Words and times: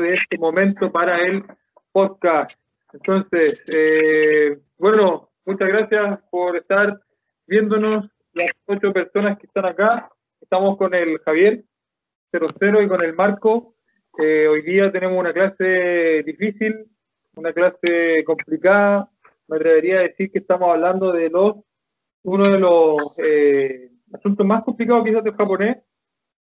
de 0.00 0.14
este 0.14 0.38
momento 0.38 0.90
para 0.90 1.20
el 1.20 1.44
podcast. 1.92 2.58
Entonces, 2.94 3.62
eh, 3.74 4.58
bueno, 4.78 5.28
muchas 5.44 5.68
gracias 5.68 6.20
por 6.30 6.56
estar 6.56 6.98
viéndonos, 7.46 8.08
las 8.32 8.50
ocho 8.66 8.92
personas 8.92 9.38
que 9.38 9.46
están 9.46 9.66
acá. 9.66 10.10
Estamos 10.40 10.78
con 10.78 10.94
el 10.94 11.18
Javier 11.18 11.64
00 12.32 12.82
y 12.82 12.88
con 12.88 13.02
el 13.02 13.14
Marco. 13.14 13.74
Eh, 14.18 14.48
hoy 14.48 14.62
día 14.62 14.90
tenemos 14.90 15.18
una 15.18 15.32
clase 15.32 16.22
difícil, 16.24 16.86
una 17.34 17.52
clase 17.52 18.24
complicada. 18.24 19.10
Me 19.48 19.56
atrevería 19.56 19.98
a 19.98 20.02
decir 20.02 20.30
que 20.30 20.38
estamos 20.38 20.70
hablando 20.70 21.12
de 21.12 21.28
los 21.28 21.56
uno 22.24 22.44
de 22.44 22.58
los 22.58 23.18
eh, 23.22 23.90
asuntos 24.14 24.46
más 24.46 24.62
complicados 24.64 25.04
quizás 25.04 25.24
del 25.24 25.34
japonés, 25.34 25.78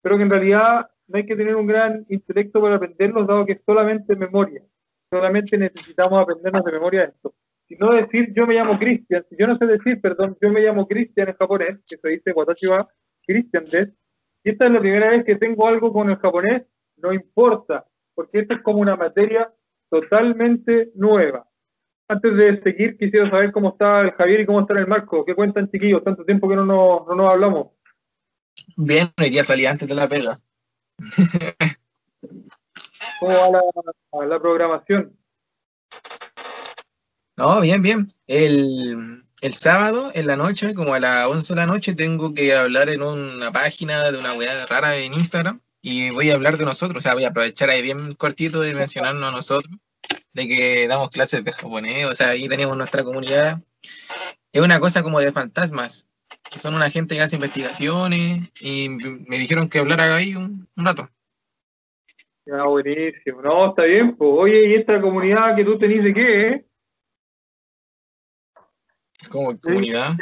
pero 0.01 0.17
que 0.17 0.23
en 0.23 0.29
realidad 0.29 0.87
no 1.07 1.17
hay 1.17 1.25
que 1.25 1.35
tener 1.35 1.55
un 1.55 1.67
gran 1.67 2.05
intelecto 2.09 2.61
para 2.61 2.75
aprenderlos, 2.75 3.27
dado 3.27 3.45
que 3.45 3.53
es 3.53 3.61
solamente 3.65 4.15
memoria. 4.15 4.61
Solamente 5.09 5.57
necesitamos 5.57 6.21
aprendernos 6.21 6.63
de 6.63 6.71
memoria 6.71 7.03
esto. 7.03 7.33
Si 7.67 7.75
no 7.75 7.93
decir 7.93 8.33
yo 8.35 8.45
me 8.45 8.55
llamo 8.55 8.77
Cristian, 8.77 9.25
si 9.29 9.35
yo 9.37 9.47
no 9.47 9.57
sé 9.57 9.65
decir, 9.65 10.01
perdón, 10.01 10.37
yo 10.41 10.49
me 10.49 10.61
llamo 10.61 10.87
Cristian 10.87 11.29
en 11.29 11.35
japonés, 11.35 11.79
que 11.87 11.97
se 11.97 12.09
dice 12.09 12.31
Watashi 12.31 12.67
wa 12.67 12.89
Christian 13.25 13.63
des, 13.65 13.89
y 14.43 14.49
esta 14.49 14.65
es 14.65 14.71
la 14.71 14.79
primera 14.79 15.09
vez 15.09 15.23
que 15.25 15.35
tengo 15.35 15.67
algo 15.67 15.93
con 15.93 16.09
el 16.09 16.17
japonés, 16.17 16.63
no 16.97 17.13
importa, 17.13 17.85
porque 18.13 18.39
esta 18.39 18.55
es 18.55 18.61
como 18.61 18.79
una 18.79 18.95
materia 18.95 19.51
totalmente 19.89 20.91
nueva. 20.95 21.47
Antes 22.07 22.35
de 22.35 22.61
seguir, 22.61 22.97
quisiera 22.97 23.29
saber 23.29 23.51
cómo 23.51 23.69
está 23.69 24.01
el 24.01 24.11
Javier 24.11 24.41
y 24.41 24.45
cómo 24.45 24.61
está 24.61 24.73
el 24.77 24.87
Marco. 24.87 25.23
¿Qué 25.23 25.33
cuentan, 25.33 25.69
chiquillos? 25.71 26.03
Tanto 26.03 26.25
tiempo 26.25 26.49
que 26.49 26.55
no 26.55 26.65
nos, 26.65 27.07
no 27.15 27.29
hablamos. 27.29 27.67
Bien, 28.75 29.07
hoy 29.19 29.29
día 29.29 29.43
salí 29.43 29.65
antes 29.65 29.87
de 29.87 29.95
la 29.95 30.07
pega. 30.07 30.37
¿Cómo 33.19 33.33
va 34.11 34.25
la, 34.25 34.39
programación? 34.39 35.17
No, 37.35 37.61
bien, 37.61 37.81
bien. 37.81 38.07
El, 38.27 39.23
el 39.41 39.53
sábado, 39.53 40.11
en 40.13 40.27
la 40.27 40.35
noche, 40.35 40.73
como 40.73 40.93
a 40.93 40.99
las 40.99 41.27
11 41.27 41.53
de 41.53 41.59
la 41.59 41.65
noche, 41.65 41.93
tengo 41.93 42.33
que 42.33 42.53
hablar 42.53 42.89
en 42.89 43.01
una 43.01 43.51
página 43.51 44.11
de 44.11 44.19
una 44.19 44.33
weá 44.33 44.65
rara 44.67 44.95
en 44.97 45.13
Instagram 45.13 45.61
y 45.81 46.11
voy 46.11 46.31
a 46.31 46.35
hablar 46.35 46.57
de 46.57 46.65
nosotros. 46.65 46.97
O 46.97 47.01
sea, 47.01 47.13
voy 47.13 47.25
a 47.25 47.29
aprovechar 47.29 47.69
ahí 47.69 47.81
bien 47.81 48.13
cortito 48.13 48.61
de 48.61 48.73
mencionarnos 48.73 49.27
a 49.27 49.31
nosotros, 49.31 49.75
de 50.33 50.47
que 50.47 50.87
damos 50.87 51.09
clases 51.09 51.43
de 51.43 51.51
japonés. 51.51 52.05
O 52.05 52.15
sea, 52.15 52.29
ahí 52.29 52.47
tenemos 52.47 52.77
nuestra 52.77 53.03
comunidad. 53.03 53.61
Es 54.51 54.61
una 54.61 54.79
cosa 54.79 55.03
como 55.03 55.19
de 55.19 55.31
fantasmas, 55.31 56.07
que 56.53 56.59
son 56.59 56.75
una 56.75 56.91
gente 56.91 57.15
que 57.15 57.21
hace 57.21 57.35
investigaciones 57.35 58.51
y 58.61 58.87
me 58.89 59.39
dijeron 59.39 59.67
que 59.67 59.79
hablara 59.79 60.15
ahí 60.15 60.35
un, 60.35 60.69
un 60.77 60.85
rato. 60.85 61.09
Ya, 62.45 62.63
buenísimo. 62.65 63.41
No, 63.41 63.69
está 63.69 63.85
bien. 63.85 64.15
Pues. 64.15 64.29
Oye, 64.31 64.69
¿y 64.69 64.75
esta 64.75 65.01
comunidad 65.01 65.55
que 65.55 65.65
tú 65.65 65.79
tenés 65.79 66.03
de 66.03 66.13
qué, 66.13 66.47
eh? 66.49 66.65
Como 69.29 69.57
comunidad. 69.59 70.15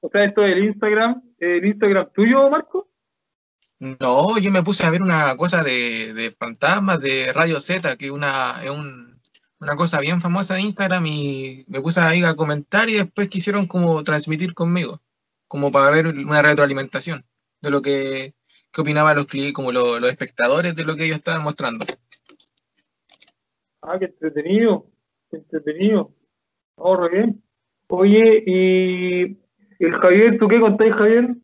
O 0.00 0.08
sea, 0.08 0.24
esto 0.24 0.40
del 0.40 0.64
Instagram, 0.64 1.22
¿el 1.38 1.66
Instagram 1.66 2.08
tuyo, 2.14 2.48
Marco? 2.48 2.88
No, 3.78 4.38
yo 4.38 4.50
me 4.50 4.62
puse 4.62 4.86
a 4.86 4.90
ver 4.90 5.02
una 5.02 5.36
cosa 5.36 5.62
de, 5.62 6.14
de 6.14 6.30
fantasmas 6.30 7.00
de 7.00 7.32
Radio 7.34 7.60
Z, 7.60 7.98
que 7.98 8.10
una, 8.10 8.62
es 8.64 8.70
un, 8.70 9.20
una 9.60 9.76
cosa 9.76 10.00
bien 10.00 10.22
famosa 10.22 10.54
de 10.54 10.62
Instagram 10.62 11.04
y 11.06 11.64
me 11.68 11.82
puse 11.82 12.00
ahí 12.00 12.24
a 12.24 12.34
comentar 12.34 12.88
y 12.88 12.94
después 12.94 13.28
quisieron 13.28 13.66
como 13.66 14.02
transmitir 14.04 14.54
conmigo, 14.54 15.02
como 15.48 15.70
para 15.70 15.90
ver 15.90 16.06
una 16.06 16.42
retroalimentación 16.42 17.24
de 17.60 17.70
lo 17.70 17.82
que, 17.82 18.34
que 18.72 18.80
opinaban 18.80 19.16
los 19.16 19.26
clientes, 19.26 19.54
como 19.54 19.72
lo- 19.72 19.98
los 20.00 20.10
espectadores 20.10 20.74
de 20.74 20.84
lo 20.84 20.96
que 20.96 21.04
ellos 21.04 21.18
estaban 21.18 21.42
mostrando. 21.42 21.84
Ah, 23.82 23.98
qué 23.98 24.06
entretenido. 24.06 24.86
Qué 25.30 25.36
entretenido. 25.38 26.14
Oh, 26.76 26.96
re 26.96 27.08
bien. 27.08 27.42
Oye, 27.88 28.42
y 28.46 29.38
el 29.78 29.92
Javier, 30.00 30.38
¿tú 30.38 30.48
qué 30.48 30.58
contáis, 30.60 30.92
Javier? 30.94 31.36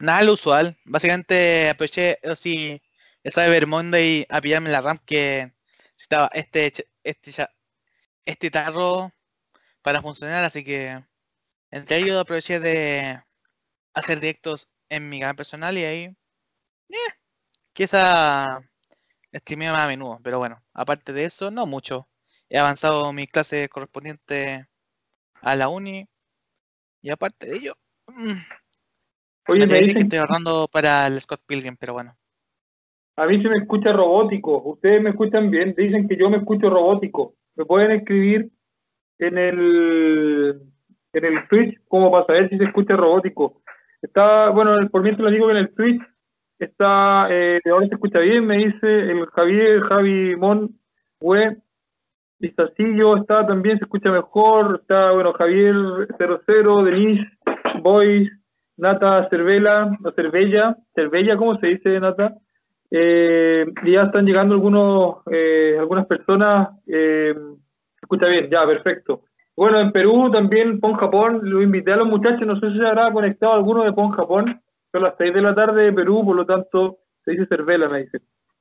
Nada, 0.00 0.22
lo 0.22 0.32
usual. 0.32 0.76
Básicamente 0.84 1.68
aproveché, 1.70 2.18
eso 2.22 2.34
sí, 2.36 2.80
esa 3.22 3.44
Cyber 3.44 3.66
Monday 3.66 4.26
a 4.28 4.40
pillarme 4.40 4.70
la 4.70 4.80
RAM 4.80 4.98
que 5.04 5.52
necesitaba 5.92 6.30
este, 6.32 6.72
este, 7.04 7.46
este 8.24 8.50
tarro 8.50 9.12
para 9.82 10.00
funcionar, 10.02 10.42
así 10.44 10.64
que 10.64 11.04
entre 11.70 11.98
ellos 11.98 12.20
aproveché 12.20 12.60
de 12.60 13.22
hacer 13.94 14.20
directos 14.20 14.70
en 14.88 15.08
mi 15.08 15.20
canal 15.20 15.36
personal 15.36 15.76
y 15.78 15.84
ahí, 15.84 16.16
eh, 16.88 16.96
quizá 17.72 18.60
streameo 19.32 19.72
más 19.72 19.84
a 19.84 19.88
menudo, 19.88 20.18
pero 20.22 20.38
bueno, 20.38 20.62
aparte 20.72 21.12
de 21.12 21.24
eso, 21.24 21.50
no 21.50 21.66
mucho. 21.66 22.08
He 22.48 22.58
avanzado 22.58 23.12
mis 23.12 23.28
clases 23.28 23.68
correspondientes 23.68 24.66
a 25.42 25.56
la 25.56 25.68
uni 25.68 26.06
y 27.02 27.10
aparte 27.10 27.46
de 27.46 27.56
ello, 27.56 27.74
mm, 28.08 28.32
Oye, 29.48 29.60
me 29.60 29.66
me 29.66 29.72
decir 29.72 29.94
que 29.94 30.02
dicen, 30.02 30.02
estoy 30.02 30.18
ahorrando 30.18 30.68
para 30.68 31.06
el 31.06 31.20
Scott 31.20 31.42
Pilgrim, 31.46 31.76
pero 31.76 31.92
bueno. 31.94 32.16
a 33.16 33.26
mí 33.26 33.42
se 33.42 33.48
me 33.48 33.62
escucha 33.62 33.92
robótico. 33.92 34.62
Ustedes 34.64 35.02
me 35.02 35.10
escuchan 35.10 35.50
bien. 35.50 35.74
Dicen 35.76 36.08
que 36.08 36.16
yo 36.16 36.30
me 36.30 36.38
escucho 36.38 36.70
robótico. 36.70 37.34
Me 37.56 37.64
pueden 37.64 37.90
escribir 37.92 38.50
en 39.18 39.38
el, 39.38 40.60
en 41.12 41.24
el 41.24 41.48
Twitch 41.48 41.80
como 41.88 42.10
para 42.10 42.26
saber 42.26 42.48
si 42.48 42.58
se 42.58 42.64
escucha 42.64 42.96
robótico. 42.96 43.62
Está, 44.02 44.50
bueno, 44.50 44.76
por 44.90 45.02
mientras 45.02 45.26
les 45.26 45.34
digo 45.34 45.46
que 45.46 45.52
en 45.52 45.58
el 45.58 45.74
Twitch 45.74 46.02
está, 46.58 47.26
eh, 47.30 47.60
ahora 47.70 47.86
se 47.86 47.94
escucha 47.94 48.20
bien, 48.20 48.46
me 48.46 48.58
dice 48.58 49.10
el 49.10 49.26
Javier, 49.26 49.80
Javi 49.82 50.36
Mon, 50.36 50.70
Web, 51.20 51.58
Pistacillo 52.38 53.18
está 53.18 53.46
también, 53.46 53.78
se 53.78 53.84
escucha 53.84 54.10
mejor, 54.10 54.80
está, 54.80 55.12
bueno, 55.12 55.34
Javier 55.34 55.74
00, 56.18 56.84
Denise, 56.84 57.26
Boys, 57.82 58.30
Nata 58.78 59.28
Cervela, 59.28 59.98
o 60.02 60.10
Cervella, 60.12 60.76
Cervella, 60.94 61.36
¿cómo 61.36 61.58
se 61.58 61.66
dice, 61.66 62.00
Nata? 62.00 62.34
Eh, 62.90 63.66
y 63.84 63.92
ya 63.92 64.04
están 64.04 64.24
llegando 64.24 64.54
algunos, 64.54 65.18
eh, 65.30 65.76
algunas 65.78 66.06
personas, 66.06 66.70
eh, 66.86 67.34
se 67.34 68.00
escucha 68.02 68.26
bien, 68.26 68.48
ya, 68.50 68.66
perfecto. 68.66 69.24
Bueno, 69.56 69.80
en 69.80 69.92
Perú 69.92 70.30
también, 70.30 70.80
Pon 70.80 70.94
Japón, 70.94 71.40
lo 71.42 71.62
invité 71.62 71.92
a 71.92 71.96
los 71.96 72.08
muchachos, 72.08 72.46
no 72.46 72.58
sé 72.58 72.70
si 72.70 72.78
se 72.78 72.86
habrá 72.86 73.12
conectado 73.12 73.52
alguno 73.52 73.84
de 73.84 73.92
Pon 73.92 74.10
Japón, 74.12 74.62
son 74.92 75.02
las 75.02 75.14
6 75.18 75.34
de 75.34 75.42
la 75.42 75.54
tarde 75.54 75.84
de 75.84 75.92
Perú, 75.92 76.24
por 76.24 76.36
lo 76.36 76.46
tanto, 76.46 76.98
se 77.24 77.32
dice 77.32 77.46
Cervela, 77.46 77.88
me 77.88 78.04
dice. 78.04 78.20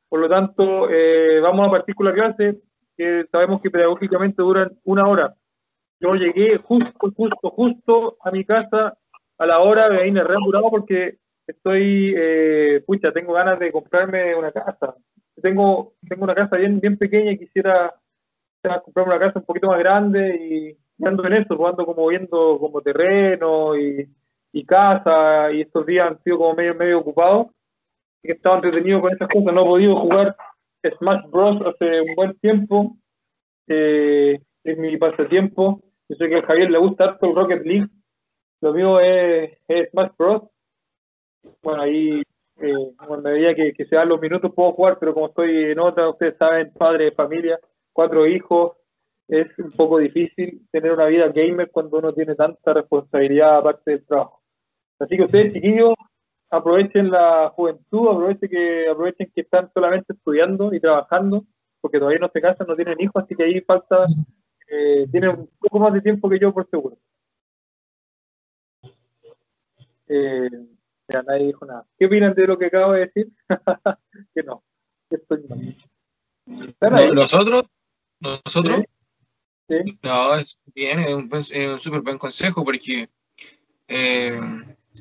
Por 0.10 0.20
lo 0.20 0.30
tanto, 0.30 0.90
eh, 0.90 1.40
vamos 1.40 1.68
a 1.68 1.72
partir 1.72 1.96
con 1.96 2.08
la 2.08 2.14
clase, 2.14 2.60
que 2.98 3.26
sabemos 3.32 3.62
que 3.62 3.72
pedagógicamente 3.72 4.42
duran 4.42 4.78
una 4.84 5.08
hora. 5.08 5.36
Yo 6.00 6.16
llegué 6.16 6.58
justo, 6.58 7.12
justo, 7.16 7.50
justo 7.50 8.18
a 8.24 8.32
mi 8.32 8.44
casa 8.44 8.98
a 9.38 9.46
la 9.46 9.60
hora, 9.60 9.90
me 9.90 10.04
vine 10.04 10.24
re 10.24 10.36
apurado 10.36 10.70
porque 10.70 11.18
estoy, 11.48 12.14
eh, 12.18 12.84
pucha, 12.86 13.12
tengo 13.12 13.34
ganas 13.34 13.60
de 13.60 13.72
comprarme 13.72 14.36
una 14.36 14.52
casa. 14.52 14.96
Tengo, 15.42 15.94
tengo 16.08 16.26
una 16.26 16.36
casa 16.36 16.58
bien, 16.58 16.80
bien 16.80 16.98
pequeña 16.98 17.32
y 17.32 17.40
quisiera, 17.40 17.94
quisiera 18.60 18.82
comprarme 18.82 19.16
una 19.16 19.26
casa 19.26 19.40
un 19.40 19.46
poquito 19.46 19.68
más 19.68 19.80
grande 19.80 20.78
y, 21.00 21.06
ando 21.06 21.26
en 21.26 21.34
eso, 21.34 21.68
ando 21.68 21.86
como 21.86 22.08
viendo 22.08 22.58
como 22.60 22.82
terreno 22.82 23.78
y, 23.78 24.08
y 24.52 24.66
casa 24.66 25.52
y 25.52 25.62
estos 25.62 25.86
días 25.86 26.08
han 26.08 26.24
sido 26.24 26.38
como 26.38 26.54
medio, 26.56 26.76
medio 26.76 27.00
ocupados. 27.00 27.48
Que 28.22 28.34
he 28.34 28.36
estado 28.36 28.56
entretenido 28.56 29.00
con 29.00 29.14
esas 29.14 29.30
cosas, 29.30 29.54
no 29.54 29.62
he 29.62 29.66
podido 29.66 29.96
jugar 29.96 30.36
Smash 30.98 31.30
Bros. 31.30 31.62
hace 31.66 32.02
un 32.02 32.16
buen 32.16 32.38
tiempo. 32.40 32.98
Eh, 33.68 34.42
es 34.64 34.78
mi 34.78 34.98
pasatiempo. 34.98 35.82
Yo 36.10 36.16
sé 36.18 36.28
que 36.28 36.36
a 36.36 36.46
Javier 36.46 36.70
le 36.70 36.80
gusta 36.80 37.18
el 37.22 37.36
Rocket 37.36 37.66
League. 37.66 37.88
Lo 38.62 38.74
mío 38.74 39.00
es, 39.00 39.58
Smash 39.92 40.12
Bros. 40.18 40.44
Bueno, 41.64 41.84
ahí 41.84 42.22
eh, 42.58 42.94
en 43.10 43.24
medida 43.24 43.56
que, 43.56 43.72
que 43.72 43.86
se 43.86 43.96
dan 43.96 44.10
los 44.10 44.20
minutos 44.20 44.54
puedo 44.54 44.74
jugar, 44.74 44.98
pero 45.00 45.14
como 45.14 45.28
estoy 45.28 45.72
en 45.72 45.80
otra, 45.80 46.10
ustedes 46.10 46.36
saben, 46.38 46.74
padre 46.74 47.06
de 47.06 47.12
familia, 47.14 47.58
cuatro 48.00 48.26
hijos, 48.26 48.78
es 49.28 49.48
un 49.60 49.72
poco 49.72 49.98
difícil 49.98 50.66
tener 50.72 50.94
una 50.94 51.08
vida 51.08 51.28
gamer 51.28 51.70
cuando 51.70 51.98
uno 51.98 52.14
tiene 52.14 52.34
tanta 52.34 52.74
responsabilidad 52.74 53.58
aparte 53.58 53.92
del 53.92 54.06
trabajo. 54.06 54.42
Así 55.00 55.18
que 55.18 55.24
ustedes, 55.24 55.52
chiquillos, 55.52 55.96
aprovechen 56.50 57.12
la 57.12 57.52
juventud, 57.54 58.08
aprovechen 58.08 58.50
que, 58.50 58.88
aprovechen 58.88 59.30
que 59.36 59.42
están 59.42 59.70
solamente 59.74 60.14
estudiando 60.14 60.74
y 60.74 60.80
trabajando, 60.80 61.44
porque 61.82 62.00
todavía 62.00 62.20
no 62.20 62.30
se 62.32 62.40
casan, 62.40 62.68
no 62.68 62.76
tienen 62.78 63.02
hijos, 63.02 63.22
así 63.22 63.36
que 63.36 63.44
ahí 63.44 63.60
falta, 63.60 64.06
eh, 64.70 65.06
tienen 65.12 65.32
un 65.32 65.50
poco 65.60 65.80
más 65.80 65.92
de 65.92 66.00
tiempo 66.00 66.30
que 66.30 66.40
yo, 66.40 66.54
por 66.54 66.70
seguro. 66.70 66.98
Eh, 70.08 70.50
ya 71.10 71.22
nadie 71.24 71.48
dijo 71.48 71.66
nada. 71.66 71.86
¿Qué 71.98 72.06
opinan 72.06 72.34
de 72.34 72.48
lo 72.48 72.58
que 72.58 72.68
acabo 72.68 72.94
de 72.94 73.08
decir? 73.08 73.30
que 74.34 74.44
no, 74.44 74.64
estoy 75.10 75.44
mal. 75.50 75.76
¿Nosotros? 77.14 77.64
¿Nosotros? 78.20 78.82
Sí. 79.70 80.00
No, 80.04 80.36
es 80.36 80.60
bien, 80.74 81.00
es 81.00 81.14
un, 81.14 81.30
es 81.32 81.68
un 81.70 81.80
súper 81.80 82.02
buen 82.02 82.18
consejo 82.18 82.66
porque 82.66 83.10
eh, 83.88 84.40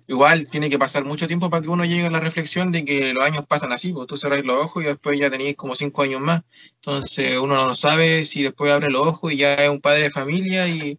igual 0.06 0.49
tiene 0.50 0.69
que 0.69 0.79
pasar 0.79 1.05
mucho 1.05 1.26
tiempo 1.26 1.50
para 1.50 1.62
que 1.62 1.69
uno 1.69 1.85
llegue 1.85 2.06
a 2.06 2.11
la 2.11 2.20
reflexión 2.20 2.70
de 2.70 2.85
que 2.85 3.12
los 3.12 3.25
años 3.25 3.47
pasan 3.47 3.73
así, 3.73 3.93
pues 3.93 4.06
tú 4.06 4.17
cerráis 4.17 4.44
los 4.44 4.56
ojos 4.56 4.85
y 4.85 4.87
después 4.87 5.19
ya 5.19 5.31
tenéis 5.31 5.56
como 5.56 5.75
cinco 5.75 6.03
años 6.03 6.20
más. 6.20 6.43
Entonces 6.75 7.38
uno 7.38 7.67
no 7.67 7.75
sabe 7.75 8.25
si 8.25 8.43
después 8.43 8.73
abre 8.73 8.91
los 8.91 9.06
ojos 9.06 9.32
y 9.32 9.38
ya 9.38 9.55
es 9.55 9.70
un 9.70 9.81
padre 9.81 10.05
de 10.05 10.11
familia 10.11 10.69
y, 10.69 10.99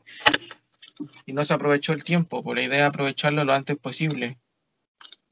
y 1.25 1.33
no 1.33 1.45
se 1.45 1.53
aprovechó 1.53 1.93
el 1.93 2.03
tiempo. 2.03 2.43
Por 2.43 2.57
la 2.57 2.63
idea 2.63 2.87
es 2.87 2.89
aprovecharlo 2.89 3.43
lo 3.43 3.53
antes 3.53 3.77
posible. 3.77 4.37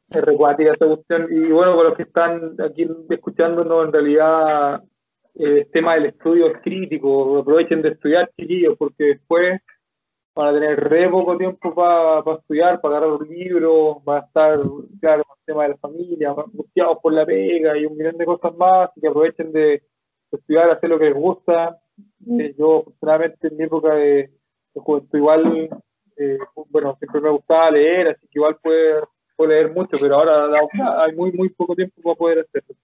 Es 0.09 0.21
recuática 0.21 0.73
esa 0.73 0.85
cuestión. 0.85 1.27
Y 1.31 1.51
bueno, 1.51 1.75
con 1.75 1.85
los 1.85 1.97
que 1.97 2.03
están 2.03 2.55
aquí 2.61 2.87
escuchándonos, 3.09 3.85
en 3.85 3.93
realidad 3.93 4.83
el 5.39 5.69
tema 5.71 5.95
del 5.95 6.05
estudio 6.07 6.47
es 6.47 6.61
crítico. 6.61 7.37
Aprovechen 7.39 7.81
de 7.81 7.89
estudiar, 7.89 8.31
chiquillos, 8.35 8.75
porque 8.77 9.03
después 9.03 9.61
van 10.35 10.55
a 10.55 10.59
tener 10.59 10.79
re 10.79 11.09
poco 11.09 11.37
tiempo 11.37 11.73
para 11.73 12.37
estudiar, 12.37 12.79
para 12.81 12.97
agarrar 12.97 13.21
un 13.21 13.27
libro, 13.27 14.01
va 14.07 14.17
a 14.17 14.21
estar, 14.21 14.59
claro, 14.99 15.23
con 15.23 15.37
el 15.37 15.45
tema 15.45 15.63
de 15.63 15.69
la 15.69 15.77
familia, 15.77 16.29
angustiados 16.29 16.99
por 17.01 17.13
la 17.13 17.25
pega 17.25 17.77
y 17.77 17.85
un 17.85 17.97
millón 17.97 18.17
de 18.17 18.25
cosas 18.25 18.55
más, 18.55 18.91
y 18.95 19.01
que 19.01 19.07
aprovechen 19.07 19.51
de, 19.51 19.81
estudiar, 20.31 20.69
hacer 20.69 20.89
lo 20.89 20.99
que 20.99 21.05
les 21.05 21.15
gusta. 21.15 21.79
Eh, 22.39 22.53
yo, 22.57 22.83
personalmente, 22.83 23.47
en 23.47 23.57
mi 23.57 23.63
época 23.63 23.95
de, 23.95 24.29
juventud, 24.75 25.17
igual, 25.17 25.69
eh, 26.17 26.37
bueno, 26.69 26.95
siempre 26.99 27.21
me 27.21 27.29
gustaba 27.31 27.71
leer, 27.71 28.09
así 28.09 28.27
que 28.27 28.37
igual 28.39 28.57
puedo, 28.61 29.09
leer 29.47 29.71
mucho, 29.71 29.97
pero 29.99 30.15
ahora 30.15 30.59
hay 31.03 31.15
muy, 31.15 31.31
muy 31.31 31.49
poco 31.49 31.75
tiempo 31.75 32.01
para 32.01 32.15
poder 32.15 32.39
hacerlo. 32.39 32.75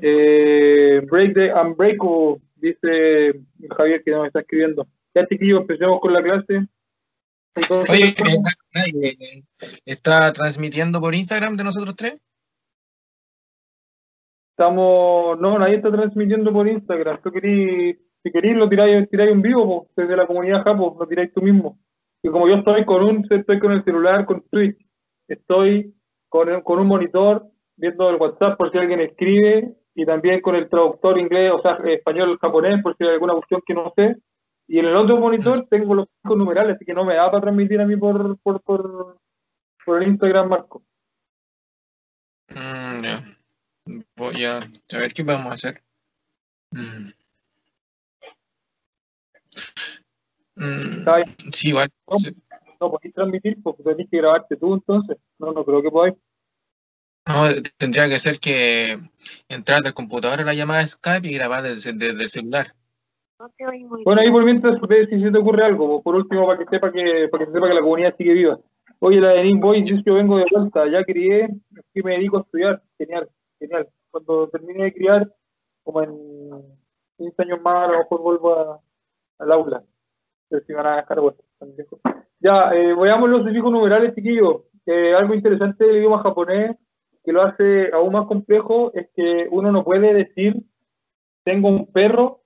Eh, 0.00 1.00
break 1.10 1.34
the 1.34 1.52
Unbreakable, 1.52 2.40
dice 2.56 3.40
Javier 3.76 4.02
que 4.02 4.10
nos 4.10 4.26
está 4.26 4.40
escribiendo. 4.40 4.86
Ya 5.14 5.26
chiquillos, 5.26 5.60
empecemos 5.60 6.00
con 6.00 6.12
la 6.12 6.22
clase. 6.22 6.66
Oye, 7.88 8.08
eh, 8.08 9.42
¿está 9.84 10.32
transmitiendo 10.32 11.00
por 11.00 11.14
Instagram 11.14 11.56
de 11.56 11.64
nosotros 11.64 11.94
tres? 11.94 12.18
Estamos, 14.50 15.38
no, 15.40 15.58
nadie 15.58 15.76
está 15.76 15.90
transmitiendo 15.90 16.52
por 16.52 16.66
Instagram. 16.68 17.20
¿Tú 17.22 17.30
si 17.32 18.32
queréis, 18.32 18.56
lo 18.56 18.68
tiráis, 18.68 19.08
tiráis 19.10 19.32
en 19.32 19.42
vivo 19.42 19.88
desde 19.96 20.16
la 20.16 20.26
comunidad 20.26 20.64
Japo, 20.64 20.96
lo 20.98 21.06
tiráis 21.06 21.32
tú 21.32 21.42
mismo. 21.42 21.78
Y 22.22 22.30
como 22.30 22.48
yo 22.48 22.56
estoy 22.56 22.84
con 22.84 23.04
un, 23.04 23.26
estoy 23.28 23.58
con 23.58 23.72
el 23.72 23.84
celular, 23.84 24.24
con 24.24 24.42
Twitch, 24.48 24.78
estoy 25.28 25.94
con, 26.28 26.62
con 26.62 26.78
un 26.78 26.86
monitor 26.86 27.50
viendo 27.76 28.10
el 28.10 28.16
WhatsApp 28.16 28.56
por 28.56 28.70
si 28.70 28.78
alguien 28.78 29.00
escribe 29.00 29.74
y 29.94 30.04
también 30.04 30.40
con 30.40 30.56
el 30.56 30.68
traductor 30.68 31.18
inglés, 31.18 31.52
o 31.52 31.62
sea, 31.62 31.78
español, 31.86 32.38
japonés, 32.40 32.82
por 32.82 32.96
si 32.96 33.04
hay 33.04 33.10
alguna 33.10 33.34
cuestión 33.34 33.62
que 33.66 33.74
no 33.74 33.92
sé. 33.96 34.16
Y 34.66 34.78
en 34.78 34.86
el 34.86 34.96
otro 34.96 35.18
monitor 35.18 35.66
tengo 35.68 35.94
los 35.94 36.08
cinco 36.22 36.36
numerales, 36.36 36.76
así 36.76 36.84
que 36.84 36.94
no 36.94 37.04
me 37.04 37.14
da 37.14 37.30
para 37.30 37.42
transmitir 37.42 37.80
a 37.80 37.86
mí 37.86 37.96
por, 37.96 38.38
por, 38.38 38.62
por, 38.62 39.18
por 39.84 40.02
el 40.02 40.08
Instagram, 40.08 40.48
Marco. 40.48 40.82
Mm, 42.48 43.34
Voy 44.16 44.44
a, 44.44 44.58
a 44.58 44.98
ver 44.98 45.12
qué 45.12 45.24
podemos 45.24 45.52
hacer. 45.52 45.82
Mm. 46.70 47.10
Mm, 50.56 51.04
sí, 51.52 51.68
igual. 51.68 51.88
No, 52.08 52.16
no 52.80 52.90
podéis 52.90 53.14
transmitir 53.14 53.62
porque 53.62 53.82
tenés 53.82 54.08
que 54.08 54.16
grabarte 54.18 54.56
tú 54.56 54.74
entonces. 54.74 55.18
No, 55.38 55.52
no 55.52 55.64
creo 55.64 55.82
que 55.82 55.90
podáis. 55.90 56.14
No, 57.26 57.44
tendría 57.78 58.08
que 58.08 58.18
ser 58.18 58.38
que 58.38 58.98
entrar 59.48 59.80
del 59.82 59.94
computador 59.94 60.40
a 60.40 60.44
la 60.44 60.54
llamada 60.54 60.86
Skype 60.86 61.26
y 61.26 61.34
grabar 61.34 61.62
desde, 61.62 61.92
desde 61.92 62.22
el 62.22 62.28
celular. 62.28 62.74
Bueno, 64.04 64.20
ahí 64.20 64.30
por 64.30 64.44
mientras, 64.44 64.78
si 65.10 65.22
se 65.22 65.30
te 65.30 65.38
ocurre 65.38 65.64
algo, 65.64 66.02
por 66.02 66.14
último, 66.14 66.46
para 66.46 66.58
que 66.58 66.66
sepa 66.66 66.92
que, 66.92 67.28
para 67.28 67.46
que 67.46 67.52
sepa 67.52 67.68
que 67.68 67.74
la 67.74 67.80
comunidad 67.80 68.14
sigue 68.16 68.34
viva. 68.34 68.58
Oye, 69.00 69.20
la 69.20 69.30
de 69.30 69.42
Nick 69.42 69.60
Boy, 69.60 69.84
yo 69.84 70.14
vengo 70.14 70.36
de 70.36 70.46
vuelta, 70.50 70.86
ya 70.88 71.02
crié, 71.04 71.48
que 71.92 72.02
me 72.02 72.12
dedico 72.12 72.38
a 72.38 72.40
estudiar, 72.42 72.82
genial, 72.98 73.28
genial. 73.58 73.88
Cuando 74.10 74.48
termine 74.48 74.84
de 74.84 74.94
criar, 74.94 75.34
como 75.82 76.02
en 76.02 76.12
15 77.18 77.42
años 77.42 77.60
más, 77.62 77.88
a 77.88 77.92
lo 77.92 77.98
mejor 77.98 78.20
vuelvo 78.20 78.82
al 79.38 79.52
aula. 79.52 79.82
Pero 80.48 80.64
si 80.66 80.72
van 80.72 80.86
a 80.86 80.96
dejar 80.96 81.18
Ya, 82.40 82.70
eh, 82.74 82.94
veamos 82.94 83.30
los 83.30 83.46
dibujos 83.46 83.72
numerales, 83.72 84.14
chiquillos. 84.14 84.62
Eh, 84.86 85.14
algo 85.14 85.34
interesante 85.34 85.84
del 85.84 85.96
idioma 85.96 86.22
japonés 86.22 86.76
que 87.24 87.32
lo 87.32 87.42
hace 87.42 87.90
aún 87.92 88.12
más 88.12 88.26
complejo 88.26 88.92
es 88.94 89.08
que 89.16 89.48
uno 89.50 89.72
no 89.72 89.84
puede 89.84 90.12
decir 90.12 90.56
tengo 91.44 91.68
un 91.68 91.86
perro 91.86 92.44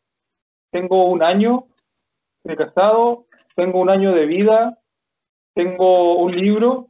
tengo 0.70 1.06
un 1.06 1.22
año 1.22 1.66
de 2.44 2.56
casado, 2.56 3.26
tengo 3.56 3.80
un 3.80 3.90
año 3.90 4.12
de 4.12 4.26
vida, 4.26 4.78
tengo 5.54 6.18
un 6.18 6.36
libro, 6.36 6.88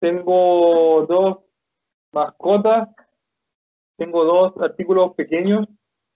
tengo 0.00 1.06
dos 1.06 1.38
mascotas, 2.12 2.88
tengo 3.96 4.24
dos 4.24 4.52
artículos 4.60 5.14
pequeños 5.14 5.66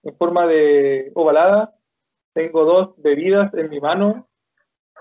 en 0.02 0.16
forma 0.16 0.46
de 0.46 1.12
ovalada, 1.14 1.74
tengo 2.32 2.64
dos 2.64 2.94
bebidas 2.98 3.52
en 3.54 3.70
mi 3.70 3.80
mano, 3.80 4.28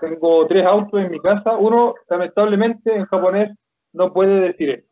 tengo 0.00 0.46
tres 0.46 0.64
autos 0.64 1.00
en 1.00 1.10
mi 1.10 1.20
casa. 1.20 1.56
Uno, 1.56 1.94
lamentablemente, 2.08 2.94
en 2.94 3.06
japonés 3.06 3.56
no 3.92 4.12
puede 4.12 4.40
decir 4.40 4.70
eso. 4.70 4.85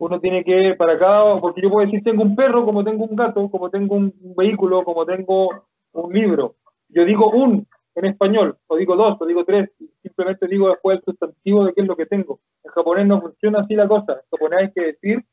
Uno 0.00 0.18
tiene 0.18 0.42
que, 0.42 0.74
para 0.74 0.98
cada, 0.98 1.36
porque 1.36 1.60
yo 1.62 1.70
puedo 1.70 1.86
decir 1.86 2.02
tengo 2.02 2.22
un 2.22 2.34
perro, 2.34 2.64
como 2.64 2.82
tengo 2.82 3.04
un 3.04 3.14
gato, 3.14 3.48
como 3.50 3.70
tengo 3.70 3.94
un 3.94 4.12
vehículo, 4.36 4.82
como 4.82 5.06
tengo 5.06 5.48
un 5.92 6.12
libro. 6.12 6.56
Yo 6.88 7.04
digo 7.04 7.30
un 7.30 7.66
en 7.94 8.04
español, 8.06 8.56
o 8.66 8.76
digo 8.76 8.96
dos, 8.96 9.16
o 9.20 9.26
digo 9.26 9.44
tres, 9.44 9.70
simplemente 10.02 10.46
digo 10.46 10.68
después 10.68 10.98
el 10.98 11.04
sustantivo 11.04 11.64
de 11.64 11.74
qué 11.74 11.82
es 11.82 11.86
lo 11.86 11.96
que 11.96 12.06
tengo. 12.06 12.40
En 12.64 12.70
japonés 12.70 13.06
no 13.06 13.20
funciona 13.20 13.60
así 13.60 13.74
la 13.74 13.88
cosa. 13.88 14.12
En 14.12 14.30
japonés 14.30 14.60
hay 14.60 14.72
que 14.72 14.86
decir, 14.92 15.24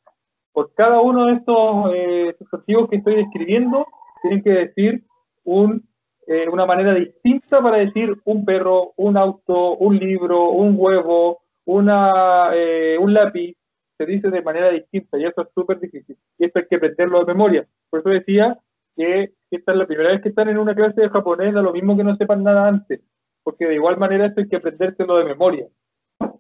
por 0.52 0.74
cada 0.74 1.00
uno 1.02 1.28
de 1.28 1.34
estos 1.34 1.92
eh, 1.94 2.36
sustantivos 2.38 2.90
que 2.90 2.98
estoy 2.98 3.16
describiendo, 3.16 3.86
tienen 4.22 4.44
que 4.44 4.50
decir 4.50 5.04
un, 5.44 5.88
eh, 6.28 6.48
una 6.52 6.66
manera 6.66 6.94
distinta 6.94 7.62
para 7.62 7.78
decir 7.78 8.18
un 8.26 8.44
perro, 8.44 8.94
un 8.98 9.18
auto, 9.18 9.78
un 9.78 9.98
libro, 9.98 10.50
un 10.50 10.76
huevo, 10.78 11.40
una, 11.66 12.50
eh, 12.54 12.98
un 13.00 13.14
lápiz. 13.14 13.57
Se 13.98 14.06
dice 14.06 14.30
de 14.30 14.42
manera 14.42 14.70
distinta 14.70 15.18
y 15.18 15.26
eso 15.26 15.42
es 15.42 15.48
súper 15.54 15.80
difícil. 15.80 16.18
Y 16.38 16.46
esto 16.46 16.60
hay 16.60 16.68
que 16.68 16.76
aprenderlo 16.76 17.20
de 17.20 17.34
memoria. 17.34 17.68
Por 17.90 18.02
eso 18.02 18.10
decía 18.10 18.58
que 18.96 19.34
esta 19.52 19.72
es 19.72 19.78
la 19.78 19.88
primera 19.88 20.10
vez 20.10 20.22
que 20.22 20.30
están 20.30 20.50
en 20.50 20.58
una 20.58 20.76
clase 20.76 21.02
de 21.02 21.10
japonés, 21.10 21.54
da 21.54 21.62
lo 21.62 21.74
mismo 21.74 21.96
que 21.96 22.04
no 22.04 22.16
sepan 22.16 22.44
nada 22.44 22.68
antes, 22.68 23.02
porque 23.44 23.66
de 23.66 23.76
igual 23.76 23.98
manera 23.98 24.26
esto 24.26 24.42
hay 24.42 24.50
que 24.50 24.58
aprendérselo 24.58 25.18
de 25.18 25.26
memoria. 25.26 25.68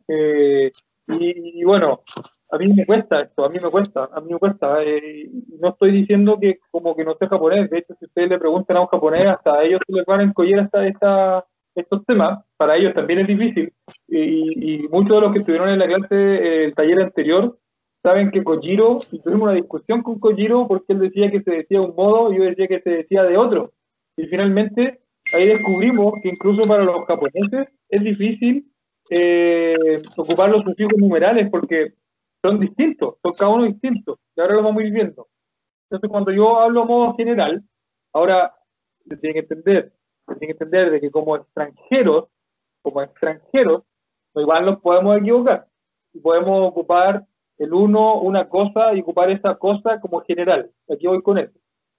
Eh, 0.07 0.71
y, 1.07 1.63
bueno, 1.63 2.01
a 2.51 2.57
mí 2.57 2.67
me 2.73 2.85
cuesta 2.85 3.21
esto, 3.21 3.45
a 3.45 3.49
mí 3.49 3.59
me 3.61 3.69
cuesta, 3.69 4.09
a 4.11 4.19
mí 4.19 4.33
me 4.33 4.39
cuesta. 4.39 4.83
Eh, 4.83 5.29
no 5.59 5.69
estoy 5.69 5.91
diciendo 5.91 6.37
que 6.39 6.59
como 6.69 6.95
que 6.95 7.05
no 7.05 7.15
sé 7.15 7.27
japonés, 7.27 7.69
de 7.69 7.79
hecho, 7.79 7.95
si 7.97 8.05
ustedes 8.05 8.29
le 8.29 8.39
preguntan 8.39 8.77
a 8.77 8.81
un 8.81 8.87
japonés, 8.87 9.25
hasta 9.25 9.63
ellos 9.63 9.79
se 9.87 9.93
les 9.93 10.05
van 10.05 10.19
a 10.19 10.23
encoger 10.23 10.59
hasta 10.59 10.85
esta, 10.85 11.45
estos 11.81 12.05
temas, 12.05 12.43
para 12.57 12.75
ellos 12.75 12.93
también 12.93 13.19
es 13.19 13.27
difícil. 13.27 13.73
Y, 14.07 14.75
y 14.75 14.87
muchos 14.89 15.15
de 15.15 15.21
los 15.21 15.33
que 15.33 15.39
estuvieron 15.39 15.69
en 15.69 15.79
la 15.79 15.87
clase, 15.87 16.15
eh, 16.15 16.65
el 16.65 16.75
taller 16.75 17.01
anterior, 17.01 17.57
saben 18.03 18.31
que 18.31 18.43
Kojiro, 18.43 18.97
y 19.11 19.19
tuvimos 19.19 19.43
una 19.43 19.53
discusión 19.53 20.01
con 20.01 20.19
Kojiro 20.19 20.67
porque 20.67 20.93
él 20.93 20.99
decía 20.99 21.29
que 21.29 21.41
se 21.41 21.51
decía 21.51 21.79
de 21.79 21.85
un 21.85 21.95
modo 21.95 22.31
y 22.31 22.37
yo 22.37 22.43
decía 22.43 22.67
que 22.67 22.81
se 22.81 22.89
decía 22.89 23.23
de 23.23 23.37
otro. 23.37 23.73
Y 24.15 24.25
finalmente 24.27 25.01
ahí 25.33 25.47
descubrimos 25.47 26.13
que 26.21 26.29
incluso 26.29 26.67
para 26.67 26.83
los 26.83 27.05
japoneses 27.05 27.67
es 27.89 28.03
difícil 28.03 28.71
eh, 29.09 29.97
ocupar 30.15 30.49
los 30.49 30.63
sufijos 30.63 30.97
numerales 30.97 31.49
porque 31.49 31.93
son 32.41 32.59
distintos, 32.59 33.15
son 33.21 33.33
cada 33.37 33.51
uno 33.51 33.65
distintos. 33.65 34.19
Y 34.35 34.41
ahora 34.41 34.55
lo 34.55 34.63
vamos 34.63 34.81
a 34.81 34.85
ir 34.85 34.93
viendo. 34.93 35.27
Entonces, 35.89 36.09
cuando 36.09 36.31
yo 36.31 36.59
hablo 36.59 36.81
a 36.81 36.85
modo 36.85 37.15
general, 37.15 37.63
ahora 38.13 38.53
se 39.07 39.17
tiene 39.17 39.33
que 39.33 39.39
entender, 39.41 39.93
se 40.27 40.35
tiene 40.35 40.53
que 40.53 40.63
entender 40.63 40.91
de 40.91 41.01
que 41.01 41.11
como 41.11 41.35
extranjeros, 41.35 42.25
como 42.81 43.01
extranjeros, 43.01 43.83
igual 44.35 44.65
nos 44.65 44.79
podemos 44.81 45.17
equivocar 45.17 45.67
y 46.13 46.19
podemos 46.19 46.67
ocupar 46.67 47.25
el 47.57 47.73
uno 47.73 48.19
una 48.21 48.47
cosa 48.47 48.93
y 48.93 49.01
ocupar 49.01 49.31
esa 49.31 49.55
cosa 49.55 49.99
como 49.99 50.21
general. 50.21 50.69
Aquí 50.91 51.07
voy 51.07 51.21
con 51.21 51.37
eso. 51.37 51.57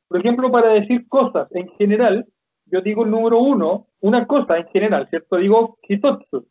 Por 0.08 0.20
ejemplo, 0.20 0.50
para 0.50 0.70
decir 0.70 1.08
cosas 1.08 1.48
en 1.52 1.68
general, 1.76 2.26
yo 2.66 2.80
digo 2.80 3.04
el 3.04 3.10
número 3.10 3.38
uno, 3.38 3.86
una 4.00 4.26
cosa 4.26 4.56
en 4.56 4.68
general, 4.68 5.08
¿cierto? 5.10 5.36
Digo 5.36 5.78
hitotsu. 5.82 6.46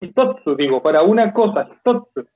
Hitotsu, 0.00 0.54
digo, 0.56 0.82
para 0.82 1.02
una 1.02 1.32
cosa, 1.32 1.68
hitotsu. 1.70 2.26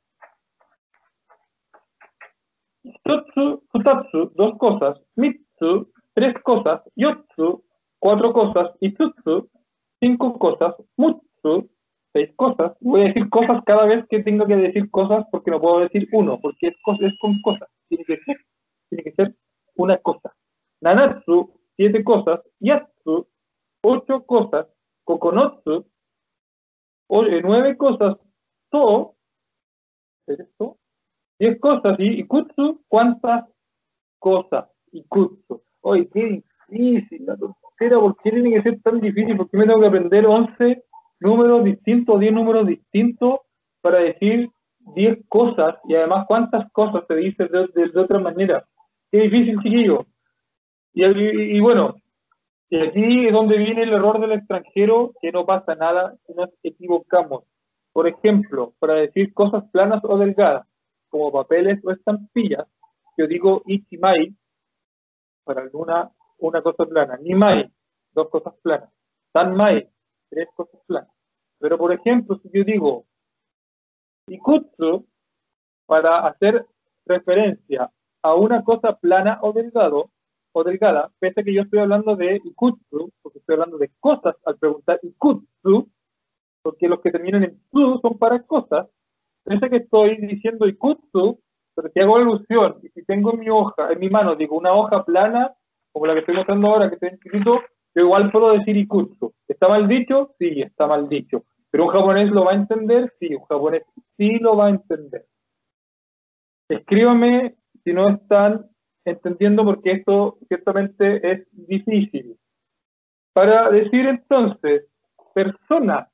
Hitotsu, 2.82 3.62
futatsu, 3.70 4.32
dos 4.34 4.58
cosas. 4.58 5.00
Mitsu, 5.16 5.90
tres 6.14 6.34
cosas. 6.42 6.82
Yotsu, 6.96 7.62
cuatro 7.98 8.32
cosas. 8.32 8.70
Itsutsu, 8.80 9.48
cinco 10.00 10.38
cosas. 10.38 10.74
Mutsu, 10.96 11.70
seis 12.12 12.30
cosas. 12.36 12.72
Voy 12.80 13.02
a 13.02 13.04
decir 13.04 13.28
cosas 13.30 13.62
cada 13.64 13.86
vez 13.86 14.04
que 14.08 14.22
tengo 14.22 14.46
que 14.46 14.56
decir 14.56 14.90
cosas 14.90 15.26
porque 15.30 15.50
no 15.50 15.60
puedo 15.60 15.80
decir 15.80 16.08
uno, 16.12 16.38
porque 16.40 16.68
es, 16.68 16.74
es 17.00 17.18
con 17.18 17.40
cosas. 17.42 17.68
Tiene 17.88 18.04
que 18.04 18.16
ser, 18.18 18.36
tiene 18.88 19.04
que 19.04 19.12
ser 19.12 19.34
una 19.76 19.98
cosa. 19.98 20.34
Nanatsu, 20.80 21.52
siete 21.76 22.04
cosas. 22.04 22.40
Yatsu, 22.60 23.26
ocho 23.82 24.24
cosas. 24.26 24.66
Kokonotsu, 25.04 25.86
eh, 27.08 27.40
nueve 27.42 27.76
cosas. 27.76 28.16
To, 28.70 29.16
10 31.38 31.60
cosas, 31.60 31.98
y 31.98 32.20
Ikutsu, 32.20 32.84
¿cuántas 32.88 33.48
cosas? 34.18 34.68
Ikutsu. 34.92 35.62
Oye, 35.82 36.08
qué 36.12 36.44
difícil, 36.68 37.26
tontera, 37.78 38.00
¿por 38.00 38.16
qué 38.16 38.30
tiene 38.30 38.50
que 38.50 38.62
ser 38.62 38.80
tan 38.82 39.00
difícil? 39.00 39.36
¿Por 39.36 39.48
qué 39.48 39.56
me 39.56 39.66
tengo 39.66 39.80
que 39.80 39.86
aprender 39.86 40.26
11 40.26 40.84
números 41.20 41.64
distintos, 41.64 42.20
10 42.20 42.32
números 42.32 42.66
distintos 42.66 43.40
para 43.80 43.98
decir 44.00 44.50
10 44.94 45.18
cosas? 45.28 45.76
Y 45.88 45.94
además, 45.94 46.26
¿cuántas 46.26 46.70
cosas 46.72 47.04
se 47.06 47.14
dice 47.16 47.46
de, 47.46 48.00
otra 48.00 48.18
manera? 48.18 48.66
Qué 49.10 49.20
difícil, 49.20 49.60
chiquillo. 49.62 50.06
Y, 50.92 51.04
y, 51.04 51.60
bueno, 51.60 51.96
y 52.70 52.80
aquí 52.80 53.26
es 53.26 53.32
donde 53.32 53.56
viene 53.58 53.82
el 53.82 53.92
error 53.92 54.20
del 54.20 54.32
extranjero, 54.32 55.12
que 55.20 55.32
no 55.32 55.46
pasa 55.46 55.74
nada 55.74 56.14
si 56.26 56.34
nos 56.34 56.50
equivocamos. 56.62 57.44
Por 57.92 58.08
ejemplo, 58.08 58.74
para 58.78 58.94
decir 58.94 59.32
cosas 59.32 59.64
planas 59.72 60.00
o 60.04 60.18
delgadas, 60.18 60.66
como 61.08 61.32
papeles 61.32 61.80
o 61.84 61.90
estampillas, 61.90 62.66
yo 63.16 63.26
digo 63.26 63.62
ichimai 63.66 64.34
para 65.44 65.62
alguna 65.62 66.10
una 66.38 66.62
cosa 66.62 66.86
plana, 66.86 67.16
nimai, 67.16 67.70
dos 68.12 68.28
cosas 68.28 68.54
planas, 68.62 68.90
tanmai, 69.32 69.88
tres 70.30 70.48
cosas 70.54 70.80
planas. 70.86 71.12
Pero 71.58 71.78
por 71.78 71.92
ejemplo, 71.92 72.38
si 72.42 72.50
yo 72.52 72.64
digo 72.64 73.04
ikutsu 74.28 75.06
para 75.86 76.26
hacer 76.26 76.66
referencia 77.06 77.90
a 78.22 78.34
una 78.34 78.62
cosa 78.62 78.96
plana 78.96 79.38
o 79.42 79.52
delgado 79.52 80.10
o 80.52 80.64
delgada, 80.64 81.10
pese 81.18 81.40
a 81.40 81.44
que 81.44 81.54
yo 81.54 81.62
estoy 81.62 81.80
hablando 81.80 82.16
de 82.16 82.40
ikutsu, 82.44 83.12
porque 83.22 83.38
estoy 83.38 83.54
hablando 83.54 83.78
de 83.78 83.90
cosas 84.00 84.36
al 84.44 84.58
preguntar 84.58 85.00
ikutsu, 85.02 85.88
porque 86.62 86.88
los 86.88 87.00
que 87.00 87.10
terminan 87.10 87.44
en 87.44 87.60
tsu 87.70 87.98
son 88.00 88.18
para 88.18 88.42
cosas, 88.42 88.88
pese 89.44 89.70
que 89.70 89.76
estoy 89.76 90.16
diciendo 90.16 90.66
ikutsu, 90.66 91.40
pero 91.74 91.90
si 91.90 92.00
hago 92.00 92.16
alusión, 92.16 92.78
y 92.82 92.88
si 92.88 93.04
tengo 93.04 93.32
en 93.32 93.40
mi 93.40 93.50
hoja, 93.50 93.92
en 93.92 94.00
mi 94.00 94.10
mano, 94.10 94.34
digo 94.34 94.56
una 94.56 94.72
hoja 94.72 95.04
plana, 95.04 95.54
como 95.92 96.06
la 96.06 96.14
que 96.14 96.20
estoy 96.20 96.36
mostrando 96.36 96.68
ahora, 96.68 96.88
que 96.88 96.94
está 96.94 97.08
escrito, 97.08 97.60
yo 97.94 98.02
igual 98.02 98.30
puedo 98.30 98.52
decir 98.52 98.76
ikutsu. 98.76 99.34
¿Está 99.46 99.68
mal 99.68 99.88
dicho? 99.88 100.34
Sí, 100.38 100.62
está 100.62 100.86
mal 100.86 101.08
dicho. 101.08 101.44
¿Pero 101.70 101.84
un 101.84 101.90
japonés 101.90 102.30
lo 102.30 102.44
va 102.44 102.52
a 102.52 102.56
entender? 102.56 103.12
Sí, 103.18 103.34
un 103.34 103.44
japonés 103.44 103.82
sí 104.16 104.38
lo 104.38 104.56
va 104.56 104.66
a 104.66 104.70
entender. 104.70 105.26
Escríbame 106.68 107.56
si 107.84 107.92
no 107.92 108.08
están 108.08 108.66
entendiendo 109.04 109.64
porque 109.64 109.92
esto 109.92 110.38
ciertamente 110.48 111.30
es 111.30 111.46
difícil. 111.52 112.36
Para 113.32 113.70
decir 113.70 114.06
entonces, 114.06 114.86
personas, 115.34 116.08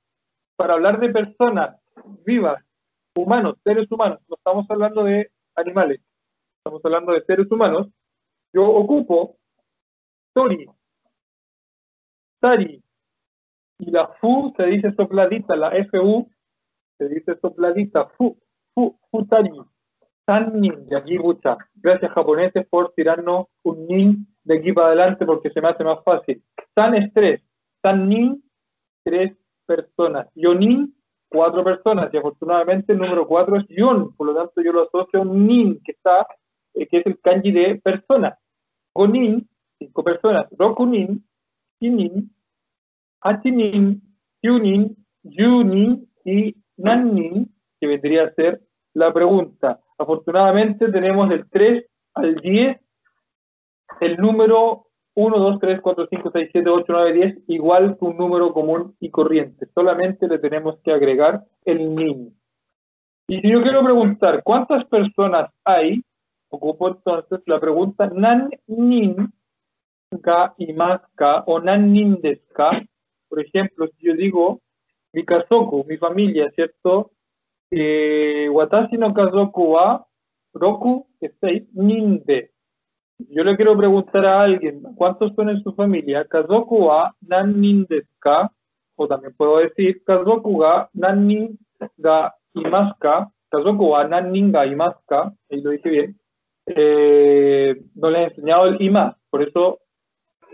para 0.57 0.75
hablar 0.75 1.01
de 1.01 1.09
personas 1.09 1.77
vivas, 2.25 2.63
humanos, 3.17 3.57
seres 3.65 3.91
humanos, 3.91 4.21
no 4.29 4.37
estamos 4.37 4.67
hablando 4.69 5.05
de 5.05 5.31
animales, 5.57 6.01
estamos 6.59 6.85
hablando 6.85 7.13
de 7.13 7.25
seres 7.25 7.51
humanos, 7.51 7.89
yo 8.53 8.65
ocupo 8.65 9.37
Tori, 10.35 10.67
Tari, 12.41 12.83
y 13.79 13.91
la 13.91 14.09
Fu 14.21 14.53
se 14.57 14.67
dice 14.67 14.93
sopladita, 14.95 15.57
la 15.57 15.71
FU 15.87 16.29
se 16.99 17.09
dice 17.09 17.39
sopladita, 17.41 18.09
Fu, 18.17 18.37
Fu, 18.75 18.99
Futari, 19.11 19.51
San 20.27 20.61
Nin, 20.61 20.87
de 20.87 20.97
aquí 20.97 21.19
mucha. 21.19 21.57
Gracias 21.75 22.13
japoneses 22.13 22.67
por 22.69 22.93
tirarnos 22.95 23.47
un 23.63 23.87
Nin 23.87 24.27
de 24.43 24.59
aquí 24.59 24.73
para 24.73 24.89
adelante 24.89 25.25
porque 25.25 25.51
se 25.51 25.61
me 25.61 25.69
hace 25.69 25.85
más 25.85 26.03
fácil. 26.05 26.43
San 26.75 26.95
es 26.95 27.13
tres, 27.13 27.41
San 27.83 28.09
Nin, 28.09 28.43
tres 29.05 29.33
personas. 29.67 30.29
Yonin, 30.35 30.95
cuatro 31.29 31.63
personas. 31.65 32.13
Y 32.13 32.17
afortunadamente 32.17 32.93
el 32.93 32.99
número 32.99 33.27
cuatro 33.27 33.57
es 33.57 33.67
Yon, 33.69 34.15
por 34.17 34.27
lo 34.27 34.35
tanto 34.35 34.63
yo 34.63 34.73
lo 34.73 34.83
asocio 34.83 35.21
a 35.21 35.23
un 35.23 35.47
Nin, 35.47 35.81
que 35.85 35.93
está, 35.93 36.27
eh, 36.75 36.87
que 36.87 36.99
es 36.99 37.07
el 37.07 37.21
kanji 37.21 37.53
de 37.53 37.77
persona. 37.77 38.39
Gonin, 38.95 39.49
cinco 39.79 40.05
personas. 40.05 40.47
Rokunin, 40.59 41.25
Shinin, 41.81 42.31
Hachinin, 43.21 44.03
Yunin, 44.43 44.97
Yunin 45.23 46.09
y 46.25 46.55
Nannin, 46.77 47.53
que 47.81 47.87
vendría 47.87 48.25
a 48.25 48.35
ser 48.35 48.61
la 48.93 49.13
pregunta. 49.13 49.81
Afortunadamente 49.99 50.91
tenemos 50.91 51.29
del 51.29 51.49
3 51.49 51.85
al 52.15 52.37
10 52.37 52.81
el 54.01 54.17
número 54.17 54.87
1, 55.15 55.39
2, 55.39 55.61
3, 55.61 55.81
4, 55.81 56.07
5, 56.11 56.31
6, 56.33 56.49
7, 56.53 56.71
8, 56.71 56.85
9, 56.89 57.13
10 57.13 57.39
igual 57.49 57.97
que 57.99 58.05
un 58.05 58.17
número 58.17 58.53
común 58.53 58.97
y 59.01 59.11
corriente. 59.11 59.69
Solamente 59.75 60.27
le 60.27 60.39
tenemos 60.39 60.79
que 60.83 60.93
agregar 60.93 61.45
el 61.65 61.95
NIN. 61.95 62.37
Y 63.29 63.41
si 63.41 63.51
yo 63.51 63.63
quiero 63.63 63.83
preguntar 63.83 64.43
cuántas 64.43 64.85
personas 64.87 65.51
hay, 65.65 66.05
ocupo 66.51 66.89
entonces 66.89 67.41
la 67.47 67.59
pregunta 67.61 68.07
nan 68.09 68.51
nin 68.67 69.33
ka 70.21 70.55
imaska 70.59 71.45
o 71.47 71.59
nan 71.61 71.93
nin 71.93 72.21
deska. 72.23 72.83
Por 73.29 73.41
ejemplo, 73.41 73.89
si 73.89 74.07
yo 74.07 74.15
digo 74.15 74.61
mi 75.13 75.25
kazoku, 75.25 75.85
mi 75.89 75.97
familia, 75.97 76.51
¿cierto? 76.55 77.11
eh, 77.71 78.49
Watashi 78.51 78.97
no 78.97 79.13
Kazoku 79.13 79.73
wa 79.73 80.05
Roku 80.55 81.07
Esei 81.21 81.67
Ninde. 81.75 82.51
Yo 83.19 83.45
le 83.45 83.57
quiero 83.57 83.77
preguntar 83.77 84.27
a 84.27 84.43
alguien, 84.43 84.83
¿cuántos 84.97 85.35
son 85.35 85.49
en 85.49 85.63
su 85.63 85.73
familia? 85.75 86.25
Kazoku 86.25 86.87
wa 86.87 87.15
Nannin 87.21 87.87
desu 87.87 88.09
O 88.97 89.09
también 89.09 89.35
puedo 89.37 89.59
decir, 89.59 90.03
Kazoku 90.05 90.59
ga 90.59 90.89
Nannin 90.95 91.59
ga 91.97 92.35
imaska. 92.55 93.31
Kazoku 93.51 93.91
wa 93.91 94.05
Nannin 94.05 94.53
ga 94.53 94.67
imaska. 94.67 95.33
Ahí 95.51 95.61
lo 95.61 95.71
dije 95.71 95.89
bien. 95.91 96.21
Eh, 96.67 97.75
no 97.95 98.11
le 98.11 98.21
he 98.21 98.25
enseñado 98.25 98.67
el 98.67 98.81
ima, 98.81 99.17
por 99.31 99.43
eso 99.43 99.81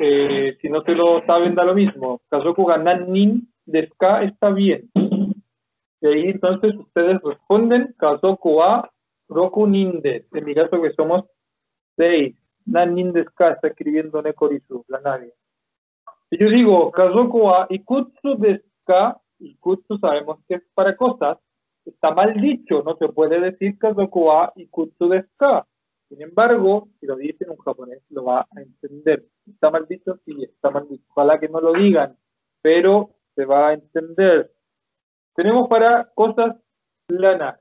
eh, 0.03 0.57
si 0.61 0.69
no 0.71 0.83
se 0.83 0.95
lo 0.95 1.23
saben 1.27 1.55
da 1.55 1.65
lo 1.65 1.75
mismo. 1.75 2.23
Kazoku 2.31 2.65
ga 2.65 2.79
Nannin 2.79 3.47
desu 3.67 3.95
está 4.23 4.51
bien. 4.51 4.91
Y 6.03 6.07
ahí 6.07 6.29
entonces 6.31 6.75
ustedes 6.75 7.21
responden 7.23 7.95
Kazoku 7.99 8.57
wa 8.57 8.91
Roku 9.29 9.67
Ninde. 9.67 10.27
En 10.33 10.45
mi 10.45 10.55
caso 10.55 10.81
que 10.81 10.93
somos 10.95 11.25
seis. 11.97 12.35
Nan 12.67 12.95
Nindeska 12.95 13.51
está 13.51 13.69
escribiendo 13.69 14.23
Nekorisu, 14.23 14.85
la 14.89 15.01
nadie. 15.01 15.33
Yo 16.31 16.47
digo 16.47 16.91
Kazoku 16.91 17.39
wa 17.39 17.67
Ikutsu 17.69 18.37
deska, 18.39 19.21
Ikutsu 19.39 19.99
sabemos 19.99 20.39
que 20.47 20.55
es 20.55 20.63
para 20.75 20.97
cosas, 20.97 21.39
está 21.85 22.13
mal 22.13 22.35
dicho, 22.41 22.83
no 22.85 22.97
se 22.97 23.09
puede 23.09 23.41
decir 23.41 23.77
Kazoku 23.79 24.27
wa 24.27 24.53
Ikutsu 24.57 25.09
deska. 25.09 25.67
Sin 26.11 26.21
embargo, 26.23 26.89
si 26.99 27.07
lo 27.07 27.15
dicen 27.15 27.51
un 27.51 27.57
japonés, 27.59 28.03
lo 28.11 28.25
va 28.25 28.41
a 28.41 28.61
entender. 28.61 29.25
¿Está 29.47 29.71
mal 29.71 29.87
dicho? 29.87 30.19
Sí, 30.25 30.43
está 30.43 30.71
mal 30.71 30.89
dicho. 30.89 31.05
Ojalá 31.11 31.39
que 31.39 31.49
no 31.49 31.61
lo 31.61 31.73
digan, 31.73 32.19
pero 32.61 33.11
se 33.37 33.45
va 33.45 33.69
a 33.69 33.75
entender. 33.75 34.51
Tenemos 35.37 35.69
para 35.69 36.11
cosas 36.17 36.57
planas, 37.07 37.61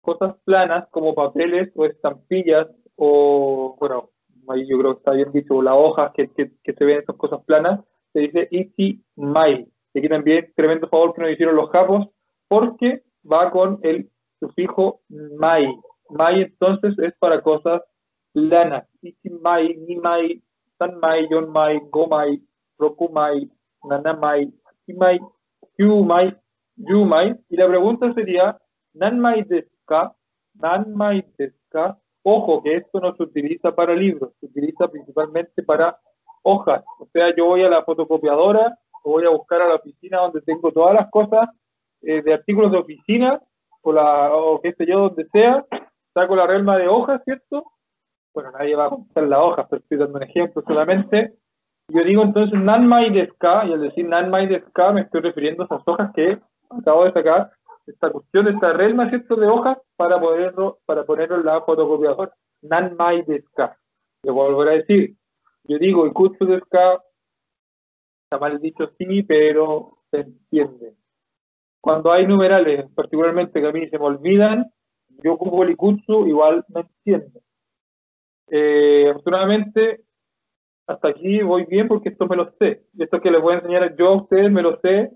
cosas 0.00 0.36
planas 0.44 0.86
como 0.90 1.12
papeles 1.12 1.72
o 1.74 1.84
estampillas 1.84 2.68
o, 2.94 3.76
bueno, 3.80 4.10
ahí 4.48 4.64
yo 4.68 4.78
creo 4.78 4.94
que 4.94 4.98
está 4.98 5.10
bien 5.10 5.32
dicho, 5.32 5.60
las 5.60 5.74
hojas 5.76 6.12
que, 6.14 6.28
que, 6.28 6.72
se 6.72 6.84
ven 6.84 7.00
estas 7.00 7.16
cosas 7.16 7.42
planas, 7.44 7.80
se 8.12 8.20
dice 8.20 8.46
Ichi 8.52 9.04
Mai. 9.16 9.68
Y 9.92 9.98
aquí 9.98 10.08
también, 10.08 10.52
tremendo 10.54 10.88
favor 10.88 11.14
que 11.14 11.22
nos 11.22 11.32
hicieron 11.32 11.56
los 11.56 11.70
japos, 11.70 12.06
porque 12.46 13.02
va 13.30 13.50
con 13.50 13.80
el 13.82 14.08
sufijo 14.38 15.00
Mai. 15.08 15.66
Mai 16.14 16.42
entonces 16.42 16.98
es 16.98 17.14
para 17.18 17.42
cosas 17.42 17.82
planas. 18.32 18.84
Ichi 19.02 19.30
Mai, 19.30 19.76
Ni 19.86 19.96
Mai, 19.96 20.42
San 20.78 20.98
Mai, 21.00 21.28
Yon 21.28 21.50
Mai, 21.50 21.80
Go 21.90 22.06
Mai, 22.06 22.40
Roku 22.78 23.08
Mai, 23.10 23.48
Nana 23.84 24.14
Mai, 24.14 24.52
Mai, 24.88 25.18
Kyu 25.76 26.04
Mai, 26.04 26.34
Yumai, 26.76 27.36
y 27.48 27.56
la 27.56 27.68
pregunta 27.68 28.12
sería, 28.14 28.58
Nanmai 28.94 29.44
deska, 29.44 30.14
Nanmai 30.54 31.24
deska, 31.38 31.98
ojo 32.22 32.62
que 32.62 32.76
esto 32.76 33.00
no 33.00 33.14
se 33.16 33.22
utiliza 33.22 33.74
para 33.74 33.94
libros, 33.94 34.32
se 34.40 34.46
utiliza 34.46 34.88
principalmente 34.88 35.62
para 35.62 35.98
hojas, 36.42 36.84
o 36.98 37.06
sea, 37.12 37.34
yo 37.34 37.46
voy 37.46 37.62
a 37.62 37.68
la 37.68 37.84
fotocopiadora, 37.84 38.78
voy 39.04 39.24
a 39.24 39.30
buscar 39.30 39.62
a 39.62 39.68
la 39.68 39.76
oficina 39.76 40.18
donde 40.18 40.40
tengo 40.42 40.72
todas 40.72 40.94
las 40.94 41.10
cosas 41.10 41.48
eh, 42.02 42.22
de 42.22 42.34
artículos 42.34 42.72
de 42.72 42.78
oficina, 42.78 43.40
o, 43.82 43.92
la, 43.92 44.34
o 44.34 44.60
qué 44.60 44.72
sé 44.72 44.86
yo, 44.86 45.08
donde 45.08 45.26
sea, 45.28 45.64
saco 46.14 46.36
la 46.36 46.46
relma 46.46 46.78
de 46.78 46.88
hojas, 46.88 47.20
¿cierto? 47.24 47.64
Bueno, 48.32 48.52
nadie 48.52 48.74
va 48.76 48.86
a 48.86 48.90
contar 48.90 49.24
las 49.24 49.40
hojas, 49.40 49.66
pero 49.68 49.82
estoy 49.82 49.98
dando 49.98 50.16
un 50.16 50.22
ejemplo 50.22 50.62
solamente. 50.66 51.34
Yo 51.88 52.02
digo 52.02 52.22
entonces 52.22 52.58
Nanmai 52.58 53.10
deska, 53.10 53.66
y 53.66 53.72
al 53.72 53.82
decir 53.82 54.08
Nanmai 54.08 54.46
deska 54.46 54.92
me 54.92 55.02
estoy 55.02 55.20
refiriendo 55.20 55.62
a 55.62 55.66
esas 55.66 55.82
hojas 55.86 56.10
que 56.14 56.40
acabo 56.70 57.04
de 57.04 57.12
sacar 57.12 57.50
esta 57.86 58.10
cuestión, 58.10 58.48
esta 58.48 58.72
relma, 58.72 59.10
¿cierto?, 59.10 59.36
de 59.36 59.46
hojas 59.46 59.76
para 59.96 60.18
ponerlo, 60.18 60.78
para 60.86 61.04
ponerlo 61.04 61.36
en 61.36 61.44
la 61.44 61.60
fotocopiadora. 61.60 62.32
Nanmai 62.62 63.22
deska. 63.22 63.76
Le 64.22 64.30
voy 64.30 64.68
a 64.68 64.70
decir, 64.70 65.16
yo 65.64 65.78
digo, 65.78 66.06
el 66.06 66.12
curso 66.12 66.46
de 66.46 66.60
ska, 66.60 67.02
está 68.24 68.38
mal 68.38 68.58
dicho 68.60 68.90
sí, 68.98 69.22
pero 69.22 69.98
se 70.10 70.20
entiende. 70.20 70.94
Cuando 71.80 72.10
hay 72.10 72.26
numerales, 72.26 72.86
particularmente 72.94 73.60
que 73.60 73.66
a 73.66 73.72
mí 73.72 73.86
se 73.90 73.98
me 73.98 74.06
olvidan, 74.06 74.72
yo 75.22 75.34
ocupo 75.34 75.62
el 75.62 75.70
Ikutsu, 75.70 76.26
igual 76.26 76.64
no 76.68 76.80
entiendo. 76.80 77.40
Eh, 78.48 79.08
afortunadamente, 79.10 80.02
hasta 80.86 81.08
aquí 81.08 81.42
voy 81.42 81.64
bien 81.64 81.88
porque 81.88 82.10
esto 82.10 82.26
me 82.26 82.36
lo 82.36 82.52
sé. 82.58 82.84
Esto 82.98 83.20
que 83.20 83.30
les 83.30 83.40
voy 83.40 83.54
a 83.54 83.58
enseñar 83.58 83.96
yo 83.96 84.08
a 84.08 84.16
ustedes 84.16 84.50
me 84.50 84.62
lo 84.62 84.78
sé, 84.80 85.10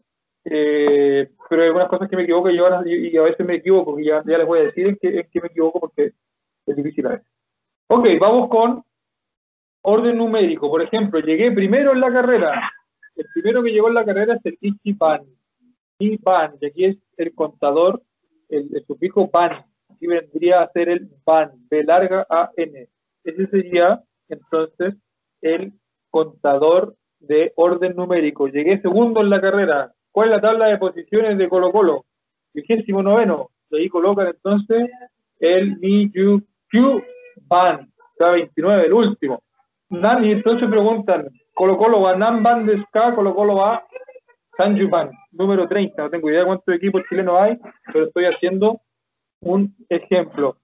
eh, 0.44 1.30
pero 1.48 1.62
hay 1.62 1.68
algunas 1.68 1.88
cosas 1.88 2.08
que 2.08 2.16
me 2.16 2.22
equivoco 2.22 2.50
y, 2.50 2.56
y 2.56 3.16
a 3.16 3.22
veces 3.22 3.46
me 3.46 3.56
equivoco, 3.56 3.98
y 3.98 4.06
ya, 4.06 4.22
ya 4.26 4.38
les 4.38 4.46
voy 4.46 4.60
a 4.60 4.64
decir 4.64 4.86
en 4.86 4.96
qué, 4.96 5.20
en 5.20 5.28
qué 5.30 5.40
me 5.40 5.48
equivoco 5.48 5.80
porque 5.80 6.12
es 6.66 6.76
difícil 6.76 7.06
a 7.06 7.10
veces. 7.10 7.26
Ok, 7.88 8.08
vamos 8.20 8.48
con 8.48 8.84
orden 9.82 10.18
numérico. 10.18 10.70
Por 10.70 10.82
ejemplo, 10.82 11.20
llegué 11.20 11.50
primero 11.52 11.92
en 11.92 12.00
la 12.00 12.12
carrera. 12.12 12.70
El 13.16 13.26
primero 13.34 13.62
que 13.62 13.70
llegó 13.70 13.88
en 13.88 13.94
la 13.94 14.04
carrera 14.04 14.34
es 14.34 14.46
el 14.46 14.58
Ichiban. 14.60 15.22
Iban, 15.98 16.54
y 16.60 16.66
aquí 16.66 16.84
es 16.84 16.96
el 17.16 17.34
contador, 17.34 18.02
el, 18.48 18.68
el 18.74 18.86
sufijo 18.86 19.28
ban. 19.28 19.64
Aquí 19.98 20.06
vendría 20.06 20.62
a 20.62 20.70
ser 20.70 20.90
el 20.90 21.08
ban, 21.26 21.50
B 21.68 21.82
larga 21.82 22.24
A 22.30 22.52
N. 22.56 22.86
Ese 23.24 23.46
sería 23.48 24.00
entonces 24.28 24.94
el 25.42 25.72
contador 26.08 26.94
de 27.18 27.52
orden 27.56 27.96
numérico. 27.96 28.46
Llegué 28.46 28.80
segundo 28.80 29.20
en 29.22 29.28
la 29.28 29.40
carrera. 29.40 29.92
¿Cuál 30.12 30.28
es 30.28 30.36
la 30.36 30.40
tabla 30.40 30.66
de 30.66 30.78
posiciones 30.78 31.36
de 31.36 31.48
Colo 31.48 31.72
Colo? 31.72 32.04
Vigésimo 32.54 33.02
noveno. 33.02 33.50
Y 33.70 33.78
ahí 33.78 33.88
colocan 33.88 34.28
entonces 34.28 34.88
el 35.40 35.76
Miyu 35.78 36.44
Q 36.70 37.02
Ban. 37.48 37.92
Está 38.12 38.30
29, 38.30 38.86
el 38.86 38.92
último. 38.92 39.42
Y 39.90 40.30
entonces 40.30 40.70
preguntan, 40.70 41.28
Colo 41.54 41.76
Colo 41.76 42.02
va 42.02 42.14
Nan 42.14 42.44
Ban 42.44 42.66
de 42.66 42.80
Ska, 42.84 43.16
Colo 43.16 43.34
Colo 43.34 43.56
va 43.56 43.84
Sanjuban, 44.56 45.10
número 45.32 45.66
30. 45.66 46.00
No 46.00 46.08
tengo 46.08 46.30
idea 46.30 46.44
cuántos 46.44 46.72
equipos 46.72 47.02
chilenos 47.08 47.34
hay, 47.40 47.58
pero 47.92 48.06
estoy 48.06 48.26
haciendo 48.26 48.80
un 49.40 49.74
ejemplo. 49.88 50.56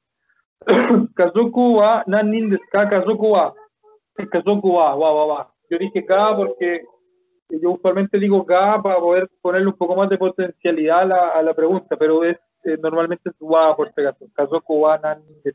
Kazuku 1.15 1.77
wa 1.77 2.05
Nanin 2.07 2.51
de 2.51 2.59
Ska, 2.67 2.89
Kazuku 2.89 3.31
wa. 3.31 3.55
Kazuku 4.31 4.69
wa, 4.69 4.95
wa, 4.95 5.13
wa, 5.13 5.27
wa. 5.27 5.51
Yo 5.71 5.79
dije 5.79 6.05
K 6.07 6.37
porque 6.37 6.83
yo 7.49 7.73
usualmente 7.73 8.19
digo 8.19 8.45
Ga 8.45 8.83
para 8.83 8.99
poder 8.99 9.29
ponerle 9.41 9.69
un 9.69 9.77
poco 9.77 9.97
más 9.97 10.09
de 10.09 10.19
potencialidad 10.19 11.11
a 11.13 11.43
la, 11.43 11.55
pregunta, 11.55 11.97
pero 11.97 12.25
es 12.25 12.39
eh, 12.65 12.79
normalmente 12.81 13.31
es 13.31 13.37
wa 13.41 13.77
por 13.77 13.89
este 13.89 14.03
caso. 14.03 14.27
Kazuku 14.35 14.81
wa 14.81 14.99
Nanin 14.99 15.43
de 15.43 15.55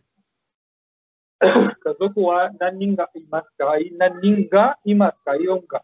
Kazoku 1.84 2.20
wa 2.28 2.52
naninga 2.60 3.08
imasu 3.16 3.52
ka. 3.56 3.72
Ahí 3.72 3.96
naninga 3.96 4.76
imasu 4.84 5.20
ka. 5.24 5.32
Ahí 5.32 5.48
un 5.48 5.64
ga. 5.64 5.80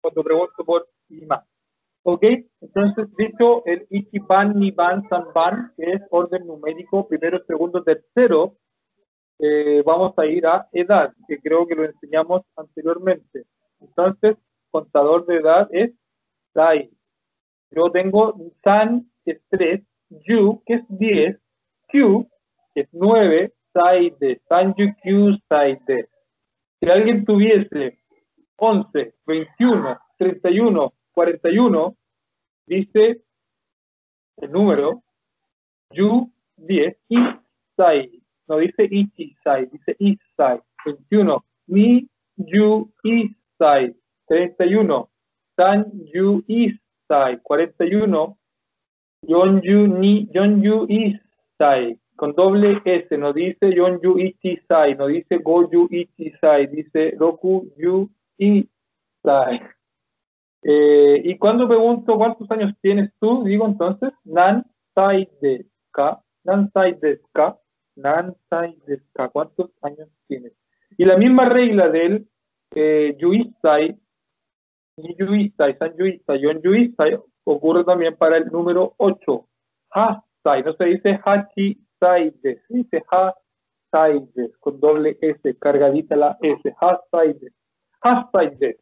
Cuando 0.00 0.20
pregunto 0.22 0.64
por 0.64 0.84
imasu. 1.08 1.51
¿Ok? 2.04 2.24
Entonces, 2.60 3.08
dicho 3.16 3.64
el 3.66 3.86
Ichiban, 3.90 4.58
Niban, 4.58 5.08
Sanban, 5.08 5.72
que 5.76 5.92
es 5.92 6.02
orden 6.10 6.46
numérico, 6.46 7.06
primero, 7.06 7.42
segundo, 7.46 7.82
tercero, 7.82 8.56
eh, 9.38 9.82
vamos 9.84 10.12
a 10.18 10.26
ir 10.26 10.46
a 10.46 10.68
edad, 10.72 11.12
que 11.28 11.38
creo 11.38 11.66
que 11.66 11.74
lo 11.74 11.84
enseñamos 11.84 12.42
anteriormente. 12.56 13.44
Entonces, 13.80 14.36
contador 14.70 15.26
de 15.26 15.36
edad 15.36 15.68
es 15.72 15.92
Sai. 16.54 16.90
Yo 17.70 17.90
tengo 17.90 18.34
San, 18.62 19.10
que 19.24 19.32
es 19.32 19.42
3, 19.50 19.82
Yu, 20.26 20.62
que 20.66 20.74
es 20.74 20.84
10, 20.88 21.38
Q, 21.90 22.28
que 22.74 22.82
es 22.82 22.88
9, 22.92 23.52
Saide, 23.72 24.40
Sanju 24.48 24.94
Q 25.02 25.38
Saide. 25.48 26.08
Si 26.80 26.90
alguien 26.90 27.24
tuviese 27.24 27.98
11, 28.56 29.14
21, 29.26 29.98
31, 30.18 30.92
41, 31.12 31.96
dice 32.66 33.22
el 34.38 34.52
número 34.52 35.02
Yu 35.90 36.30
10, 36.56 36.96
Isai. 37.08 38.22
No 38.48 38.58
dice 38.58 38.88
Ichisai, 38.90 39.66
dice 39.66 39.96
Isai. 39.98 40.60
21, 40.84 41.44
Ni 41.68 42.08
Yu 42.36 42.92
Isai. 43.04 43.94
31, 44.28 45.08
San 45.56 45.90
Yu 46.12 46.42
Isai. 46.46 47.38
41, 47.42 48.36
Yonju 49.28 49.98
Ni 49.98 50.28
Yonju 50.34 50.86
Isai. 50.88 51.98
Con 52.16 52.34
doble 52.34 52.80
S, 52.84 53.10
no 53.18 53.32
dice 53.32 53.66
Yonju 53.70 54.18
Ichisai, 54.18 54.94
no 54.96 55.06
dice 55.06 55.38
Goju 55.38 55.88
Ichisai, 55.90 56.66
dice 56.66 57.16
Roku 57.18 57.68
Yu 57.76 58.08
Isai. 58.38 59.60
Eh, 60.62 61.20
y 61.24 61.38
cuando 61.38 61.66
pregunto 61.66 62.16
cuántos 62.16 62.50
años 62.50 62.72
tienes 62.80 63.10
tú, 63.18 63.42
digo 63.44 63.66
entonces, 63.66 64.12
Nan 64.24 64.64
Sai 64.94 65.28
de 65.40 65.66
Ka, 65.90 66.22
Nan 66.44 66.70
Sai 66.72 66.94
de 66.94 67.20
Ka, 67.32 67.58
Nan 67.96 68.36
Sai 68.48 68.76
de 68.86 69.00
Ka, 69.12 69.28
¿cuántos 69.28 69.70
años 69.82 70.08
tienes? 70.28 70.52
Y 70.96 71.04
la 71.04 71.16
misma 71.16 71.46
regla 71.46 71.88
del 71.88 72.28
eh, 72.74 73.16
Yuisai, 73.18 73.98
Yuisai, 74.96 75.76
San 75.78 75.96
Yuisai, 75.96 76.40
Yon 76.40 76.62
Yuisai, 76.62 77.18
ocurre 77.44 77.84
también 77.84 78.16
para 78.16 78.36
el 78.36 78.46
número 78.46 78.94
8, 78.98 79.48
Ha 79.94 80.24
Sai, 80.44 80.62
no 80.62 80.74
se 80.74 80.84
dice 80.84 81.20
Hachi 81.24 81.78
Sai 81.98 82.30
de, 82.42 82.60
se 82.68 82.74
dice 82.74 83.04
Ha 83.10 83.34
Sai 83.90 84.20
de, 84.34 84.52
con 84.60 84.78
doble 84.78 85.18
S, 85.20 85.56
cargadita 85.58 86.14
la 86.14 86.38
S, 86.40 86.74
Ha 86.80 87.00
Sai 87.10 87.32
de, 87.32 87.52
Ha 88.02 88.30
Sai 88.32 88.54
de 88.56 88.78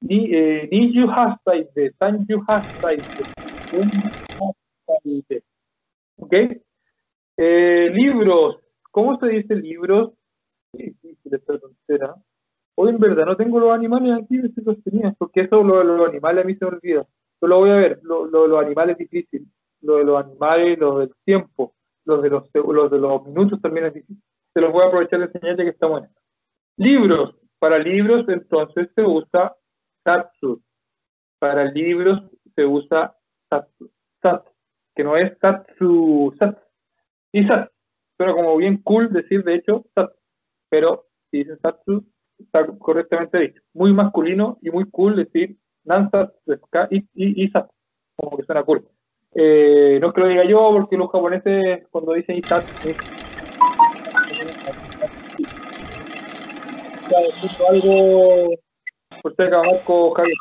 ni, 0.00 0.34
eh, 0.34 0.68
Niju 0.70 1.10
Hasaide, 1.10 1.92
Sanju 1.98 2.42
Hasaide, 2.46 3.28
Hasaide. 3.68 5.42
¿Ok? 6.16 6.34
Eh, 7.36 7.90
libros. 7.92 8.56
¿Cómo 8.90 9.18
se 9.18 9.28
dice 9.28 9.54
libros? 9.54 10.12
Sí, 10.72 10.94
sí, 11.00 11.16
esta 11.24 11.58
tontera. 11.58 12.14
Hoy 12.74 12.90
en 12.90 12.98
verdad 12.98 13.26
no 13.26 13.36
tengo 13.36 13.60
los 13.60 13.72
animales 13.72 14.12
aquí, 14.22 14.40
si 14.40 14.62
los 14.62 14.82
tenía, 14.82 15.14
porque 15.18 15.42
eso 15.42 15.62
lo, 15.62 15.82
los 15.84 16.08
animales 16.08 16.44
a 16.44 16.46
mí 16.46 16.54
se 16.54 16.64
me 16.64 16.70
olvida. 16.72 17.06
Yo 17.40 17.48
lo 17.48 17.58
voy 17.58 17.70
a 17.70 17.74
ver, 17.74 18.00
lo, 18.02 18.26
lo, 18.26 18.46
los 18.46 18.64
animales 18.64 18.96
es 18.98 19.10
difícil. 19.10 19.46
Lo 19.82 19.96
de 19.96 20.04
los 20.04 20.24
animales, 20.24 20.78
lo 20.78 20.98
del 20.98 21.14
tiempo, 21.24 21.74
los 22.04 22.22
de 22.22 22.30
los, 22.30 22.44
los 22.54 22.90
de 22.90 22.98
los 22.98 23.26
minutos 23.26 23.60
también 23.60 23.86
es 23.86 23.94
difícil. 23.94 24.22
Se 24.52 24.60
los 24.60 24.72
voy 24.72 24.84
a 24.84 24.88
aprovechar 24.88 25.20
de 25.20 25.26
enseñar 25.26 25.56
ya 25.56 25.64
que 25.64 25.70
está 25.70 25.86
bueno. 25.86 26.08
Libros. 26.76 27.34
Para 27.58 27.78
libros, 27.78 28.26
entonces 28.28 28.88
se 28.94 29.02
usa 29.02 29.54
Satsu. 30.04 30.62
Para 31.38 31.64
libros 31.64 32.20
se 32.54 32.64
usa 32.64 33.16
Satsu. 33.48 33.90
Que 34.94 35.04
no 35.04 35.16
es 35.16 35.36
Satsu, 35.38 36.34
Satsu. 36.38 36.60
Y 37.32 37.46
Satsu. 37.46 37.72
Pero 38.16 38.34
como 38.34 38.56
bien 38.56 38.78
cool 38.82 39.12
decir, 39.12 39.44
de 39.44 39.54
hecho, 39.54 39.84
Satsu. 39.94 40.16
Pero 40.68 41.06
si 41.30 41.38
dicen 41.38 41.58
Satsu, 41.60 42.04
está 42.38 42.66
correctamente 42.66 43.38
dicho. 43.38 43.62
Muy 43.72 43.92
masculino 43.92 44.58
y 44.62 44.70
muy 44.70 44.88
cool 44.90 45.16
decir 45.16 45.56
Nansatsu 45.84 46.34
y, 46.90 46.98
y, 47.14 47.44
y 47.44 47.48
Satsu. 47.48 47.72
Como 48.16 48.36
que 48.36 48.44
suena 48.44 48.62
cool. 48.64 48.86
Eh, 49.32 49.98
no 50.00 50.08
es 50.08 50.14
que 50.14 50.20
lo 50.20 50.26
diga 50.26 50.44
yo, 50.44 50.70
porque 50.72 50.96
los 50.96 51.10
japoneses 51.10 51.86
cuando 51.90 52.14
dicen 52.14 52.36
Isatsu, 52.36 52.72
algo 57.68 58.50
si 59.10 59.42
acaso 59.42 60.10
Javier. 60.12 60.36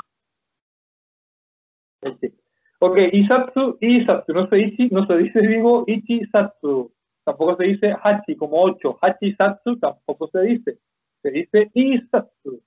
Ok, 2.81 2.97
Isatsu, 3.11 3.77
Isatsu, 3.81 4.33
no 4.33 4.47
se 4.47 4.55
dice, 4.55 4.87
no 4.91 5.05
se 5.05 5.17
dice, 5.17 5.41
digo, 5.41 5.83
Ichisatsu. 5.85 6.93
Tampoco 7.25 7.57
se 7.57 7.63
dice 7.65 7.93
Hachi 8.01 8.35
como 8.37 8.61
8. 8.61 8.99
Hachi 9.01 9.35
Satsu 9.35 9.77
tampoco 9.79 10.29
se 10.29 10.41
dice. 10.41 10.79
Se 11.21 11.29
dice 11.31 11.69
Isatsu. 11.73 12.63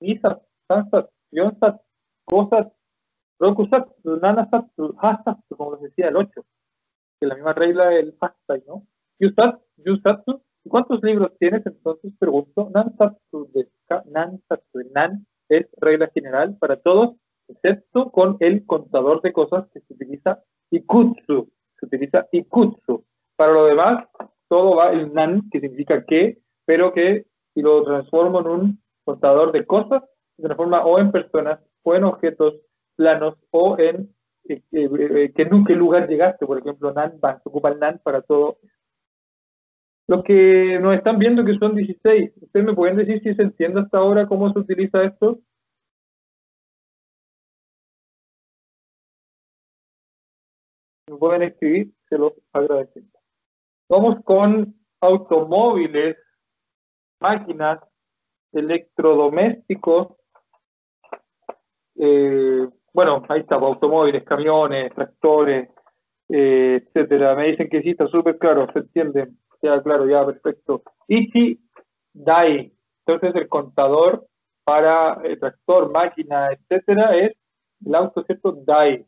Isatsu, 0.00 0.46
Sansatsu, 0.68 1.10
Yonsatsu, 1.32 1.84
Kosatsu, 2.24 2.72
Rokusatsu, 3.40 4.16
Nanasatsu, 4.22 4.94
Hasatsu, 4.96 5.56
como 5.56 5.74
les 5.74 5.82
decía, 5.82 6.08
el 6.08 6.16
8. 6.16 6.46
Que 7.20 7.26
la 7.26 7.34
misma 7.34 7.52
regla 7.52 7.88
del 7.88 8.16
hashtag, 8.20 8.62
¿no? 8.66 8.86
Yusatsu, 9.18 9.60
Yusatsu. 9.78 10.42
¿Cuántos 10.68 11.02
libros 11.02 11.32
tienes? 11.38 11.66
Entonces 11.66 12.12
pregunto. 12.16 12.70
Nansatsu, 12.72 13.50
Nansatsu, 14.06 14.78
Nan 14.94 15.26
es 15.48 15.66
regla 15.78 16.08
general 16.08 16.56
para 16.58 16.76
todos, 16.76 17.16
excepto 17.48 18.10
con 18.10 18.36
el 18.40 18.66
contador 18.66 19.22
de 19.22 19.32
cosas 19.32 19.66
que 19.72 19.80
se 19.80 19.94
utiliza 19.94 20.42
ikutsu. 20.70 21.50
Se 21.78 21.86
utiliza 21.86 22.26
ikutsu. 22.32 23.04
Para 23.36 23.52
lo 23.52 23.66
demás, 23.66 24.06
todo 24.48 24.76
va 24.76 24.92
el 24.92 25.12
nan, 25.12 25.48
que 25.50 25.60
significa 25.60 26.04
que, 26.04 26.38
pero 26.64 26.92
que 26.92 27.26
si 27.54 27.62
lo 27.62 27.82
transformo 27.84 28.40
en 28.40 28.46
un 28.46 28.82
contador 29.04 29.52
de 29.52 29.64
cosas, 29.64 30.02
se 30.36 30.42
transforma 30.42 30.84
o 30.84 30.98
en 30.98 31.10
personas, 31.10 31.60
o 31.82 31.94
en 31.94 32.04
objetos 32.04 32.54
planos, 32.96 33.36
o 33.50 33.78
en 33.78 34.14
eh, 34.48 34.62
eh, 34.72 34.88
eh, 34.92 35.32
que 35.34 35.42
en 35.42 35.64
qué 35.64 35.74
lugar 35.74 36.08
llegaste. 36.08 36.46
Por 36.46 36.58
ejemplo, 36.58 36.92
nan 36.92 37.18
van, 37.20 37.42
se 37.42 37.48
ocupa 37.48 37.70
el 37.70 37.78
nan 37.78 38.00
para 38.02 38.22
todo. 38.22 38.58
Los 40.08 40.24
que 40.24 40.78
nos 40.80 40.94
están 40.96 41.18
viendo 41.18 41.44
que 41.44 41.58
son 41.58 41.76
16, 41.76 42.32
¿ustedes 42.40 42.64
me 42.66 42.74
pueden 42.74 42.96
decir 42.96 43.22
si 43.22 43.34
se 43.34 43.42
entiende 43.42 43.80
hasta 43.82 43.98
ahora 43.98 44.26
cómo 44.26 44.50
se 44.52 44.58
utiliza 44.58 45.04
esto? 45.04 45.40
Me 51.10 51.16
pueden 51.18 51.42
escribir, 51.42 51.92
se 52.08 52.16
los 52.16 52.32
agradecemos. 52.54 53.12
Vamos 53.88 54.24
con 54.24 54.74
automóviles, 55.00 56.16
máquinas, 57.20 57.80
electrodomésticos. 58.52 60.16
eh, 61.96 62.66
bueno, 62.94 63.22
ahí 63.28 63.40
está, 63.40 63.56
automóviles, 63.56 64.24
camiones, 64.24 64.92
tractores, 64.94 65.68
eh, 66.30 66.82
etcétera. 66.82 67.34
Me 67.34 67.48
dicen 67.48 67.68
que 67.68 67.82
sí, 67.82 67.90
está 67.90 68.06
súper 68.08 68.38
claro, 68.38 68.66
se 68.72 68.78
entiende. 68.80 69.28
Ya, 69.62 69.82
claro, 69.82 70.06
ya, 70.08 70.24
perfecto. 70.24 70.82
Ichi 71.08 71.60
Dai. 72.12 72.72
Entonces, 73.06 73.34
el 73.40 73.48
contador 73.48 74.26
para 74.64 75.20
tractor, 75.40 75.90
máquina, 75.90 76.50
etcétera, 76.52 77.16
es 77.16 77.32
el 77.84 77.94
auto, 77.94 78.22
¿cierto? 78.24 78.52
Dai. 78.52 79.06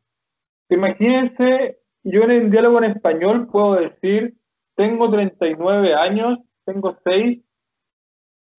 Imagínense, 0.71 1.81
yo 2.05 2.23
en 2.23 2.31
el 2.31 2.51
diálogo 2.51 2.79
en 2.79 2.93
español 2.93 3.49
puedo 3.49 3.75
decir, 3.75 4.37
tengo 4.77 5.11
39 5.11 5.95
años, 5.95 6.39
tengo 6.65 6.97
6, 7.05 7.43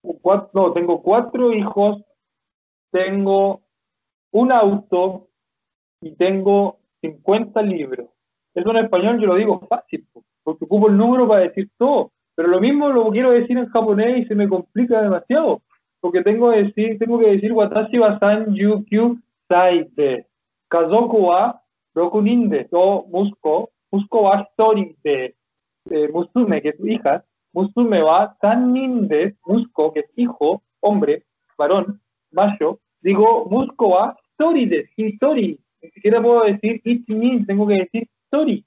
cuatro, 0.02 0.50
no, 0.52 0.72
tengo 0.72 1.02
cuatro 1.02 1.52
hijos, 1.52 2.02
tengo 2.90 3.62
un 4.32 4.52
auto 4.52 5.28
y 6.00 6.14
tengo 6.16 6.78
50 7.00 7.62
libros. 7.62 8.08
Eso 8.54 8.70
en 8.70 8.76
español 8.76 9.20
yo 9.20 9.26
lo 9.26 9.34
digo 9.36 9.60
fácil, 9.68 10.06
po, 10.12 10.24
porque 10.44 10.64
ocupo 10.64 10.88
el 10.88 10.96
número 10.96 11.28
para 11.28 11.42
decir 11.42 11.68
todo. 11.78 12.10
Pero 12.34 12.48
lo 12.48 12.60
mismo 12.60 12.88
lo 12.88 13.10
quiero 13.10 13.30
decir 13.30 13.58
en 13.58 13.68
japonés 13.68 14.18
y 14.18 14.24
se 14.26 14.34
me 14.34 14.48
complica 14.48 15.02
demasiado. 15.02 15.62
Porque 16.00 16.22
tengo 16.22 16.50
que 16.50 16.64
decir, 16.64 16.98
tengo 16.98 17.18
que 17.18 17.30
decir 17.30 17.52
watashi 17.52 17.98
wa 17.98 18.18
san 18.18 18.54
yukyu 18.54 19.18
sai 19.48 19.84
de. 19.96 20.26
Kazoku 20.68 21.18
wa 21.18 21.60
roku 21.94 22.20
nin 22.22 22.48
de. 22.48 22.66
O 22.72 23.06
musko. 23.08 23.70
Musko 23.92 24.22
wa 24.22 24.42
hitori 24.42 24.96
de. 25.04 25.34
Musume, 26.12 26.62
que 26.62 26.70
es 26.70 26.80
hija. 26.80 27.24
Musume 27.52 28.02
wa 28.02 28.34
san 28.40 28.72
nin 28.72 29.08
de. 29.08 29.36
Musko, 29.46 29.92
que 29.92 30.00
es 30.00 30.10
hijo, 30.16 30.62
hombre, 30.80 31.24
varón, 31.58 32.00
macho. 32.32 32.80
Digo, 33.02 33.46
musko 33.50 33.88
wa 33.88 34.16
hitori 34.16 34.66
de. 34.66 34.88
Hitori. 34.96 35.58
Ni 35.82 35.90
siquiera 35.90 36.22
puedo 36.22 36.44
decir 36.44 36.80
ichi 36.84 37.14
nin, 37.14 37.46
tengo 37.46 37.66
que 37.66 37.74
decir 37.74 38.08
hitori. 38.08 38.64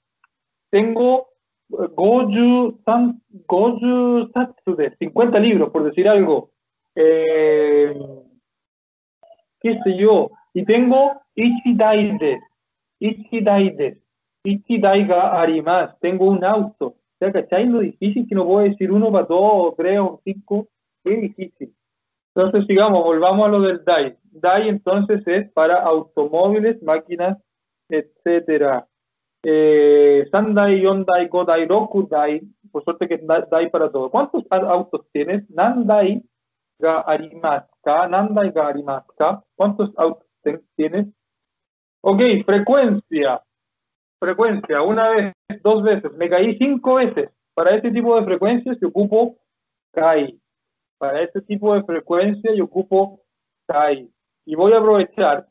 Tengo 0.70 1.28
Goju, 1.68 2.78
san, 2.84 3.20
Goju 3.46 4.30
Satsu 4.32 4.76
de 4.76 4.94
50 4.96 5.38
libros, 5.38 5.70
por 5.70 5.84
decir 5.84 6.08
algo. 6.08 6.50
Eh, 6.94 7.94
qué 9.60 9.78
sé 9.82 9.96
yo. 9.96 10.30
Y 10.54 10.64
tengo 10.64 11.20
Ichidaides. 11.34 12.40
Ichidaides. 12.98 13.98
Ichidai 14.44 15.04
ga 15.06 15.40
arimas. 15.40 15.98
Tengo 16.00 16.26
un 16.26 16.44
auto. 16.44 16.86
O 16.86 17.18
sea, 17.18 17.32
¿cachai? 17.32 17.66
Lo 17.66 17.80
difícil 17.80 18.26
que 18.28 18.34
no 18.34 18.46
puedo 18.46 18.68
decir 18.68 18.92
uno 18.92 19.10
para 19.10 19.26
dos, 19.26 19.74
tres 19.76 19.98
o 19.98 20.20
cinco. 20.24 20.68
Es 21.04 21.20
difícil. 21.20 21.74
Entonces, 22.34 22.66
sigamos, 22.66 23.02
volvamos 23.02 23.46
a 23.46 23.50
lo 23.50 23.60
del 23.60 23.84
DAI. 23.84 24.16
DAI 24.32 24.68
entonces 24.68 25.26
es 25.26 25.50
para 25.52 25.82
automóviles, 25.82 26.82
máquinas, 26.82 27.38
etcétera. 27.88 28.86
Eh, 29.48 30.26
Sandai, 30.32 30.80
Yondai, 30.80 31.28
Godai, 31.28 31.68
Rokudai, 31.68 32.40
por 32.72 32.82
suerte 32.82 33.06
que 33.06 33.16
Dai 33.16 33.70
para 33.70 33.92
todo. 33.92 34.10
¿Cuántos 34.10 34.44
autos 34.50 35.06
tienes? 35.12 35.48
Nandai 35.50 36.20
ga 36.80 37.04
Nandai 38.08 38.50
ga. 38.50 39.04
¿Cuántos 39.54 39.92
autos 39.96 40.26
tienes? 40.74 41.06
Ok, 42.00 42.20
frecuencia. 42.44 43.40
Frecuencia, 44.18 44.82
una 44.82 45.10
vez, 45.10 45.32
dos 45.62 45.84
veces. 45.84 46.12
Me 46.14 46.28
caí 46.28 46.58
cinco 46.58 46.96
veces. 46.96 47.30
Para 47.54 47.76
este 47.76 47.92
tipo 47.92 48.16
de 48.16 48.24
frecuencias 48.24 48.78
yo 48.80 48.88
ocupo 48.88 49.36
CAI. 49.92 50.40
Para 50.98 51.22
este 51.22 51.40
tipo 51.42 51.72
de 51.72 51.84
frecuencia 51.84 52.52
yo 52.52 52.64
ocupo 52.64 53.20
CAI. 53.68 54.10
Y 54.44 54.56
voy 54.56 54.72
a 54.72 54.78
aprovechar 54.78 55.46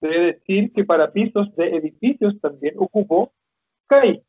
de 0.00 0.32
decir 0.32 0.72
que 0.72 0.84
para 0.84 1.12
pisos 1.12 1.54
de 1.56 1.76
edificios 1.76 2.40
también 2.40 2.74
ocupo 2.78 3.33
CAI. 3.86 4.22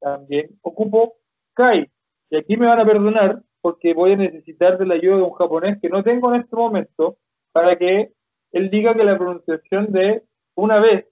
También 0.00 0.58
ocupo 0.62 1.14
CAI. 1.54 1.90
Y 2.30 2.36
aquí 2.36 2.56
me 2.56 2.66
van 2.66 2.80
a 2.80 2.84
perdonar 2.84 3.42
porque 3.60 3.94
voy 3.94 4.12
a 4.12 4.16
necesitar 4.16 4.78
de 4.78 4.86
la 4.86 4.94
ayuda 4.94 5.16
de 5.16 5.22
un 5.22 5.32
japonés 5.32 5.78
que 5.80 5.88
no 5.88 6.02
tengo 6.02 6.34
en 6.34 6.42
este 6.42 6.56
momento 6.56 7.16
para 7.52 7.76
que 7.76 8.12
él 8.52 8.70
diga 8.70 8.94
que 8.94 9.04
la 9.04 9.16
pronunciación 9.16 9.92
de 9.92 10.22
una 10.54 10.78
vez 10.80 11.06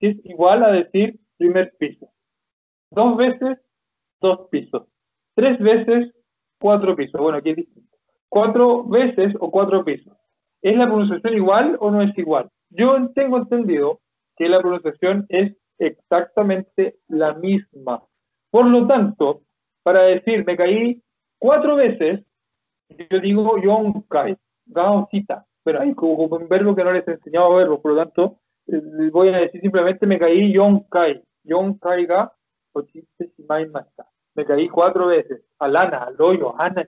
es 0.00 0.16
igual 0.24 0.64
a 0.64 0.72
decir 0.72 1.18
primer 1.36 1.74
piso. 1.78 2.10
Dos 2.90 3.16
veces, 3.16 3.58
dos 4.20 4.48
pisos. 4.50 4.86
Tres 5.34 5.58
veces, 5.58 6.12
cuatro 6.60 6.94
pisos. 6.94 7.20
Bueno, 7.20 7.38
aquí 7.38 7.50
es 7.50 7.56
distinto. 7.56 7.96
Cuatro 8.28 8.84
veces 8.84 9.34
o 9.40 9.50
cuatro 9.50 9.84
pisos. 9.84 10.16
¿Es 10.60 10.76
la 10.76 10.86
pronunciación 10.86 11.34
igual 11.34 11.76
o 11.80 11.90
no 11.90 12.02
es 12.02 12.16
igual? 12.18 12.50
Yo 12.70 13.10
tengo 13.14 13.38
entendido 13.38 14.00
que 14.36 14.48
la 14.48 14.60
pronunciación 14.60 15.26
es 15.28 15.56
exactamente 15.86 16.96
la 17.08 17.34
misma. 17.34 18.02
Por 18.50 18.66
lo 18.66 18.86
tanto, 18.86 19.42
para 19.82 20.02
decir 20.02 20.44
me 20.46 20.56
caí 20.56 21.02
cuatro 21.38 21.76
veces, 21.76 22.20
yo 23.10 23.20
digo 23.20 23.58
yonkai, 23.58 24.36
gaocita. 24.66 25.46
Pero 25.64 25.80
hay 25.80 25.94
como 25.94 26.24
un 26.24 26.48
verbo 26.48 26.74
que 26.74 26.84
no 26.84 26.92
les 26.92 27.06
he 27.06 27.12
enseñado 27.12 27.52
a 27.52 27.56
verbo, 27.56 27.80
por 27.80 27.92
lo 27.92 27.98
tanto, 27.98 28.38
eh, 28.66 28.80
voy 29.12 29.28
a 29.28 29.38
decir 29.38 29.60
simplemente 29.60 30.06
me 30.06 30.18
caí 30.18 30.52
yonkai. 30.52 31.22
Yonkai 31.44 32.06
ga 32.06 32.32
shimaimashita. 33.36 34.06
Me 34.34 34.44
caí 34.44 34.68
cuatro 34.68 35.06
veces. 35.06 35.42
Alana, 35.58 36.04
al 36.04 36.20
hoyo, 36.20 36.54
ana. 36.58 36.86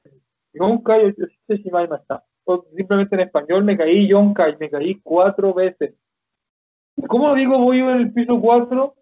Yonkai 0.52 1.06
ochite 1.06 1.56
shimaimashita. 1.62 2.24
O 2.44 2.64
simplemente 2.76 3.14
en 3.14 3.22
español 3.22 3.64
me 3.64 3.76
caí 3.76 4.08
yonkai, 4.08 4.56
me 4.58 4.70
caí 4.70 5.00
cuatro 5.00 5.54
veces. 5.54 5.94
¿Cómo 7.08 7.34
digo 7.34 7.58
voy 7.58 7.80
en 7.80 7.88
el 7.88 8.12
piso 8.12 8.40
4? 8.40 8.94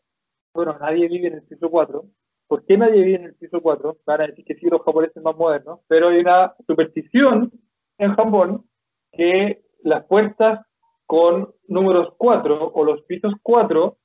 Bueno, 0.54 0.76
nadie 0.80 1.08
vive 1.08 1.28
en 1.28 1.34
el 1.34 1.42
piso 1.42 1.70
4. 1.70 2.04
¿Por 2.46 2.64
qué 2.64 2.76
nadie 2.76 3.02
vive 3.02 3.16
en 3.16 3.24
el 3.24 3.34
piso 3.34 3.60
4? 3.60 3.98
Van 4.06 4.20
a 4.20 4.26
decir 4.26 4.44
que 4.44 4.54
sí, 4.54 4.66
los 4.68 4.82
japoneses 4.82 5.22
más 5.22 5.36
modernos, 5.36 5.80
pero 5.88 6.08
hay 6.08 6.18
una 6.18 6.54
superstición 6.66 7.50
en 7.98 8.14
Japón 8.14 8.64
que 9.12 9.62
las 9.82 10.04
puertas 10.04 10.60
con 11.06 11.52
números 11.68 12.14
4 12.16 12.72
o 12.74 12.84
los 12.84 13.02
pisos 13.02 13.34
4 13.42 13.96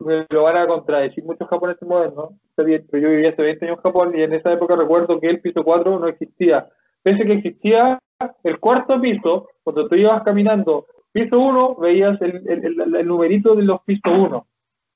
me 0.00 0.26
lo 0.30 0.44
van 0.44 0.56
a 0.56 0.66
contradecir 0.66 1.24
muchos 1.24 1.48
japoneses 1.48 1.88
modernos. 1.88 2.30
Bien, 2.56 2.86
pero 2.90 3.02
yo 3.02 3.10
vivía 3.10 3.30
hace 3.30 3.42
20 3.42 3.64
años 3.64 3.78
en 3.78 3.82
Japón 3.82 4.12
y 4.14 4.22
en 4.22 4.32
esa 4.32 4.52
época 4.52 4.76
recuerdo 4.76 5.18
que 5.20 5.28
el 5.28 5.40
piso 5.40 5.64
4 5.64 5.98
no 5.98 6.08
existía. 6.08 6.68
Pese 7.02 7.24
que 7.24 7.34
existía 7.34 7.98
el 8.42 8.58
cuarto 8.60 9.00
piso, 9.00 9.48
cuando 9.62 9.88
tú 9.88 9.94
ibas 9.94 10.22
caminando 10.22 10.86
piso 11.12 11.38
1, 11.38 11.76
veías 11.76 12.20
el, 12.22 12.48
el, 12.48 12.64
el, 12.64 12.96
el 12.96 13.06
numerito 13.06 13.54
de 13.54 13.62
los 13.64 13.82
pisos 13.82 14.12
1. 14.12 14.46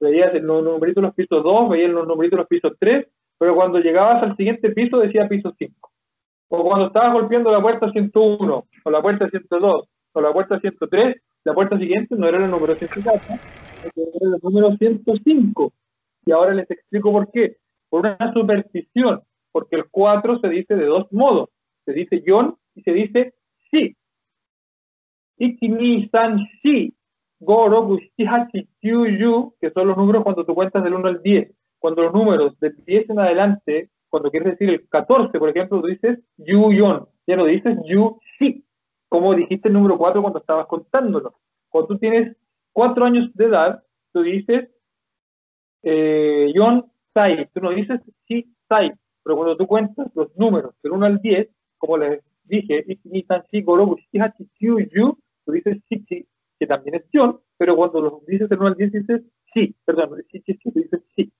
Veías 0.00 0.34
el 0.34 0.44
numerito 0.44 1.00
de 1.00 1.06
los 1.06 1.14
pisos 1.14 1.42
2, 1.42 1.68
veías 1.68 1.90
los 1.90 2.06
numeritos 2.06 2.36
de 2.36 2.42
los 2.42 2.48
pisos 2.48 2.72
3, 2.78 3.06
pero 3.38 3.54
cuando 3.54 3.78
llegabas 3.78 4.22
al 4.22 4.36
siguiente 4.36 4.70
piso 4.70 4.98
decía 4.98 5.28
piso 5.28 5.54
5. 5.56 5.90
O 6.48 6.64
cuando 6.64 6.88
estabas 6.88 7.14
golpeando 7.14 7.50
la 7.50 7.62
puerta 7.62 7.90
101, 7.90 8.64
o 8.84 8.90
la 8.90 9.00
puerta 9.00 9.28
102, 9.30 9.88
o 10.12 10.20
la 10.20 10.32
puerta 10.32 10.60
103, 10.60 11.16
la 11.44 11.54
puerta 11.54 11.78
siguiente 11.78 12.14
no 12.16 12.28
era 12.28 12.44
el 12.44 12.50
número 12.50 12.74
104, 12.74 13.34
era 13.82 13.90
el 14.20 14.40
número 14.42 14.76
105. 14.76 15.72
Y 16.26 16.32
ahora 16.32 16.54
les 16.54 16.70
explico 16.70 17.10
por 17.10 17.30
qué. 17.30 17.56
Por 17.88 18.00
una 18.00 18.32
superstición, 18.32 19.22
porque 19.50 19.76
el 19.76 19.84
4 19.90 20.40
se 20.40 20.48
dice 20.48 20.76
de 20.76 20.86
dos 20.86 21.10
modos. 21.12 21.50
Se 21.84 21.92
dice 21.92 22.22
yon 22.24 22.56
y 22.74 22.82
se 22.82 22.92
dice 22.92 23.34
sí. 23.70 23.96
Ichi, 25.38 25.68
ni, 25.68 26.08
san, 26.08 26.38
shi, 26.62 26.94
go, 27.40 27.68
roku, 27.68 27.98
shi, 27.98 28.24
hachi, 28.24 28.68
kyu, 28.80 29.06
yu, 29.06 29.54
que 29.60 29.70
son 29.70 29.88
los 29.88 29.96
números 29.96 30.22
cuando 30.22 30.44
tú 30.44 30.54
cuentas 30.54 30.84
del 30.84 30.94
1 30.94 31.08
al 31.08 31.22
10. 31.22 31.50
Cuando 31.78 32.02
los 32.02 32.12
números 32.12 32.58
del 32.60 32.76
10 32.84 33.10
en 33.10 33.18
adelante, 33.18 33.90
cuando 34.08 34.30
quieres 34.30 34.52
decir 34.52 34.70
el 34.70 34.88
14, 34.88 35.38
por 35.38 35.48
ejemplo, 35.48 35.80
tú 35.80 35.86
dices 35.86 36.18
yu, 36.36 36.72
yon. 36.72 37.08
Ya 37.26 37.36
no 37.36 37.46
dices 37.46 37.76
yu, 37.84 38.20
shi, 38.38 38.64
como 39.08 39.34
dijiste 39.34 39.68
el 39.68 39.74
número 39.74 39.98
4 39.98 40.22
cuando 40.22 40.38
estabas 40.38 40.66
contándolo. 40.66 41.34
Cuando 41.68 41.88
tú 41.88 41.98
tienes 41.98 42.36
4 42.72 43.04
años 43.04 43.30
de 43.34 43.44
edad, 43.46 43.82
tú 44.12 44.22
dices 44.22 44.68
eh, 45.82 46.52
yon, 46.54 46.86
sai. 47.14 47.48
Tú 47.52 47.60
no 47.60 47.70
dices 47.70 48.00
shi, 48.28 48.54
sai. 48.68 48.92
Pero 49.24 49.36
cuando 49.36 49.56
tú 49.56 49.66
cuentas 49.66 50.08
los 50.14 50.36
números 50.36 50.74
del 50.82 50.92
1 50.92 51.06
al 51.06 51.18
10, 51.20 51.48
como 51.78 51.98
les 51.98 52.22
dije, 52.60 52.84
ni 53.04 53.22
san, 53.24 53.42
shi, 53.50 53.62
go, 53.62 53.76
roku, 53.76 53.96
shi, 53.96 54.18
hachi, 54.20 54.48
kyu, 54.58 54.78
yu, 54.92 55.18
tú 55.44 55.52
dices 55.52 55.78
sí, 55.88 56.04
que 56.58 56.66
también 56.66 56.96
es 56.96 57.04
yon, 57.12 57.40
pero 57.56 57.76
cuando 57.76 58.00
lo 58.00 58.22
dices 58.26 58.48
del 58.48 58.60
1 58.60 58.68
al 58.68 58.74
10 58.76 58.92
dices 58.92 59.22
sí, 59.52 59.74
perdón, 59.84 60.22
sí, 60.30 60.40
tú 60.62 60.70
dices 60.74 61.00
sí. 61.14 61.32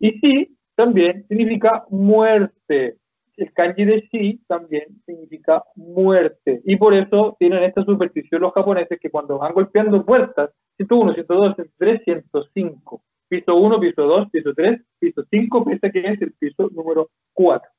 Y 0.00 0.12
sí 0.20 0.56
también 0.74 1.26
significa 1.28 1.84
muerte. 1.90 2.98
El 3.36 3.52
kanji 3.52 3.84
de 3.84 4.08
sí 4.10 4.40
también 4.48 5.00
significa 5.06 5.62
muerte. 5.76 6.60
Y 6.64 6.76
por 6.76 6.94
eso 6.94 7.36
tienen 7.38 7.62
esta 7.62 7.84
superstición 7.84 8.42
los 8.42 8.52
japoneses 8.52 8.98
que 9.00 9.10
cuando 9.10 9.38
van 9.38 9.54
golpeando 9.54 10.04
puertas, 10.04 10.50
101, 10.76 11.14
102, 11.14 11.54
103, 11.56 12.02
105, 12.04 13.02
piso 13.28 13.56
1, 13.56 13.80
piso 13.80 14.02
2, 14.02 14.30
piso 14.30 14.54
3, 14.54 14.80
piso 14.98 15.24
5, 15.30 15.64
pese 15.64 15.86
a 15.86 15.90
que 15.90 16.00
es 16.00 16.22
el 16.22 16.32
piso 16.32 16.68
número 16.72 17.10
4. 17.34 17.70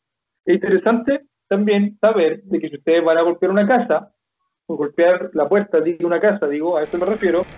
Es 0.45 0.55
interesante 0.55 1.28
también 1.49 1.97
saber 1.99 2.43
de 2.43 2.59
que 2.59 2.69
si 2.69 2.77
ustedes 2.77 3.03
van 3.03 3.17
a 3.17 3.23
golpear 3.23 3.51
una 3.51 3.67
casa, 3.67 4.13
o 4.67 4.77
golpear 4.77 5.31
la 5.33 5.49
puerta 5.49 5.81
de 5.81 5.97
una 6.05 6.19
casa, 6.19 6.47
digo, 6.47 6.77
a 6.77 6.83
eso 6.83 6.97
me 6.97 7.05
refiero, 7.07 7.49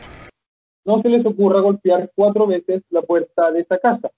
no 0.86 1.02
se 1.02 1.10
les 1.10 1.26
ocurra 1.26 1.60
golpear 1.60 2.10
cuatro 2.16 2.48
veces 2.48 2.84
la 2.90 3.02
puerta 3.02 3.52
de 3.52 3.62
esa 3.62 3.78
casa. 3.78 4.10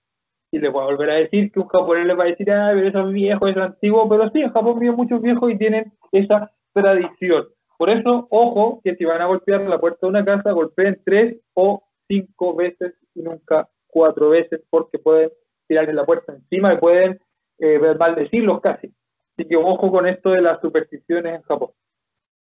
Y 0.52 0.60
les 0.60 0.72
voy 0.72 0.84
a 0.84 0.86
volver 0.86 1.10
a 1.10 1.16
decir 1.16 1.52
que 1.52 1.60
un 1.60 1.68
japonés 1.68 2.06
les 2.06 2.18
va 2.18 2.24
a 2.24 2.28
decir, 2.28 2.52
ah, 2.52 2.72
pero 2.74 2.88
eso 2.88 3.08
es 3.08 3.14
viejo, 3.14 3.48
es 3.48 3.58
antiguo, 3.58 4.08
pero 4.08 4.30
sí, 4.30 4.42
en 4.42 4.54
Japón 4.54 4.80
viven 4.80 4.96
muchos 4.96 5.22
viejos 5.22 5.52
y 5.52 5.58
tienen 5.58 5.92
esa 6.12 6.52
tradición. 6.72 7.48
Por 7.78 7.90
eso, 7.90 8.28
ojo, 8.30 8.80
que 8.84 8.96
si 8.96 9.04
van 9.04 9.22
a 9.22 9.26
golpear 9.26 9.62
la 9.62 9.80
puerta 9.80 10.06
de 10.06 10.10
una 10.10 10.24
casa, 10.24 10.52
golpeen 10.52 11.02
tres 11.04 11.38
o 11.56 11.84
cinco 12.08 12.56
veces 12.56 12.94
y 13.16 13.24
nunca 13.24 13.68
cuatro 13.88 14.30
veces, 14.30 14.62
porque 14.70 15.00
pueden 15.00 15.32
tirarle 15.68 15.94
la 15.94 16.06
puerta 16.06 16.34
encima 16.34 16.74
y 16.74 16.78
pueden 16.78 17.20
eh, 17.58 17.80
maldecirlos 17.98 18.62
casi. 18.62 18.94
Así 19.36 19.48
que 19.48 19.56
ojo 19.56 19.92
con 19.92 20.08
esto 20.08 20.32
de 20.32 20.42
las 20.42 20.62
supersticiones 20.62 21.36
en 21.36 21.42
Japón. 21.44 21.72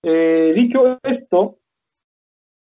Eh, 0.04 0.54
dicho 0.56 0.97
esto, 1.04 1.58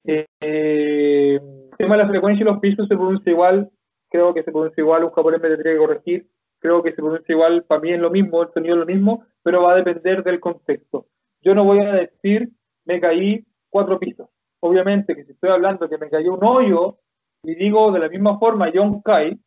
eh, 0.06 0.26
el 0.40 1.70
tema 1.78 1.98
de 1.98 2.04
la 2.04 2.10
frecuencia 2.10 2.44
y 2.44 2.46
los 2.46 2.60
pisos 2.60 2.88
se 2.88 2.96
pronuncia 2.96 3.32
igual, 3.32 3.70
creo 4.10 4.34
que 4.34 4.44
se 4.44 4.52
pronuncia 4.52 4.82
igual, 4.82 5.04
un 5.04 5.12
japonés 5.12 5.42
me 5.42 5.50
tendría 5.50 5.74
que 5.74 5.80
corregir, 5.80 6.28
creo 6.60 6.84
que 6.84 6.92
se 6.92 6.98
pronuncia 6.98 7.34
igual, 7.34 7.64
para 7.64 7.82
mí 7.82 7.92
es 7.92 8.00
lo 8.00 8.12
mismo, 8.12 8.44
el 8.44 8.54
sonido 8.54 8.76
es 8.76 8.80
lo 8.80 8.86
mismo, 8.86 9.26
pero 9.42 9.64
va 9.64 9.74
a 9.74 9.78
depender 9.78 10.24
del 10.24 10.40
contexto. 10.40 11.08
Yo 11.42 11.56
no 11.56 11.66
voy 11.66 11.80
a 11.80 11.94
decir, 11.94 12.50
me 12.86 13.02
caí 13.02 13.46
cuatro 13.70 14.00
pisos. 14.00 14.30
Obviamente 14.62 15.16
que 15.16 15.26
si 15.26 15.32
estoy 15.34 15.50
hablando 15.50 15.90
que 15.90 15.98
me 15.98 16.10
cayó 16.10 16.36
un 16.36 16.44
hoyo 16.44 17.00
y 17.44 17.56
digo 17.56 17.92
de 17.92 18.00
la 18.00 18.08
misma 18.08 18.40
forma 18.40 18.72
Yonkai, 18.72 19.38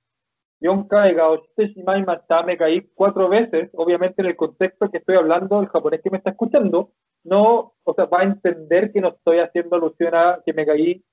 Yonkai 0.60 1.14
Gaoshite 1.14 1.68
Shimai 1.74 2.04
Mata, 2.04 2.42
me 2.42 2.56
caí 2.56 2.88
cuatro 2.94 3.28
veces, 3.28 3.70
obviamente 3.74 4.22
en 4.22 4.28
el 4.28 4.36
contexto 4.36 4.90
que 4.90 4.98
estoy 4.98 5.16
hablando, 5.16 5.60
el 5.60 5.68
japonés 5.68 6.00
que 6.02 6.10
me 6.10 6.18
está 6.18 6.30
escuchando, 6.30 6.92
no, 7.24 7.74
o 7.84 7.94
sea, 7.94 8.06
va 8.06 8.20
a 8.20 8.24
entender 8.24 8.92
que 8.92 9.00
no 9.00 9.08
estoy 9.08 9.40
haciendo 9.40 9.76
alusión 9.76 10.14
a 10.14 10.40
que 10.44 10.52
me 10.52 10.64
caí 10.64 11.04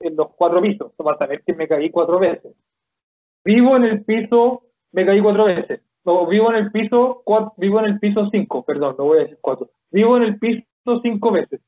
en 0.00 0.16
los 0.16 0.28
cuatro 0.36 0.60
pisos, 0.60 0.92
va 1.04 1.12
a 1.12 1.18
saber 1.18 1.42
que 1.44 1.54
me 1.54 1.66
caí 1.66 1.90
cuatro 1.90 2.18
veces. 2.18 2.54
Vivo 3.44 3.76
en 3.76 3.84
el 3.84 4.04
piso, 4.04 4.62
me 4.92 5.04
caí 5.04 5.20
cuatro 5.20 5.44
veces. 5.46 5.80
No, 6.04 6.26
vivo 6.26 6.50
en 6.50 6.56
el 6.56 6.70
piso, 6.70 7.22
vivo 7.56 7.78
en 7.80 7.86
el 7.86 7.98
piso 7.98 8.28
cinco, 8.30 8.62
perdón, 8.62 8.94
no 8.98 9.04
voy 9.04 9.18
a 9.18 9.22
decir 9.22 9.38
cuatro. 9.40 9.70
Vivo 9.90 10.16
en 10.18 10.24
el 10.24 10.38
piso 10.38 10.64
cinco 11.02 11.30
veces. 11.32 11.60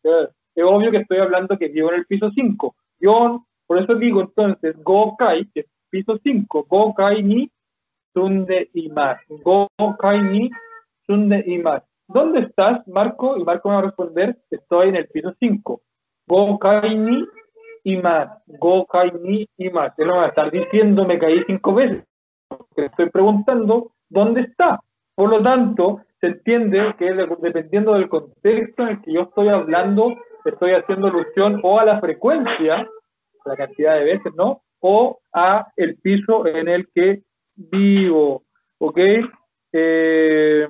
Es 0.55 0.65
obvio 0.65 0.91
que 0.91 0.99
estoy 0.99 1.19
hablando 1.19 1.59
que 1.59 1.69
vivo 1.69 1.91
en 1.91 2.01
el 2.01 2.07
piso 2.07 2.31
cinco. 2.35 2.77
Yo, 2.99 3.47
por 3.67 3.79
eso 3.79 3.95
digo 3.95 4.21
entonces, 4.21 4.77
go 4.83 5.17
kai, 5.17 5.47
que 5.53 5.61
es 5.61 5.67
piso 5.91 6.19
cinco, 6.23 6.65
go 6.69 6.95
kai 6.95 7.23
ni 7.23 7.51
sunde 8.13 8.71
más. 8.93 9.19
Go 9.29 9.69
kai 9.99 10.23
ni 10.23 10.51
sunde 11.07 11.61
más. 11.63 11.83
¿Dónde 12.09 12.41
estás, 12.41 12.87
Marco? 12.87 13.37
Y 13.37 13.45
Marco 13.45 13.69
me 13.69 13.75
va 13.75 13.81
a 13.81 13.85
responder, 13.85 14.39
estoy 14.51 14.91
en 14.91 14.97
el 14.97 15.09
piso 15.09 15.35
5. 15.41 15.81
Go 16.29 16.59
kai 16.59 16.97
ni 16.97 17.27
y 17.85 17.97
más. 17.97 18.29
Go 18.47 18.87
kai 18.87 19.13
ni 19.23 19.49
y 19.57 19.71
más. 19.71 19.93
Él 19.99 20.09
no 20.09 20.17
va 20.17 20.27
a 20.27 20.29
estar 20.29 20.51
diciendo, 20.51 21.05
me 21.05 21.19
caí 21.19 21.43
cinco 21.47 21.75
veces. 21.75 22.05
Porque 22.49 22.87
estoy 22.87 23.11
preguntando, 23.11 23.93
¿dónde 24.09 24.43
está? 24.43 24.81
Por 25.17 25.31
lo 25.31 25.43
tanto, 25.43 26.03
se 26.21 26.29
entiende 26.29 26.95
que 26.99 27.13
dependiendo 27.13 27.95
del 27.95 28.09
contexto 28.09 28.83
en 28.83 28.89
el 28.89 29.03
que 29.03 29.13
yo 29.13 29.23
estoy 29.23 29.49
hablando, 29.49 30.15
estoy 30.45 30.73
haciendo 30.73 31.09
alusión 31.09 31.61
o 31.63 31.81
a 31.81 31.85
la 31.85 32.01
frecuencia, 32.01 32.89
la 33.45 33.57
cantidad 33.57 33.97
de 33.97 34.05
veces, 34.05 34.33
¿no? 34.37 34.63
O 34.89 35.19
a 35.33 35.67
el 35.77 35.97
piso 35.97 36.47
en 36.47 36.69
el 36.69 36.89
que 36.95 37.25
vivo. 37.57 38.45
¿Ok? 38.79 38.99
Eh, 39.73 40.69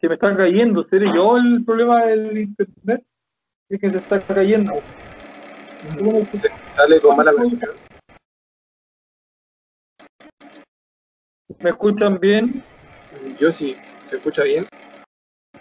se 0.00 0.08
me 0.08 0.14
está 0.14 0.34
cayendo. 0.34 0.88
¿Seré 0.88 1.12
yo 1.14 1.36
el 1.36 1.62
problema 1.66 2.06
del 2.06 2.38
internet? 2.38 3.04
Es 3.68 3.78
que 3.78 3.90
se 3.90 3.98
está 3.98 4.24
cayendo. 4.24 4.72
Se 6.32 6.48
sale 6.70 6.98
con 7.02 7.14
mala 7.14 7.34
conexión. 7.34 7.72
¿Me 11.60 11.70
escuchan 11.70 12.18
bien? 12.18 12.64
Yo 13.38 13.52
sí, 13.52 13.76
¿se 14.04 14.16
escucha 14.16 14.44
bien? 14.44 14.64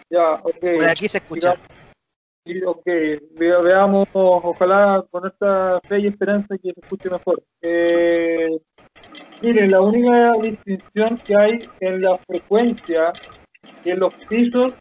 Ya, 0.10 0.36
ok. 0.36 0.56
Por 0.76 0.86
aquí 0.86 1.10
se 1.10 1.18
escucha. 1.18 1.58
Ok, 2.46 2.86
veamos, 3.40 4.10
ojalá 4.12 5.06
con 5.10 5.26
esta 5.26 5.80
fe 5.88 6.00
y 6.02 6.08
esperanza 6.08 6.58
que 6.58 6.74
se 6.74 6.80
escuche 6.82 7.10
mejor. 7.10 7.42
Eh, 7.62 8.50
miren, 9.42 9.72
la 9.72 9.80
única 9.80 10.34
distinción 10.42 11.22
que 11.26 11.38
hay 11.38 11.60
en 11.80 12.02
la 12.02 12.18
frecuencia 12.18 13.14
y 13.86 13.92
en 13.92 14.00
los 14.00 14.14
pisos 14.28 14.74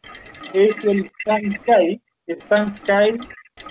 es 0.53 0.75
el 0.83 1.09
Sankai. 1.23 2.01
El 2.27 2.41
Sankai 2.41 3.17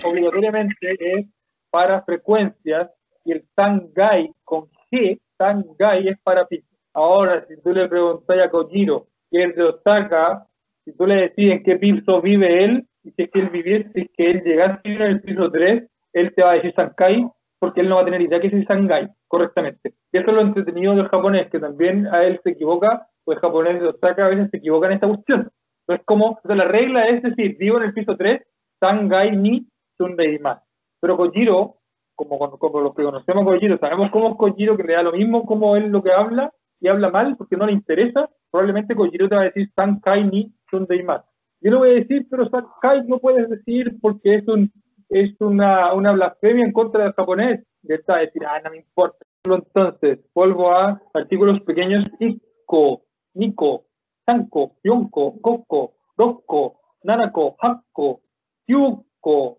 obligatoriamente 0.03 0.97
es 0.99 1.27
para 1.69 2.01
frecuencias 2.01 2.89
y 3.23 3.33
el 3.33 3.45
Sangai 3.55 4.33
con 4.43 4.69
G, 4.91 5.19
Sangai 5.37 6.07
es 6.07 6.17
para 6.23 6.47
pisos. 6.47 6.79
Ahora, 6.93 7.45
si 7.47 7.61
tú 7.61 7.71
le 7.73 7.87
preguntas 7.87 8.39
a 8.39 8.49
Kojiro, 8.49 9.05
que 9.29 9.43
es 9.43 9.55
de 9.55 9.63
Osaka, 9.65 10.47
si 10.83 10.93
tú 10.93 11.05
le 11.05 11.15
decís 11.15 11.51
en 11.51 11.63
qué 11.63 11.75
piso 11.75 12.21
vive 12.21 12.63
él, 12.63 12.87
y 13.03 13.11
si 13.11 13.23
es 13.23 13.31
que 13.31 13.39
él 13.39 13.49
viviese, 13.49 14.09
que 14.15 14.31
él 14.31 14.43
llegase 14.43 14.79
en 14.83 15.01
el 15.01 15.21
piso 15.21 15.51
3, 15.51 15.83
él 16.13 16.33
te 16.35 16.43
va 16.43 16.51
a 16.51 16.53
decir 16.55 16.73
Sankai, 16.75 17.27
porque 17.59 17.81
él 17.81 17.89
no 17.89 17.95
va 17.95 18.01
a 18.01 18.05
tener 18.05 18.21
idea 18.21 18.39
que 18.39 18.47
es 18.47 18.65
Sangai, 18.65 19.09
correctamente. 19.27 19.93
Y 20.11 20.17
eso 20.17 20.29
es 20.29 20.35
lo 20.35 20.41
entretenido 20.41 20.95
del 20.95 21.09
japonés, 21.09 21.49
que 21.49 21.59
también 21.59 22.07
a 22.07 22.23
él 22.23 22.39
se 22.43 22.51
equivoca 22.51 23.07
pues 23.25 23.39
japonés 23.39 23.79
de 23.79 23.87
Osaka 23.87 24.25
a 24.25 24.29
veces 24.29 24.49
se 24.51 24.57
equivocan 24.57 24.91
en 24.91 24.95
esta 24.95 25.07
cuestión. 25.07 25.49
Entonces, 25.81 26.05
como, 26.05 26.39
la 26.43 26.65
regla 26.65 27.07
es 27.07 27.23
decir, 27.23 27.57
vivo 27.57 27.77
en 27.77 27.83
el 27.83 27.93
piso 27.93 28.15
3, 28.17 28.41
Sangai 28.79 29.35
ni 29.35 29.67
Sundei 29.97 30.39
más. 30.39 30.61
Pero 30.99 31.17
Kojiro, 31.17 31.77
como, 32.15 32.37
como 32.57 32.81
los 32.81 32.95
que 32.95 33.03
conocemos 33.03 33.43
a 33.43 33.45
Kojiro, 33.45 33.77
sabemos 33.77 34.11
cómo 34.11 34.31
es 34.31 34.35
Kojiro, 34.37 34.77
que 34.77 34.83
le 34.83 34.93
da 34.93 35.03
lo 35.03 35.13
mismo 35.13 35.45
como 35.45 35.75
él 35.75 35.87
lo 35.87 36.03
que 36.03 36.11
habla, 36.11 36.51
y 36.79 36.87
habla 36.89 37.09
mal 37.09 37.37
porque 37.37 37.55
no 37.55 37.65
le 37.65 37.71
interesa, 37.71 38.29
probablemente 38.51 38.95
Kojiro 38.95 39.29
te 39.29 39.35
va 39.35 39.41
a 39.41 39.45
decir 39.45 39.69
Sankai 39.73 40.25
ni 40.25 40.53
Sundei 40.69 41.01
más. 41.03 41.23
Yo 41.63 41.71
le 41.71 41.77
voy 41.77 41.89
a 41.89 41.93
decir, 41.93 42.27
pero 42.29 42.49
Sankai 42.49 43.07
no 43.07 43.19
puedes 43.19 43.49
decir 43.49 43.97
porque 44.01 44.35
es 44.35 44.47
un 44.47 44.71
es 45.13 45.39
una, 45.39 45.93
una 45.93 46.11
blasfemia 46.11 46.65
en 46.65 46.71
contra 46.71 47.03
del 47.03 47.13
japonés. 47.13 47.63
Y 47.83 47.93
está 47.93 48.17
decir, 48.17 48.43
ah, 48.45 48.59
no 48.63 48.71
me 48.71 48.77
importa. 48.77 49.17
Entonces, 49.45 50.19
vuelvo 50.33 50.71
a 50.71 51.01
artículos 51.13 51.61
pequeños 51.61 52.09
Iko, 52.19 53.03
Niko, 53.33 53.85
Sanko, 54.25 54.75
Yonko, 54.83 55.35
Gokko, 55.41 55.93
Rokko, 56.17 56.79
Nanako, 57.03 57.57
Hakko, 57.59 58.21
Kyuko, 58.65 59.57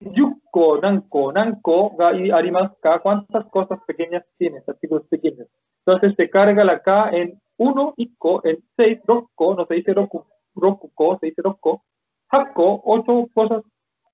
Yukko, 0.00 0.80
Nanko, 0.80 1.32
Nanko, 1.32 1.96
y 2.14 2.30
Arimaska, 2.30 3.00
¿cuántas 3.00 3.44
cosas 3.50 3.78
pequeñas 3.86 4.24
tienes? 4.38 4.66
Artículos 4.68 5.06
pequeños. 5.08 5.48
Entonces 5.84 6.14
se 6.16 6.30
carga 6.30 6.64
la 6.64 6.80
K 6.80 7.10
en 7.10 7.40
1 7.58 7.94
Ikko, 7.98 8.40
en 8.44 8.58
6 8.76 9.00
Rokko, 9.06 9.54
no 9.54 9.66
se 9.66 9.74
dice 9.74 9.92
Roku, 9.92 10.26
Rokuko, 10.56 11.18
se 11.20 11.26
dice 11.26 11.42
Rokko, 11.42 11.84
Hakko, 12.30 12.82
8 12.84 13.28
cosas, 13.32 13.62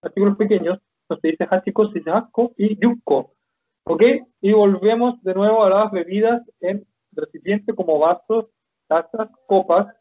artículos 0.03 0.37
pequeños, 0.37 0.79
no 1.09 1.17
se 1.17 1.29
dice 1.29 1.47
Hachiko, 1.51 1.89
se 1.89 2.01
dice 2.01 2.11
Hakko 2.11 2.53
y 2.57 2.79
Yukko. 2.79 3.35
¿Ok? 3.85 4.03
Y 4.41 4.53
volvemos 4.53 5.23
de 5.23 5.35
nuevo 5.35 5.65
a 5.65 5.71
las 5.71 5.91
bebidas 5.91 6.43
en 6.61 6.87
recipiente 7.13 7.75
como 7.75 7.99
vasos, 7.99 8.47
tazas, 8.87 9.29
copas, 9.47 9.95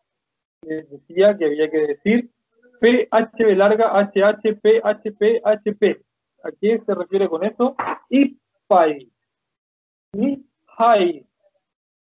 les 0.61 0.89
decía 0.89 1.37
que 1.37 1.45
había 1.45 1.69
que 1.69 1.79
decir 1.79 2.31
PHB 2.79 3.55
larga, 3.55 3.91
HH, 3.99 4.59
PHP, 4.61 5.41
HP. 5.43 6.01
¿A 6.43 6.51
qué 6.59 6.81
se 6.85 6.95
refiere 6.95 7.29
con 7.29 7.43
eso? 7.43 7.75
IPAI, 8.09 9.11
NIHAI, 10.13 11.25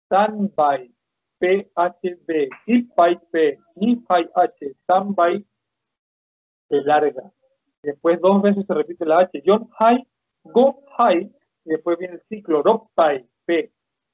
SANBAI, 0.08 0.93
PHB, 1.40 2.48
IPAI 2.66 3.20
P, 3.30 3.58
NIHAI 3.76 4.28
H, 4.34 4.76
SANBAI 4.86 5.44
de 6.70 6.82
larga. 6.82 7.30
Después 7.82 8.20
dos 8.20 8.40
veces 8.42 8.64
se 8.66 8.74
repite 8.74 9.04
la 9.04 9.20
H. 9.20 9.42
John 9.44 9.68
Hai, 9.78 10.06
Go 10.44 10.82
Hai, 10.96 11.30
después 11.64 11.98
viene 11.98 12.14
el 12.14 12.22
ciclo 12.28 12.62
Pai, 12.94 13.26
P, 13.44 13.70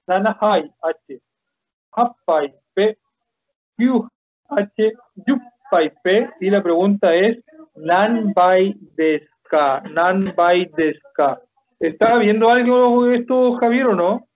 Nana 0.06 0.37
Hai, 0.40 0.70
H, 0.83 1.20
Happai 1.92 2.54
P, 2.74 2.98
Q, 3.76 4.09
H, 4.48 4.92
Yupai 5.26 5.92
P, 6.02 6.30
y 6.40 6.50
la 6.50 6.62
pregunta 6.62 7.14
es 7.14 7.38
Nan 7.76 8.33
Bai 8.33 8.76
Deska, 8.96 9.83
Nan 9.90 10.35
Bai 10.37 10.70
Deska. 10.76 11.40
¿Está 11.78 12.18
viendo 12.18 12.50
algo 12.50 13.06
esto, 13.11 13.54
Javier, 13.56 13.87
o 13.87 13.94
no? 13.94 14.28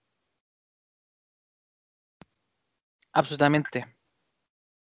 Absolutamente. 3.15 3.85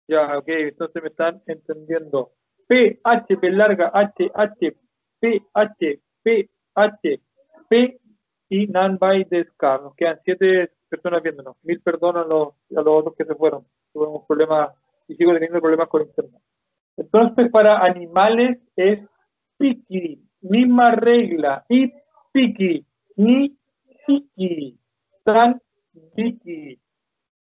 Ya, 0.07 0.37
ok, 0.37 0.47
entonces 0.47 1.03
me 1.03 1.09
están 1.09 1.41
entendiendo. 1.45 2.31
P, 2.67 2.99
H, 3.03 3.37
P 3.37 3.51
larga, 3.51 3.91
H, 3.93 4.31
H, 4.33 4.77
P, 5.19 5.45
H, 5.53 6.01
P, 6.23 6.49
H, 6.73 7.21
P, 7.69 7.99
y 8.49 8.67
Nanbai 8.67 9.25
Descar. 9.25 9.81
Nos 9.81 9.95
quedan 9.95 10.19
siete 10.23 10.71
personas 10.87 11.21
viéndonos. 11.21 11.57
Mil 11.63 11.81
perdón 11.81 12.17
a 12.17 12.23
los, 12.23 12.49
a 12.75 12.81
los 12.81 12.87
otros 12.87 13.15
que 13.17 13.25
se 13.25 13.35
fueron. 13.35 13.65
Tuvimos 13.91 14.25
problemas 14.25 14.69
y 15.07 15.15
sigo 15.15 15.33
teniendo 15.33 15.59
problemas 15.59 15.89
con 15.89 16.03
internet. 16.03 16.41
Entonces, 16.95 17.49
para 17.51 17.79
animales 17.79 18.59
es 18.75 18.99
piki, 19.57 20.23
misma 20.41 20.91
regla, 20.91 21.65
y 21.67 21.91
piki, 22.31 22.85
ni 23.15 23.57
hiki, 24.07 24.79
san 25.25 25.61
piki, 26.15 26.79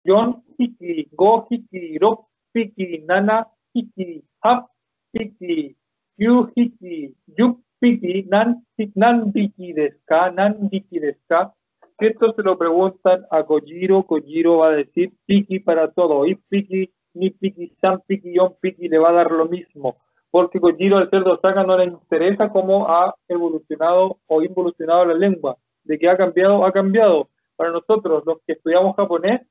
yon 0.09 0.35
hiki, 0.57 1.07
go 1.21 1.31
hiki, 1.49 1.97
ro 2.01 2.11
piki, 2.53 3.03
nana 3.07 3.37
hiki, 3.73 4.23
hap 4.43 4.67
piki, 5.13 5.75
yu 6.17 6.35
hiki, 6.55 7.15
yu 7.37 7.47
piki, 7.81 8.25
nan, 8.33 8.55
nan 8.95 9.31
piki 9.33 9.73
deska, 9.79 10.19
nan 10.35 10.69
piki 10.69 10.99
deska. 11.05 11.53
Esto 11.99 12.31
se 12.33 12.43
lo 12.43 12.57
preguntan 12.57 13.25
a 13.29 13.43
Kojiro, 13.43 14.03
Kojiro 14.03 14.59
va 14.59 14.67
a 14.69 14.75
decir 14.77 15.11
piki 15.27 15.59
para 15.59 15.91
todo, 15.91 16.25
y 16.25 16.35
piki 16.35 16.93
ni 17.13 17.29
Piki, 17.31 17.75
San 17.81 18.01
Piki, 18.07 18.33
Yon 18.33 18.55
Piki 18.61 18.87
le 18.87 18.99
va 18.99 19.09
a 19.09 19.13
dar 19.13 19.31
lo 19.31 19.45
mismo, 19.45 19.97
porque 20.31 20.59
Kojiro 20.59 20.97
al 20.97 21.09
ser 21.09 21.27
Osaka 21.27 21.63
no 21.63 21.77
le 21.77 21.85
interesa 21.85 22.49
cómo 22.49 22.87
ha 22.87 23.15
evolucionado 23.27 24.19
o 24.27 24.41
involucionado 24.41 25.05
la 25.05 25.13
lengua, 25.13 25.57
de 25.83 25.97
que 25.97 26.09
ha 26.09 26.17
cambiado, 26.17 26.65
ha 26.65 26.71
cambiado. 26.71 27.29
Para 27.55 27.71
nosotros, 27.71 28.23
los 28.25 28.37
que 28.45 28.53
estudiamos 28.53 28.95
japonés, 28.95 29.41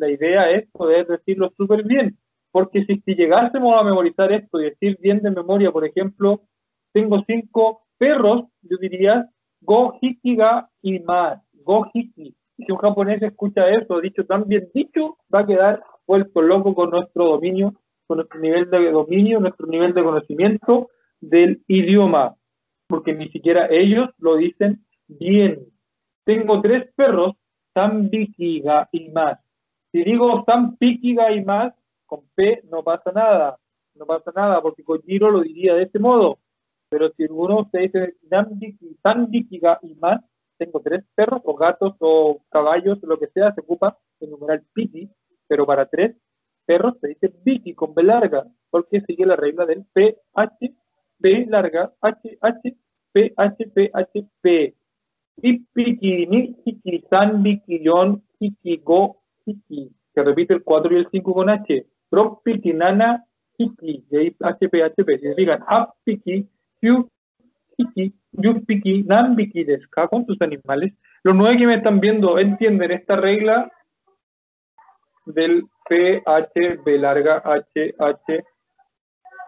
la 0.00 0.10
idea 0.10 0.50
es 0.50 0.68
poder 0.70 1.06
decirlo 1.06 1.52
súper 1.56 1.84
bien, 1.84 2.18
porque 2.50 2.84
si, 2.84 3.02
llegásemos 3.14 3.80
a 3.80 3.84
memorizar 3.84 4.32
esto 4.32 4.60
y 4.60 4.64
decir 4.64 4.98
bien 5.00 5.20
de 5.20 5.30
memoria, 5.30 5.70
por 5.70 5.84
ejemplo, 5.84 6.42
tengo 6.92 7.22
cinco 7.26 7.82
perros, 7.98 8.44
yo 8.62 8.76
diría 8.78 9.28
go 9.60 9.98
ga 10.24 10.68
más, 11.04 11.40
go 11.52 11.86
hiki. 11.92 12.34
Si 12.56 12.72
un 12.72 12.78
japonés 12.78 13.22
escucha 13.22 13.68
eso, 13.70 14.00
dicho 14.00 14.26
tan 14.26 14.46
bien 14.46 14.68
dicho, 14.74 15.18
va 15.32 15.40
a 15.40 15.46
quedar 15.46 15.82
vuelto 16.06 16.42
loco 16.42 16.74
con 16.74 16.90
nuestro 16.90 17.26
dominio, 17.26 17.74
con 18.06 18.18
nuestro 18.18 18.40
nivel 18.40 18.68
de 18.70 18.90
dominio, 18.90 19.40
nuestro 19.40 19.66
nivel 19.66 19.94
de 19.94 20.02
conocimiento 20.02 20.88
del 21.20 21.62
idioma, 21.68 22.34
porque 22.86 23.12
ni 23.14 23.28
siquiera 23.28 23.68
ellos 23.70 24.10
lo 24.18 24.36
dicen 24.36 24.84
bien. 25.06 25.66
Tengo 26.24 26.60
tres 26.60 26.90
perros, 26.94 27.34
San 27.74 28.10
Vikiga 28.10 28.88
y 28.92 29.10
más. 29.10 29.38
Si 29.92 30.04
digo 30.04 30.44
San 30.46 30.76
Pikiga 30.76 31.32
y 31.32 31.44
más, 31.44 31.74
con 32.06 32.22
P 32.34 32.62
no 32.70 32.82
pasa 32.82 33.12
nada, 33.12 33.58
no 33.94 34.06
pasa 34.06 34.32
nada, 34.34 34.60
porque 34.62 34.84
con 34.84 35.02
Giro 35.02 35.30
lo 35.30 35.42
diría 35.42 35.74
de 35.74 35.84
este 35.84 35.98
modo. 35.98 36.38
Pero 36.88 37.10
si 37.16 37.24
uno 37.24 37.68
se 37.70 37.78
dice 37.80 38.16
San 39.02 39.30
Vikiga 39.30 39.78
y 39.82 39.94
más, 39.94 40.20
tengo 40.60 40.80
tres 40.80 41.02
perros 41.14 41.40
o 41.44 41.54
gatos 41.54 41.94
o 42.00 42.42
caballos, 42.50 42.98
lo 43.02 43.18
que 43.18 43.28
sea, 43.28 43.52
se 43.54 43.62
ocupa 43.62 43.96
el 44.20 44.30
numeral 44.30 44.62
Piki, 44.74 45.08
pero 45.48 45.64
para 45.64 45.86
tres 45.86 46.14
perros 46.66 46.94
se 47.00 47.08
dice 47.08 47.32
Vicky 47.42 47.74
con 47.74 47.94
B 47.94 48.02
larga, 48.02 48.46
porque 48.68 49.00
sigue 49.00 49.24
la 49.24 49.36
regla 49.36 49.64
del 49.64 49.86
PH, 49.92 50.74
B 51.18 51.46
larga, 51.48 51.92
H, 52.02 52.38
H, 52.40 52.76
PH, 53.12 53.66
PH, 53.74 54.26
P. 54.42 54.76
Y 55.42 55.58
Piki, 55.60 56.26
Ni, 56.26 56.56
Hiki, 56.64 57.04
San, 57.08 57.42
Vicky, 57.42 57.82
Yon, 57.82 58.22
Se 60.14 60.22
repite 60.22 60.54
el 60.54 60.62
4 60.62 60.94
y 60.94 60.98
el 60.98 61.08
5 61.10 61.34
con 61.34 61.50
H. 61.50 61.86
Pro, 62.08 62.40
Piki, 62.44 62.72
Nana, 62.72 63.24
Hiki. 63.56 64.04
Y 64.10 64.16
ahí 64.16 64.36
H, 64.40 64.68
P, 64.68 64.82
H, 64.82 65.04
P. 65.04 65.18
Significan 65.18 65.64
Hap, 65.66 65.94
Piki, 66.04 66.48
Q, 66.80 67.08
Hiki, 67.76 68.12
Yu, 68.32 68.64
Piki, 68.64 69.04
Nan, 69.04 69.36
Viki, 69.36 69.64
Deska, 69.64 70.08
con 70.08 70.26
sus 70.26 70.40
animales. 70.40 70.92
Los 71.22 71.36
nueve 71.36 71.58
que 71.58 71.66
me 71.66 71.74
están 71.74 72.00
viendo 72.00 72.38
entienden 72.38 72.90
esta 72.92 73.16
regla 73.16 73.70
del 75.26 75.64
PH, 75.88 76.82
B 76.84 76.98
larga, 76.98 77.42
H, 77.44 77.94
H, 77.98 78.44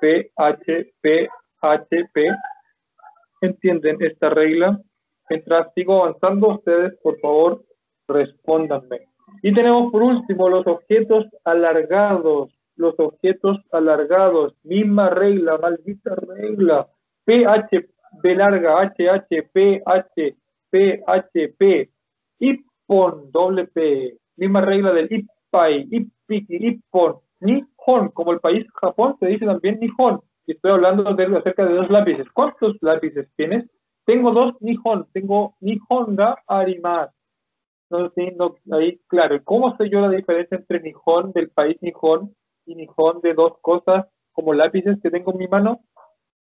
P, 0.01 0.31
H, 0.37 0.93
P, 1.01 1.29
H, 1.61 2.09
P. 2.13 2.29
¿Entienden 3.41 3.97
esta 4.01 4.31
regla? 4.31 4.81
Mientras 5.29 5.73
sigo 5.75 6.05
avanzando, 6.05 6.49
ustedes, 6.49 6.95
por 7.03 7.19
favor, 7.21 7.65
respóndanme. 8.07 9.12
Y 9.43 9.55
tenemos 9.55 9.91
por 9.91 10.03
último 10.03 10.49
los 10.49 10.67
objetos 10.67 11.27
alargados. 11.45 12.51
Los 12.77 12.95
objetos 12.99 13.59
alargados. 13.71 14.55
Misma 14.63 15.11
regla, 15.11 15.59
maldita 15.59 16.15
regla. 16.15 16.89
PH, 17.25 17.89
B 18.23 18.35
larga, 18.35 18.81
H, 18.81 19.09
H, 19.09 19.43
P, 19.53 19.83
H, 19.85 20.37
P, 20.71 21.03
H, 21.07 21.49
P. 21.59 21.91
Ippon, 22.39 23.31
doble 23.31 23.67
P. 23.67 24.19
Misma 24.37 24.61
regla 24.61 24.93
del 24.93 25.13
Ippon 25.13 25.33
Ippai, 25.53 25.87
Ippiki, 25.91 26.57
Ippon, 26.67 27.17
Nihon, 27.41 28.09
como 28.15 28.33
el 28.33 28.41
país 28.41 28.67
Japón, 28.75 29.17
se 29.21 29.27
dice 29.27 29.45
también 29.45 29.79
Nihon. 29.81 30.21
Y 30.47 30.53
estoy 30.53 30.73
hablando 30.73 31.15
de, 31.15 31.25
acerca 31.37 31.67
de 31.67 31.75
dos 31.75 31.91
lápices. 31.91 32.27
¿Cuántos 32.33 32.77
lápices 32.81 33.29
tienes? 33.37 33.65
Tengo 34.07 34.33
dos 34.33 34.55
Nihon, 34.61 35.07
tengo 35.13 35.55
Nihon 35.61 36.17
ga 36.17 36.39
Arimas. 36.47 37.11
No, 37.93 38.11
no, 38.37 38.77
ahí, 38.77 38.99
claro, 39.07 39.39
¿cómo 39.45 39.77
sé 39.77 39.91
yo 39.91 40.01
la 40.01 40.09
diferencia 40.09 40.57
entre 40.57 40.81
Nihon 40.81 41.33
del 41.33 41.51
país 41.51 41.77
Nihon 41.83 42.35
y 42.65 42.75
Nihon 42.75 43.21
de 43.21 43.35
dos 43.35 43.59
cosas 43.61 44.07
como 44.33 44.55
lápices 44.55 44.99
que 45.03 45.11
tengo 45.11 45.33
en 45.33 45.39
mi 45.39 45.47
mano? 45.47 45.81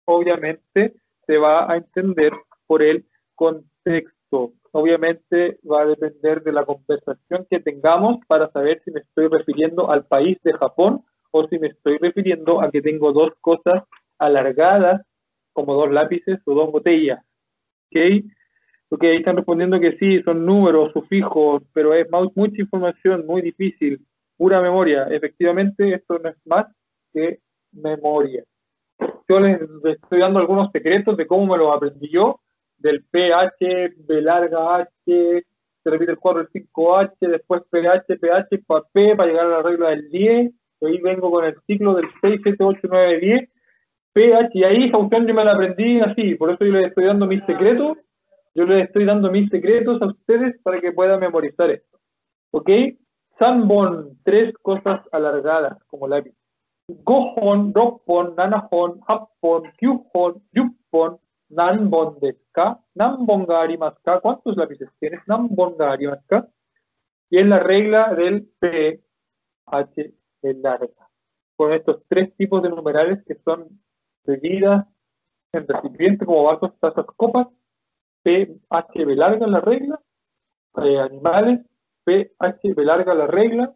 Obviamente 0.06 0.96
se 1.26 1.38
va 1.38 1.72
a 1.72 1.78
entender 1.78 2.34
por 2.68 2.84
el 2.84 3.06
contexto 3.36 4.52
obviamente 4.72 5.60
va 5.70 5.82
a 5.82 5.86
depender 5.86 6.44
de 6.44 6.52
la 6.52 6.66
conversación 6.66 7.48
que 7.50 7.60
tengamos 7.60 8.18
para 8.28 8.52
saber 8.52 8.82
si 8.86 8.92
me 8.92 9.00
estoy 9.00 9.28
refiriendo 9.28 9.90
al 9.90 10.06
país 10.06 10.38
de 10.44 10.54
Japón 10.54 11.04
o 11.32 11.48
si 11.48 11.58
me 11.58 11.70
estoy 11.70 11.98
refiriendo 11.98 12.62
a 12.62 12.70
que 12.70 12.82
tengo 12.82 13.12
dos 13.12 13.32
cosas 13.42 13.84
alargadas 14.20 15.02
como 15.54 15.74
dos 15.74 15.92
lápices 15.92 16.40
o 16.46 16.54
dos 16.54 16.72
botellas. 16.72 17.20
¿Ok? 17.88 18.26
Ok, 18.90 19.04
ahí 19.04 19.18
están 19.18 19.36
respondiendo 19.36 19.80
que 19.80 19.98
sí, 19.98 20.22
son 20.24 20.46
números, 20.46 20.94
sufijos, 20.94 21.62
pero 21.74 21.94
es 21.94 22.08
mucha 22.36 22.62
información, 22.62 23.26
muy 23.26 23.42
difícil, 23.42 24.00
pura 24.38 24.62
memoria. 24.62 25.08
Efectivamente, 25.10 25.94
esto 25.94 26.20
no 26.20 26.30
es 26.30 26.38
más 26.46 26.68
que 27.14 27.40
memoria. 27.74 28.44
Yo 29.28 29.40
les 29.42 29.60
estoy 29.84 30.20
dando 30.20 30.40
algunos 30.40 30.72
secretos 30.72 31.18
de 31.18 31.28
cómo 31.28 31.46
me 31.54 31.58
lo 31.58 31.74
aprendí 31.74 32.10
yo 32.10 32.40
del 32.78 33.04
PH, 33.04 33.96
B 34.08 34.22
larga 34.22 34.78
H, 34.78 34.88
se 35.06 35.90
repite 35.90 36.12
el 36.12 36.18
4, 36.18 36.42
el 36.42 36.50
5H, 36.50 37.12
después 37.20 37.64
PH, 37.70 38.18
PH, 38.18 38.64
para 38.66 38.86
P, 38.94 39.16
para 39.16 39.30
llegar 39.30 39.46
a 39.48 39.50
la 39.50 39.62
regla 39.64 39.90
del 39.90 40.10
10, 40.10 40.52
y 40.82 40.86
ahí 40.86 41.02
vengo 41.02 41.32
con 41.32 41.46
el 41.46 41.56
ciclo 41.66 41.96
del 41.96 42.08
6, 42.22 42.42
7, 42.44 42.64
8, 42.64 42.80
9, 42.84 43.20
10, 43.20 43.50
PH, 44.14 44.50
y 44.54 44.64
ahí 44.64 44.84
esa 44.86 44.98
yo 44.98 45.34
me 45.34 45.46
la 45.46 45.54
aprendí 45.54 46.00
así, 46.00 46.36
por 46.36 46.52
eso 46.52 46.64
yo 46.64 46.74
les 46.74 46.88
estoy 46.88 47.06
dando 47.06 47.26
mis 47.26 47.44
secretos, 47.46 47.98
yo 48.58 48.66
les 48.66 48.88
estoy 48.88 49.06
dando 49.06 49.30
mis 49.30 49.52
secretos 49.52 50.02
a 50.02 50.08
ustedes 50.08 50.60
para 50.64 50.82
que 50.82 50.92
puedan 50.92 51.20
memorizar 51.20 51.70
esto. 51.70 52.00
¿Ok? 52.50 52.68
Sanbon, 53.38 54.18
tres 54.24 54.52
cosas 54.64 55.02
alargadas 55.12 55.78
como 55.86 56.08
lápiz. 56.08 56.34
Gohon, 56.88 57.72
Roppon, 57.72 58.34
Nanahon, 58.36 59.00
Happon, 59.08 59.72
Kyuhon, 59.78 60.42
Yuppon, 60.54 61.20
Nanbon 61.50 62.18
deska, 62.20 62.80
Nanbon 62.96 63.46
ga 63.46 63.62
arimasu 63.62 64.00
¿Cuántos 64.24 64.58
lápices 64.58 64.90
tienes? 65.00 65.20
Nanbon 65.28 65.78
ga 65.78 65.92
arimasu 65.92 66.48
Y 67.30 67.38
es 67.38 67.46
la 67.46 67.60
regla 67.60 68.16
del 68.16 68.50
PH 68.60 70.14
en 70.42 70.62
larga. 70.64 71.10
Con 71.56 71.74
estos 71.74 72.02
tres 72.08 72.36
tipos 72.36 72.64
de 72.64 72.70
numerales 72.70 73.24
que 73.24 73.36
son 73.46 73.80
bebidas 74.26 74.88
en 75.52 75.68
recipiente 75.68 76.26
como 76.26 76.44
vasos, 76.44 76.72
tazas, 76.80 77.06
copas, 77.16 77.48
PHB 78.28 79.16
larga 79.16 79.48
la 79.48 79.62
regla, 79.62 80.02
eh, 80.84 81.00
animales, 81.00 81.62
PHB 82.04 82.78
larga 82.84 83.14
la 83.14 83.28
regla, 83.28 83.74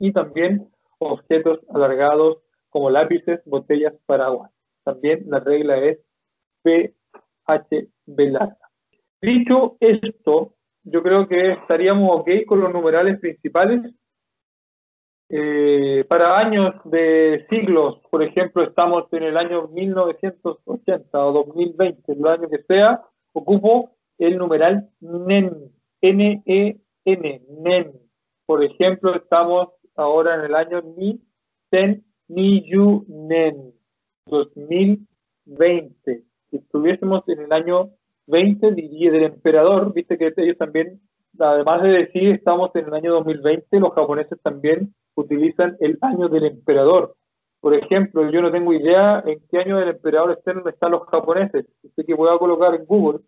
y 0.00 0.12
también 0.12 0.68
objetos 0.98 1.60
alargados 1.72 2.38
como 2.68 2.90
lápices, 2.90 3.40
botellas, 3.44 3.94
paraguas. 4.06 4.50
También 4.82 5.24
la 5.28 5.38
regla 5.38 5.76
es 5.78 5.98
PH 6.62 7.88
larga. 8.06 8.58
Dicho 9.22 9.76
esto, 9.78 10.54
yo 10.82 11.02
creo 11.02 11.28
que 11.28 11.52
estaríamos 11.52 12.10
ok 12.20 12.30
con 12.46 12.60
los 12.60 12.72
numerales 12.72 13.20
principales. 13.20 13.94
Eh, 15.28 16.04
para 16.08 16.38
años 16.38 16.74
de 16.84 17.46
siglos, 17.50 18.00
por 18.10 18.22
ejemplo, 18.22 18.62
estamos 18.62 19.04
en 19.12 19.24
el 19.24 19.36
año 19.36 19.68
1980 19.68 21.26
o 21.26 21.32
2020, 21.32 22.12
el 22.12 22.26
año 22.26 22.48
que 22.48 22.62
sea, 22.64 23.02
ocupo 23.38 23.90
el 24.18 24.38
numeral 24.38 24.88
NEN, 25.00 25.72
N-E-N, 26.00 27.42
NEN. 27.62 27.92
Por 28.46 28.64
ejemplo, 28.64 29.14
estamos 29.14 29.68
ahora 29.94 30.36
en 30.36 30.40
el 30.42 30.54
año 30.54 30.82
Ni, 30.96 31.20
Ten, 31.70 32.04
Ni, 32.28 32.62
Yu, 32.68 33.04
Nen, 33.08 33.74
2020 34.26 36.26
si 36.50 36.56
estuviésemos 36.56 37.22
en 37.28 37.40
el 37.40 37.52
año 37.52 37.90
2020 38.26 38.74
y 38.76 39.08
del 39.08 39.24
emperador, 39.24 39.92
viste 39.92 40.18
que 40.18 40.32
ellos 40.36 40.58
también, 40.58 41.00
además 41.38 41.82
de 41.82 41.88
decir 41.88 42.30
estamos 42.30 42.70
en 42.74 42.86
el 42.86 42.94
año 42.94 43.14
2020, 43.14 43.80
los 43.80 43.92
japoneses 43.92 44.38
también 44.42 44.94
utilizan 45.14 45.76
el 45.80 45.98
año 46.02 46.28
del 46.28 46.46
emperador. 46.46 47.16
Por 47.66 47.74
ejemplo, 47.74 48.30
yo 48.30 48.42
no 48.42 48.52
tengo 48.52 48.72
idea 48.72 49.24
en 49.26 49.40
qué 49.50 49.58
año 49.58 49.78
del 49.78 49.88
emperador 49.88 50.30
están, 50.38 50.62
están 50.68 50.92
los 50.92 51.02
japoneses. 51.08 51.66
Así 51.84 52.04
que 52.06 52.14
voy 52.14 52.32
a 52.32 52.38
colocar 52.38 52.72
en 52.76 52.84
Google 52.86 53.22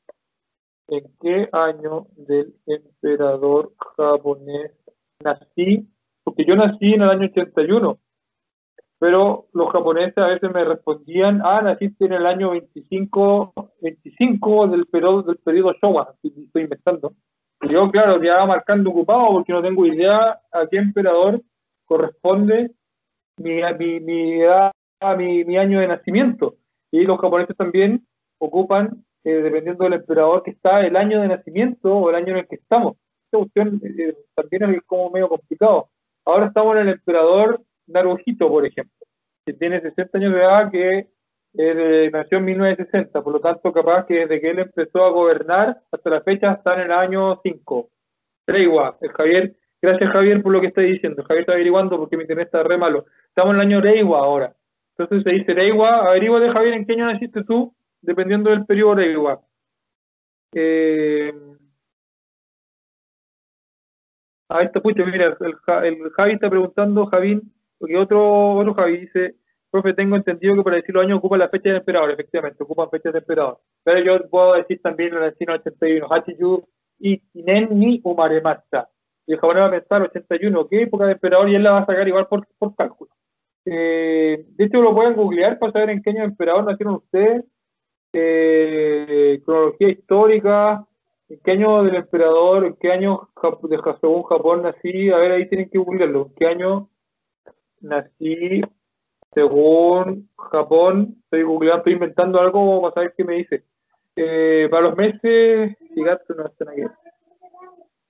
en 0.87 1.13
qué 1.21 1.49
año 1.51 2.07
del 2.17 2.55
emperador 2.67 3.73
japonés 3.97 4.71
nací, 5.25 5.89
porque 6.23 6.45
yo 6.45 6.55
nací 6.55 6.95
en 6.95 7.03
el 7.03 7.11
año 7.11 7.27
81, 7.27 7.99
pero 9.01 9.49
los 9.55 9.73
japoneses 9.73 10.19
a 10.19 10.29
veces 10.29 10.53
me 10.55 10.65
respondían, 10.65 11.43
ah, 11.45 11.61
naciste 11.61 12.05
en 12.05 12.13
el 12.13 12.25
año 12.25 12.51
25, 12.51 13.53
25 13.81 14.69
del 14.69 14.87
periodo, 14.87 15.23
del 15.23 15.39
periodo 15.39 15.73
Showa, 15.83 16.15
estoy 16.23 16.63
inventando. 16.63 17.13
Y 17.63 17.73
yo, 17.73 17.91
claro, 17.91 18.23
ya 18.23 18.47
marcando 18.47 18.91
ocupado 18.91 19.33
porque 19.33 19.53
no 19.53 19.63
tengo 19.63 19.85
idea 19.85 20.41
a 20.53 20.67
qué 20.71 20.77
emperador 20.77 21.43
corresponde 21.87 22.71
mi, 23.39 23.61
mi, 23.79 24.01
mi 24.01 24.41
edad, 24.41 24.73
mi, 25.17 25.45
mi 25.45 25.57
año 25.57 25.81
de 25.81 25.89
nacimiento. 25.89 26.57
Y 26.91 27.03
los 27.03 27.21
japoneses 27.21 27.57
también 27.57 28.07
ocupan, 28.39 29.05
eh, 29.25 29.31
dependiendo 29.31 29.85
del 29.85 29.95
emperador 29.95 30.43
que 30.43 30.53
está, 30.53 30.87
el 30.87 30.97
año 30.97 31.21
de 31.21 31.29
nacimiento 31.29 31.95
o 31.95 32.11
el 32.11 32.17
año 32.17 32.33
en 32.33 32.39
el 32.39 32.49
que 32.49 32.57
estamos. 32.57 32.97
Esta 33.27 33.39
cuestión 33.39 33.81
eh, 33.85 34.17
también 34.35 34.75
es 34.75 34.83
como 34.87 35.11
medio 35.11 35.29
complicado. 35.29 35.91
Ahora 36.25 36.47
estamos 36.47 36.77
en 36.77 36.83
el 36.83 36.95
emperador 36.95 37.63
Naruhito, 37.87 38.49
por 38.49 38.67
ejemplo, 38.67 39.07
que 39.45 39.53
tiene 39.55 39.81
60 39.81 40.19
años 40.19 40.35
de 40.35 40.41
edad, 40.41 40.71
que 40.71 41.09
eh, 41.55 42.11
nació 42.13 42.39
en 42.39 42.45
1960, 42.45 43.23
por 43.23 43.33
lo 43.33 43.41
tanto, 43.41 43.73
capaz 43.73 44.07
que 44.07 44.21
desde 44.21 44.41
que 44.41 44.51
él 44.51 44.59
empezó 44.61 45.05
a 45.05 45.11
gobernar 45.11 45.81
hasta 45.91 46.11
la 46.11 46.21
fecha 46.21 46.53
está 46.53 46.75
en 46.75 46.81
el 46.81 46.93
año 46.93 47.41
5. 47.43 47.89
Reiwa, 48.47 48.97
el 49.01 49.13
Javier, 49.13 49.57
gracias 49.81 50.11
Javier 50.13 50.43
por 50.43 50.53
lo 50.53 50.61
que 50.61 50.69
está 50.69 50.83
diciendo. 50.83 51.23
Javier 51.25 51.41
está 51.41 51.53
averiguando 51.53 51.99
porque 51.99 52.17
mi 52.17 52.23
internet 52.23 52.47
está 52.47 52.63
re 52.63 52.79
malo. 52.79 53.07
Estamos 53.29 53.51
en 53.51 53.61
el 53.61 53.67
año 53.67 53.81
Reiwa 53.81 54.19
ahora. 54.19 54.55
Entonces 54.97 55.25
se 55.25 55.39
dice 55.39 55.55
Reiwa, 55.55 56.09
averigua 56.09 56.41
de 56.41 56.51
Javier 56.51 56.75
en 56.75 56.87
qué 56.87 56.95
año 56.95 57.07
naciste 57.07 57.45
tú, 57.45 57.75
dependiendo 58.01 58.51
del 58.51 58.67
periodo 58.67 58.97
Reiwa. 58.97 59.41
Eh, 60.55 61.33
ahí 64.49 64.67
está, 64.67 64.81
pucha, 64.81 65.05
mira, 65.05 65.37
el, 65.41 65.85
el 65.85 66.11
Javi 66.11 66.33
está 66.33 66.51
preguntando, 66.51 67.07
Javín, 67.07 67.53
porque 67.79 67.97
otro, 67.97 68.55
otro 68.55 68.75
Javi 68.75 68.99
dice, 68.99 69.37
profe, 69.71 69.95
tengo 69.95 70.17
entendido 70.17 70.57
que 70.57 70.63
para 70.63 70.77
decir 70.77 70.95
los 70.95 71.05
años 71.05 71.19
ocupa 71.19 71.39
la 71.39 71.49
fecha 71.49 71.69
del 71.69 71.79
emperador, 71.79 72.11
efectivamente, 72.11 72.63
ocupa 72.63 72.89
fecha 72.89 73.11
del 73.11 73.23
emperador. 73.23 73.61
Pero 73.85 74.01
yo 74.01 74.29
puedo 74.29 74.55
decir 74.55 74.81
también 74.83 75.15
el 75.15 75.35
signo 75.37 75.55
81, 75.55 76.07
Hachiyu 76.11 76.67
y 76.99 77.19
Kinen 77.19 77.69
ni 77.79 78.01
Umaremasa. 78.03 78.89
Y 79.29 79.35
el 79.35 79.39
japonés 79.39 79.63
va 79.63 79.67
a 79.67 79.71
pensar 79.71 80.03
81, 80.03 80.69
¿qué 80.69 80.83
época 80.83 81.05
de 81.05 81.13
emperador? 81.13 81.51
Y 81.51 81.55
él 81.55 81.63
la 81.63 81.73
va 81.73 81.79
a 81.81 81.87
sacar 81.87 82.09
igual 82.09 82.27
por, 82.29 82.49
por 82.59 82.75
cálculo. 82.75 83.11
Eh, 83.67 84.47
de 84.49 84.65
hecho, 84.65 84.81
lo 84.81 84.95
pueden 84.95 85.15
googlear 85.15 85.59
para 85.59 85.73
saber 85.73 85.91
en 85.91 86.03
qué 86.03 86.11
año 86.11 86.21
de 86.21 86.29
emperador 86.29 86.65
nacieron 86.65 86.95
ustedes. 86.95 87.45
Eh, 88.15 89.43
cronología 89.45 89.91
histórica, 89.91 90.87
en 91.29 91.41
qué 91.45 91.51
año 91.51 91.85
del 91.85 91.97
emperador, 91.97 92.65
en 92.65 92.77
qué 92.77 92.91
año 92.91 93.29
de, 93.65 93.79
según 94.01 94.23
Japón 94.23 94.63
nací. 94.63 95.11
A 95.11 95.19
ver, 95.19 95.33
ahí 95.33 95.49
tienen 95.49 95.69
que 95.69 95.77
googlearlo. 95.77 96.29
¿En 96.29 96.35
qué 96.35 96.47
año 96.47 96.89
nací 97.83 98.63
según 99.35 100.31
Japón, 100.51 101.17
estoy 101.25 101.43
googleando, 101.43 101.79
estoy 101.79 101.93
inventando 101.93 102.41
algo 102.41 102.81
para 102.81 102.95
saber 102.95 103.15
qué 103.17 103.25
me 103.25 103.35
dice. 103.35 103.63
Eh, 104.17 104.69
para 104.71 104.89
los 104.89 104.97
meses, 104.97 105.77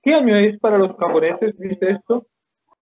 ¿Qué 0.09 0.15
año 0.15 0.35
es 0.37 0.59
para 0.59 0.79
los 0.79 0.97
japoneses? 0.97 1.55
Dice 1.59 1.91
esto. 1.91 2.25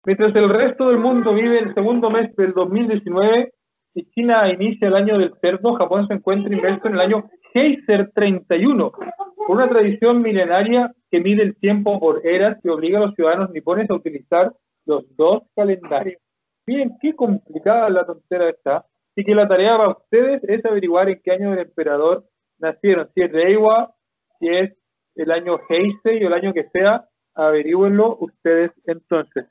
Mientras 0.04 0.36
el 0.36 0.50
resto 0.50 0.90
del 0.90 0.98
mundo 0.98 1.36
vive 1.36 1.60
el 1.60 1.72
segundo 1.76 2.10
mes 2.10 2.36
del 2.36 2.54
2019 2.54 3.54
y 3.94 4.10
China 4.10 4.52
inicia 4.52 4.88
el 4.88 4.96
año 4.96 5.20
del 5.20 5.32
cerdo, 5.40 5.76
Japón 5.76 6.08
se 6.08 6.16
encuentra 6.16 6.52
inmerso 6.52 6.88
en 6.88 6.96
el 6.96 7.02
año 7.02 7.30
Heiser 7.54 8.10
31, 8.16 8.92
por 8.92 9.08
una 9.48 9.70
tradición 9.70 10.24
milenaria 10.24 10.92
que 11.12 11.20
mide 11.20 11.44
el 11.44 11.56
tiempo 11.56 12.00
por 12.00 12.26
eras 12.26 12.58
y 12.64 12.70
obliga 12.70 12.98
a 12.98 13.02
los 13.06 13.14
ciudadanos 13.14 13.52
nipones 13.52 13.88
a 13.92 13.94
utilizar 13.94 14.52
los 14.88 15.06
dos 15.16 15.44
calendarios. 15.56 16.20
Miren 16.66 16.98
qué 17.00 17.16
complicada 17.16 17.92
la 17.92 18.08
tontera 18.08 18.50
está. 18.50 18.88
Y 19.16 19.24
que 19.24 19.36
la 19.36 19.48
tarea 19.48 19.78
para 19.78 19.90
ustedes 19.90 20.44
es 20.46 20.66
averiguar 20.66 21.10
en 21.10 21.22
qué 21.24 21.34
año 21.34 21.52
del 21.52 21.60
emperador 21.60 22.26
nacieron. 22.58 23.08
Si 23.14 23.22
es 23.22 23.32
Reiwa, 23.32 23.94
si 24.40 24.48
es 24.48 24.74
el 25.16 25.32
año 25.32 25.60
Heisei 25.70 26.24
o 26.24 26.28
el 26.28 26.34
año 26.34 26.54
que 26.54 26.70
sea, 26.70 27.06
averigüenlo 27.36 28.18
ustedes 28.20 28.72
entonces. 28.86 29.46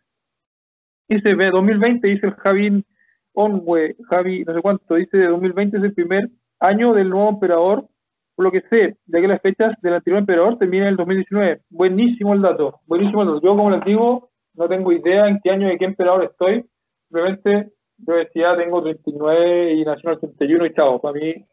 Dice, 1.08 1.34
2020, 1.34 2.06
dice 2.06 2.26
el 2.26 2.34
Javi 2.34 2.84
Onwe, 3.34 3.96
Javi, 4.08 4.44
no 4.44 4.54
sé 4.54 4.62
cuánto, 4.62 4.94
dice 4.94 5.24
2020 5.24 5.78
es 5.78 5.84
el 5.84 5.94
primer 5.94 6.28
año 6.60 6.92
del 6.92 7.10
nuevo 7.10 7.30
emperador, 7.30 7.86
por 8.34 8.44
lo 8.44 8.52
que 8.52 8.62
sé, 8.70 8.96
de 9.04 9.20
que 9.20 9.28
las 9.28 9.42
fechas 9.42 9.74
del 9.82 9.94
anterior 9.94 10.20
emperador 10.20 10.58
terminan 10.58 10.88
en 10.88 10.92
el 10.92 10.96
2019. 10.96 11.60
Buenísimo 11.70 12.34
el 12.34 12.42
dato, 12.42 12.80
buenísimo 12.86 13.22
el 13.22 13.28
dato. 13.28 13.40
Yo, 13.42 13.56
como 13.56 13.70
les 13.70 13.84
digo, 13.84 14.30
no 14.54 14.68
tengo 14.68 14.92
idea 14.92 15.28
en 15.28 15.40
qué 15.42 15.50
año 15.50 15.68
de 15.68 15.78
qué 15.78 15.84
emperador 15.84 16.24
estoy, 16.24 16.64
simplemente 17.08 17.72
yo 17.98 18.14
decía, 18.14 18.56
tengo 18.56 18.82
39 18.82 19.72
y 19.74 19.84
nací 19.84 20.02
en 20.04 20.10
el 20.10 20.16
81 20.16 20.66
y 20.66 20.74
chao, 20.74 21.00
para 21.00 21.14
mí, 21.14 21.46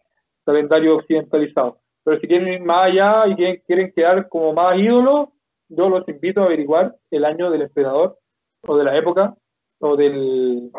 calendario 0.45 0.97
occidentalizado. 0.97 1.79
Pero 2.09 2.21
si 2.21 2.27
quieren 2.27 2.47
ir 2.47 2.61
más 2.63 2.87
allá 2.87 3.27
y 3.27 3.35
quieren, 3.67 3.93
quedar 3.95 4.27
como 4.29 4.51
más 4.51 4.75
ídolos, 4.79 5.29
yo 5.67 5.89
los 5.89 6.09
invito 6.09 6.41
a 6.41 6.45
averiguar 6.45 6.95
el 7.11 7.23
año 7.23 7.51
del 7.51 7.61
emperador 7.61 8.17
o 8.63 8.75
de 8.75 8.83
la 8.83 8.97
época 8.97 9.35
o 9.77 9.95
del 9.95 10.71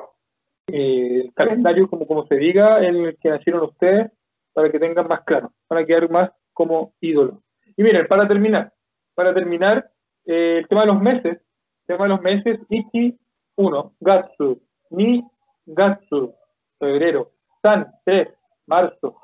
eh, 0.66 1.31
calendario, 1.37 1.89
como, 1.89 2.05
como 2.09 2.26
se 2.26 2.35
diga, 2.35 2.85
en 2.85 2.97
el 2.97 3.16
que 3.18 3.28
nacieron 3.28 3.62
ustedes, 3.62 4.11
para 4.53 4.72
que 4.72 4.81
tengan 4.81 5.07
más 5.07 5.20
claro, 5.20 5.53
para 5.68 5.87
quedar 5.87 6.11
más 6.11 6.33
como 6.53 6.95
ídolos. 7.01 7.37
Y 7.76 7.85
miren, 7.85 8.09
para 8.09 8.26
terminar, 8.26 8.72
para 9.14 9.33
terminar, 9.33 9.89
eh, 10.26 10.57
el 10.59 10.66
tema 10.66 10.81
de 10.81 10.87
los 10.89 11.01
meses, 11.01 11.35
el 11.35 11.87
tema 11.87 12.07
de 12.07 12.09
los 12.09 12.22
meses, 12.22 12.59
Ichi 12.68 13.16
1, 13.55 13.95
Gatsu, 14.01 14.61
ni 14.91 15.22
Gatsu, 15.64 16.35
febrero. 16.81 17.31
San, 17.62 17.87
3, 18.05 18.26
marzo. 18.66 19.16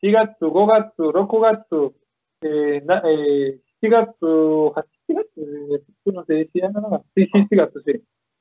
Sangatsu, 0.00 0.02
Shigatsu, 0.02 0.50
Gogatsu, 0.50 1.12
Rokugatsu, 1.12 1.94
eh, 2.42 2.82
eh, 3.04 3.60
Shigatsu, 3.80 4.72
Hachigatsu, 4.74 5.82
no 6.06 6.24
se 6.24 6.34
decía 6.34 6.70
nada. 6.70 7.02
Sí, 7.14 7.28
sí, 7.32 7.46
Shigatsu, 7.50 7.80
sí. 7.84 7.92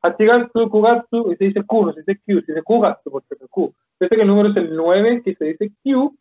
Hachigatsu, 0.01 0.69
Kugatsu, 0.69 1.31
y 1.31 1.35
se 1.37 1.45
dice 1.45 1.63
Q, 1.65 1.85
no 1.85 1.93
se 1.93 2.01
dice 2.01 2.19
Q, 2.25 2.41
se 2.41 2.51
dice 2.53 2.63
Kugatsu, 2.63 3.11
porque 3.11 3.35
es 3.39 3.49
Q. 3.49 3.73
Fíjate 3.99 4.15
que 4.15 4.21
el 4.21 4.27
número 4.27 4.49
es 4.49 4.57
el 4.57 4.75
9, 4.75 5.21
que 5.23 5.35
se 5.35 5.45
dice 5.45 5.71
Q. 5.83 6.15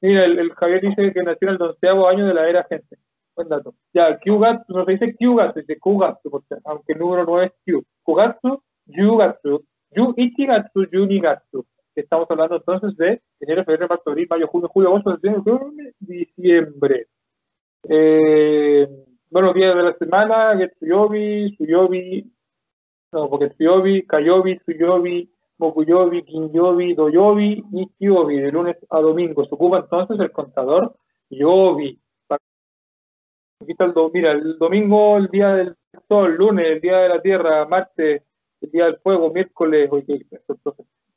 Mira, 0.00 0.24
el, 0.24 0.38
el 0.38 0.52
Javier 0.52 0.80
dice 0.80 1.12
que 1.12 1.22
nació 1.22 1.48
en 1.48 1.54
el 1.54 1.62
onceavo 1.62 2.08
año 2.08 2.26
de 2.26 2.34
la 2.34 2.48
era 2.48 2.64
gente. 2.64 2.98
Buen 3.34 3.48
dato. 3.48 3.74
Ya, 3.92 4.18
Q-Gatsu, 4.18 4.72
no 4.72 4.84
se 4.84 4.92
dice 4.92 5.14
Q-Gatsu, 5.16 5.54
se 5.54 5.60
dice 5.60 5.78
Kugatsu, 5.80 6.30
porque, 6.30 6.56
aunque 6.64 6.92
el 6.92 6.98
número 6.98 7.24
no 7.24 7.42
es 7.42 7.52
Q. 7.64 7.82
Kugatsu, 8.02 8.62
Yugatsu, 8.86 9.64
Yu 9.90 10.14
Ichigatsu, 10.16 10.86
Yunigatsu. 10.92 11.64
Estamos 11.98 12.30
hablando 12.30 12.56
entonces 12.56 12.96
de 12.96 13.20
enero, 13.40 13.64
febrero, 13.64 13.88
marzo, 13.88 14.10
abril, 14.10 14.28
mayo, 14.30 14.46
junio, 14.46 14.68
julio, 14.68 14.88
agosto, 14.90 15.10
septiembre, 15.12 15.94
diciembre. 15.98 17.08
Eh, 17.88 18.88
bueno, 19.28 19.52
días 19.52 19.74
de 19.74 19.82
la 19.82 19.94
semana, 19.94 20.56
Getsuyobi, 20.56 21.56
Suyobi, 21.56 22.32
no, 23.12 23.28
porque 23.28 23.50
Tsuyobi, 23.50 24.06
Kayobi, 24.06 24.60
Suyobi, 24.64 25.28
Mokuyobi, 25.58 26.22
Kinyobi, 26.22 26.94
Doyobi 26.94 27.64
y 27.72 27.88
Kyobi, 27.98 28.40
de 28.42 28.52
lunes 28.52 28.76
a 28.90 29.00
domingo. 29.00 29.44
Se 29.44 29.54
ocupa 29.56 29.78
entonces 29.78 30.20
el 30.20 30.30
contador 30.30 30.94
Yobi. 31.30 32.00
El, 33.58 33.94
mira, 34.14 34.32
el 34.32 34.56
domingo, 34.56 35.16
el 35.16 35.26
día 35.26 35.48
del 35.48 35.76
sol, 36.06 36.36
lunes, 36.36 36.64
el 36.64 36.80
día 36.80 36.98
de 36.98 37.08
la 37.08 37.20
tierra, 37.20 37.66
martes, 37.66 38.22
el 38.60 38.70
día 38.70 38.84
del 38.84 38.98
fuego, 38.98 39.32
miércoles, 39.32 39.90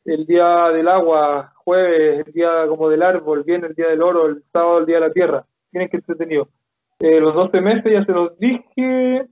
el 0.06 0.26
día 0.26 0.70
del 0.70 0.88
agua, 0.88 1.54
jueves, 1.56 2.26
el 2.26 2.34
día 2.34 2.68
como 2.68 2.90
del 2.90 3.04
árbol, 3.04 3.44
viene 3.44 3.68
el 3.68 3.76
día 3.76 3.88
del 3.88 4.02
oro, 4.02 4.28
el 4.28 4.44
sábado, 4.52 4.80
el 4.80 4.86
día 4.86 4.96
de 4.96 5.08
la 5.08 5.14
tierra. 5.14 5.46
Tienen 5.72 5.90
que 5.90 5.98
entretenido. 5.98 6.50
Eh, 7.00 7.20
los 7.20 7.34
12 7.34 7.62
meses 7.62 7.92
ya 7.92 8.06
se 8.06 8.12
los 8.12 8.38
dije. 8.38 9.28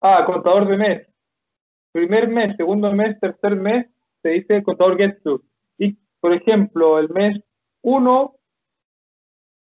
Ah, 0.00 0.24
contador 0.26 0.68
de 0.68 0.76
mes. 0.76 1.06
Primer 1.92 2.28
mes, 2.28 2.56
segundo 2.56 2.92
mes, 2.92 3.18
tercer 3.20 3.56
mes, 3.56 3.86
se 4.22 4.30
dice 4.30 4.62
contador 4.62 4.96
Getsu. 4.96 5.42
Y, 5.78 5.98
por 6.20 6.32
ejemplo, 6.32 6.98
el 6.98 7.08
mes 7.10 7.42
1 7.82 8.34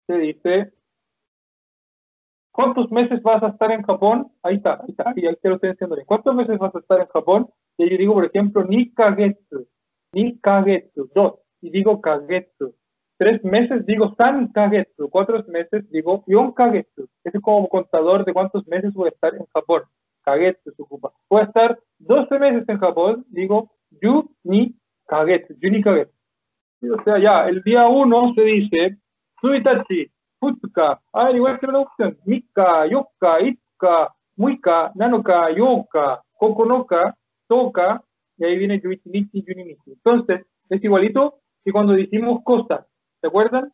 se 0.06 0.18
dice 0.18 0.74
¿Cuántos 2.54 2.88
meses 2.92 3.20
vas 3.20 3.42
a 3.42 3.48
estar 3.48 3.72
en 3.72 3.82
Japón? 3.82 4.30
Ahí 4.40 4.54
está, 4.54 4.74
ahí 4.74 4.90
está, 4.90 5.08
ahí, 5.10 5.36
te 5.42 5.48
lo 5.48 5.56
estoy 5.56 5.70
diciendo. 5.70 5.96
¿Cuántos 6.06 6.36
meses 6.36 6.56
vas 6.56 6.72
a 6.72 6.78
estar 6.78 7.00
en 7.00 7.08
Japón? 7.08 7.50
Y 7.76 7.90
yo 7.90 7.96
digo, 7.96 8.14
por 8.14 8.26
ejemplo, 8.26 8.64
ni 8.64 8.92
kagetsu, 8.92 9.66
ni 10.12 10.38
kagetsu, 10.38 11.10
dos, 11.14 11.34
y 11.60 11.70
digo 11.70 12.00
kagetsu. 12.00 12.74
tres 13.16 13.44
meses 13.44 13.86
digo 13.86 14.14
san 14.16 14.52
kagetsu, 14.52 15.08
cuatro 15.08 15.42
meses 15.48 15.88
digo 15.90 16.24
yon 16.26 16.52
kagetsu. 16.52 17.08
Es 17.24 17.32
como 17.40 17.68
contador 17.68 18.24
de 18.24 18.32
cuántos 18.32 18.66
meses 18.66 18.92
voy 18.92 19.08
a 19.08 19.12
estar 19.12 19.34
en 19.34 19.46
Japón. 19.46 19.82
Kagetsu 20.22 20.72
se 20.72 20.82
ocupa. 20.82 21.12
Voy 21.28 21.42
a 21.42 21.44
estar 21.44 21.78
12 21.98 22.38
meses 22.38 22.68
en 22.68 22.78
Japón, 22.78 23.24
digo 23.28 23.70
yu 24.02 24.30
ni 24.42 24.74
kagetsu, 25.06 25.54
yu 25.60 25.70
ni 25.70 25.82
kagetsu. 25.82 26.14
O 26.82 27.02
sea, 27.04 27.18
ya, 27.18 27.48
el 27.48 27.62
día 27.62 27.86
uno 27.88 28.32
se 28.34 28.42
dice 28.42 28.98
suitachi, 29.40 30.10
futsuka, 30.38 31.00
a 31.12 31.24
ver, 31.24 31.36
igual 31.36 31.58
que 31.58 31.66
la 31.66 31.78
opción, 31.80 32.18
mika, 32.24 32.86
yoka, 32.86 33.40
itsuka, 33.40 34.14
muika, 34.36 34.92
nanoka, 34.94 35.50
yoka, 35.50 36.22
kokonoka, 36.38 37.14
toka, 37.46 38.02
y 38.36 38.44
ahí 38.44 38.58
viene 38.58 38.80
yuichinichi, 38.80 39.44
yuninichi. 39.46 39.92
Entonces, 39.92 40.46
es 40.68 40.84
igualito 40.84 41.40
que 41.64 41.72
cuando 41.72 41.92
decimos 41.92 42.42
cosas, 42.44 42.86
¿se 43.20 43.26
acuerdan? 43.26 43.72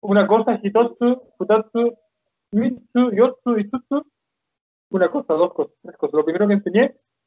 Una 0.00 0.26
cosa, 0.26 0.60
hitotsu, 0.62 1.22
futatsu, 1.36 1.96
mitsu, 2.52 3.12
yotsu, 3.12 3.58
itsutsu. 3.58 4.06
Una 4.90 5.10
cosa, 5.10 5.34
dos 5.34 5.52
cosas, 5.52 5.74
tres 5.82 5.96
cosas. 5.96 6.14
Lo 6.14 6.24
primero 6.24 6.46
que 6.46 6.54
enseñé 6.54 6.84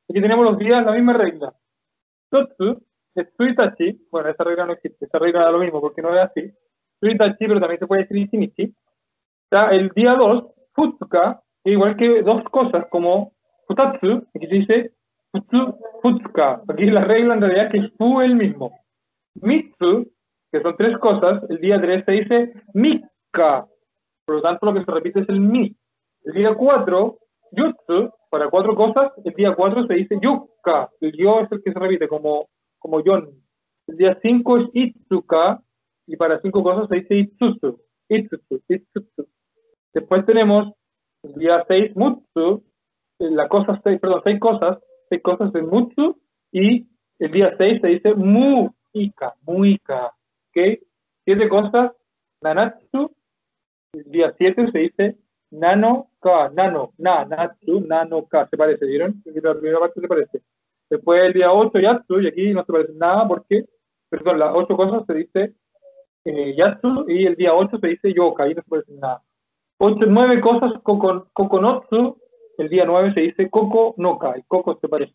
es 0.07 0.13
que 0.13 0.21
tenemos 0.21 0.45
los 0.45 0.57
días 0.57 0.85
la 0.85 0.93
misma 0.93 1.13
regla. 1.13 1.53
Totsu 2.29 2.81
es 3.15 3.27
suitachi, 3.35 4.07
bueno, 4.09 4.29
esa 4.29 4.43
regla 4.43 4.65
no 4.65 4.73
existe, 4.73 5.05
esa 5.05 5.19
regla 5.19 5.43
da 5.43 5.51
lo 5.51 5.59
mismo 5.59 5.81
porque 5.81 6.01
no 6.01 6.15
es 6.15 6.21
así. 6.21 6.51
Suitachi, 6.99 7.47
pero 7.47 7.59
también 7.59 7.79
se 7.79 7.87
puede 7.87 8.03
decir 8.03 8.17
ichinichi. 8.17 8.73
Está 9.43 9.71
el 9.71 9.89
día 9.89 10.15
2, 10.15 10.45
futsuka, 10.73 11.43
igual 11.65 11.97
que 11.97 12.21
dos 12.23 12.43
cosas 12.45 12.85
como 12.89 13.33
futatsu, 13.67 14.25
aquí 14.33 14.47
se 14.47 14.55
dice 14.55 14.93
futsuka. 15.31 16.61
Aquí 16.67 16.85
la 16.85 17.03
regla 17.03 17.35
en 17.35 17.41
realidad 17.41 17.65
es 17.65 17.71
que 17.71 17.89
fu 17.97 18.21
el 18.21 18.35
mismo. 18.35 18.71
Mitsu, 19.35 20.11
que 20.51 20.61
son 20.61 20.75
tres 20.77 20.97
cosas, 20.97 21.43
el 21.49 21.59
día 21.59 21.79
3 21.79 22.03
se 22.05 22.11
dice 22.11 22.53
mika. 22.73 23.67
Por 24.25 24.35
lo 24.35 24.41
tanto, 24.41 24.65
lo 24.65 24.73
que 24.73 24.83
se 24.83 24.91
repite 24.91 25.21
es 25.21 25.29
el 25.29 25.39
mi. 25.39 25.75
El 26.23 26.33
día 26.33 26.53
4, 26.53 27.17
yutsu, 27.53 28.11
para 28.29 28.49
cuatro 28.49 28.75
cosas, 28.75 29.11
el 29.23 29.33
día 29.33 29.55
4 29.55 29.87
se 29.87 29.93
dice 29.93 30.19
yuka. 30.21 30.89
El 30.99 31.13
yo 31.13 31.41
es 31.41 31.51
el 31.51 31.63
que 31.63 31.71
se 31.71 31.79
repite 31.79 32.07
como, 32.07 32.49
como 32.79 33.01
yon. 33.03 33.29
El 33.87 33.97
día 33.97 34.17
5 34.21 34.57
es 34.57 34.69
itsuka, 34.73 35.61
y 36.07 36.15
para 36.17 36.41
cinco 36.41 36.63
cosas 36.63 36.87
se 36.89 36.95
dice 36.95 37.15
itsutsu. 37.15 37.79
Itsutsu, 38.09 38.61
itsutsu. 38.67 39.27
Después 39.93 40.25
tenemos 40.25 40.73
el 41.23 41.33
día 41.35 41.63
6, 41.67 41.95
mutsu, 41.95 42.63
la 43.19 43.47
cosa 43.47 43.79
seis, 43.83 43.99
perdón, 43.99 44.21
seis 44.23 44.39
cosas, 44.39 44.79
seis 45.11 45.21
cosas 45.21 45.51
de 45.51 45.61
mutsu, 45.61 46.17
y 46.53 46.87
el 47.19 47.31
día 47.31 47.53
6 47.57 47.81
se 47.81 47.87
dice 47.87 48.13
muika, 48.15 49.35
muika, 49.41 50.07
¿ok? 50.07 50.79
Siete 51.25 51.49
cosas, 51.49 51.91
nanatsu, 52.41 53.13
el 53.93 54.05
día 54.05 54.33
7 54.37 54.71
se 54.71 54.79
dice 54.79 55.17
nano 55.51 56.07
ka, 56.21 56.49
nano, 56.49 56.93
na, 56.97 57.25
natsu, 57.25 57.81
nano 57.81 58.25
ka, 58.25 58.47
se 58.49 58.55
parece, 58.55 58.85
¿vieron? 58.85 59.21
La 59.25 59.53
primera 59.53 59.79
parte 59.79 59.99
se 59.99 60.07
parece. 60.07 60.41
Después 60.89 61.21
el 61.23 61.33
día 61.33 61.51
8, 61.51 61.77
yatsu, 61.79 62.21
y 62.21 62.27
aquí 62.27 62.53
no 62.53 62.63
se 62.65 62.71
parece 62.71 62.93
nada 62.93 63.27
porque, 63.27 63.65
perdón, 64.09 64.39
las 64.39 64.55
ocho 64.55 64.77
cosas 64.77 65.05
se 65.05 65.13
dice 65.13 65.53
eh, 66.23 66.55
yatsu, 66.55 67.05
y 67.09 67.25
el 67.25 67.35
día 67.35 67.53
8 67.53 67.77
se 67.79 67.87
dice 67.87 68.13
yoka, 68.13 68.43
ahí 68.43 68.53
no 68.55 68.61
se 68.61 68.69
parece 68.69 68.93
nada. 68.93 69.21
Ocho, 69.77 70.05
nueve 70.07 70.39
cosas, 70.41 70.73
koko, 70.83 71.27
kokonotsu, 71.33 72.17
el 72.57 72.69
día 72.69 72.85
9 72.85 73.13
se 73.13 73.21
dice 73.21 73.49
koko 73.49 73.95
noka, 73.97 74.31
el 74.31 74.45
coco 74.45 74.77
se 74.79 74.87
parece. 74.87 75.13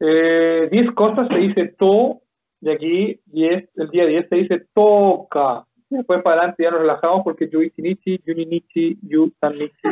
Eh, 0.00 0.68
10 0.70 0.92
cosas 0.92 1.28
se 1.28 1.36
dice 1.36 1.74
to, 1.78 2.22
y 2.60 2.70
aquí 2.70 3.20
10, 3.26 3.68
el 3.76 3.90
día 3.90 4.06
10 4.06 4.28
se 4.28 4.36
dice 4.36 4.66
toka. 4.74 5.66
Después 5.88 6.22
para 6.22 6.36
adelante 6.36 6.62
ya 6.62 6.70
nos 6.70 6.80
relajamos 6.80 7.22
porque 7.24 7.48
yuichinichi, 7.48 8.22
yuninichi, 8.24 8.98
yutanichi, 9.02 9.88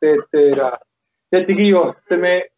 etcétera. 0.00 0.78
Ya 1.30 1.46
chiquillos, 1.46 1.96
se 2.08 2.16
me 2.16 2.50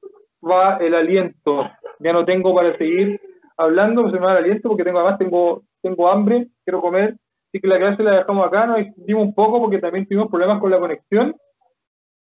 va 0.43 0.77
el 0.79 0.95
aliento. 0.95 1.71
Ya 2.01 2.13
no 2.13 2.25
tengo 2.25 2.55
para 2.55 2.77
seguir 2.77 3.21
hablando, 3.57 4.11
se 4.11 4.19
me 4.19 4.27
va 4.27 4.33
el 4.33 4.45
aliento 4.45 4.69
porque 4.69 4.85
tengo 4.85 4.99
además 4.99 5.19
tengo, 5.19 5.63
tengo 5.83 6.09
hambre, 6.09 6.49
quiero 6.65 6.81
comer. 6.81 7.17
Así 7.49 7.61
que 7.61 7.69
la 7.69 7.79
clase 7.79 8.03
la 8.03 8.19
dejamos 8.19 8.47
acá, 8.47 8.67
nos 8.67 8.79
extendimos 8.81 9.25
un 9.25 9.35
poco 9.35 9.61
porque 9.61 9.79
también 9.79 10.07
tuvimos 10.07 10.29
problemas 10.29 10.61
con 10.61 10.71
la 10.71 10.79
conexión. 10.79 11.37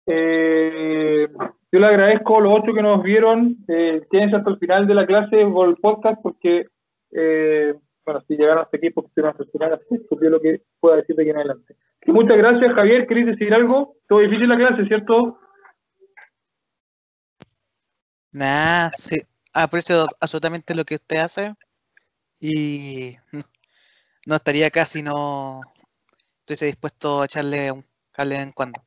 Eh, 0.06 1.28
yo 1.72 1.80
le 1.80 1.86
agradezco 1.88 2.38
a 2.38 2.41
los 2.41 2.60
ocho 2.60 2.74
que 2.74 2.82
nos 2.82 3.03
vieron. 3.03 3.58
Eh, 3.68 4.06
quédense 4.12 4.36
hasta 4.36 4.49
el 4.49 4.60
final 4.60 4.88
de 4.88 4.93
la 4.93 5.06
clase 5.06 5.45
por 5.45 5.70
el 5.70 5.76
podcast 5.78 6.22
porque, 6.22 6.68
eh, 7.12 7.74
bueno, 8.06 8.22
si 8.28 8.36
llegaron 8.36 8.64
hasta 8.64 8.78
aquí 8.78 8.89
porque 8.91 9.10
estuvieron 9.10 9.32
hasta 9.32 9.43
el 9.43 9.51
final, 9.51 9.74
así 9.74 10.06
lo 10.30 10.41
que 10.41 10.62
pueda 10.80 10.97
decir 10.97 11.16
de 11.16 11.24
aquí 11.24 11.32
en 11.32 11.38
adelante. 11.38 11.76
Muchas 12.08 12.38
gracias, 12.38 12.74
Javier. 12.74 13.08
¿Queréis 13.08 13.28
decir 13.28 13.53
algo? 13.53 13.95
Todo 14.08 14.20
difícil 14.20 14.47
la 14.47 14.58
clase, 14.58 14.86
¿cierto? 14.86 15.39
Nah, 18.32 18.91
sí. 18.95 19.22
Aprecio 19.53 20.06
absolutamente 20.20 20.76
lo 20.76 20.84
que 20.84 20.95
usted 20.95 21.18
hace 21.18 21.53
y 22.39 23.18
no 24.26 24.36
estaría 24.36 24.68
acá 24.68 24.86
si 24.86 25.01
no 25.01 25.62
estoy 26.45 26.68
dispuesto 26.68 27.22
a 27.22 27.26
echarle 27.26 27.72
un 27.72 27.86
cable 28.12 28.36
en 28.36 28.51
cuando. 28.51 28.84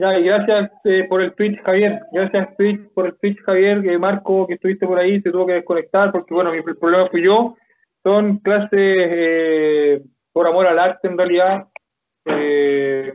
Ya, 0.00 0.18
y 0.18 0.22
gracias 0.24 0.70
eh, 0.84 1.04
por 1.10 1.20
el 1.20 1.34
Twitch, 1.34 1.60
Javier. 1.62 2.00
Gracias 2.10 2.56
Twitch, 2.56 2.88
por 2.94 3.04
el 3.04 3.18
Twitch, 3.18 3.38
Javier. 3.42 3.82
Que 3.82 3.98
Marco, 3.98 4.46
que 4.46 4.54
estuviste 4.54 4.86
por 4.86 4.98
ahí, 4.98 5.20
se 5.20 5.30
tuvo 5.30 5.44
que 5.44 5.52
desconectar 5.52 6.10
porque, 6.10 6.32
bueno, 6.32 6.52
mi 6.52 6.62
problema 6.62 7.10
fui 7.10 7.22
yo. 7.22 7.54
Son 8.02 8.38
clases 8.38 8.70
eh, 8.72 10.02
por 10.32 10.46
amor 10.46 10.66
al 10.66 10.78
arte, 10.78 11.06
en 11.06 11.18
realidad. 11.18 11.68
Eh, 12.24 13.12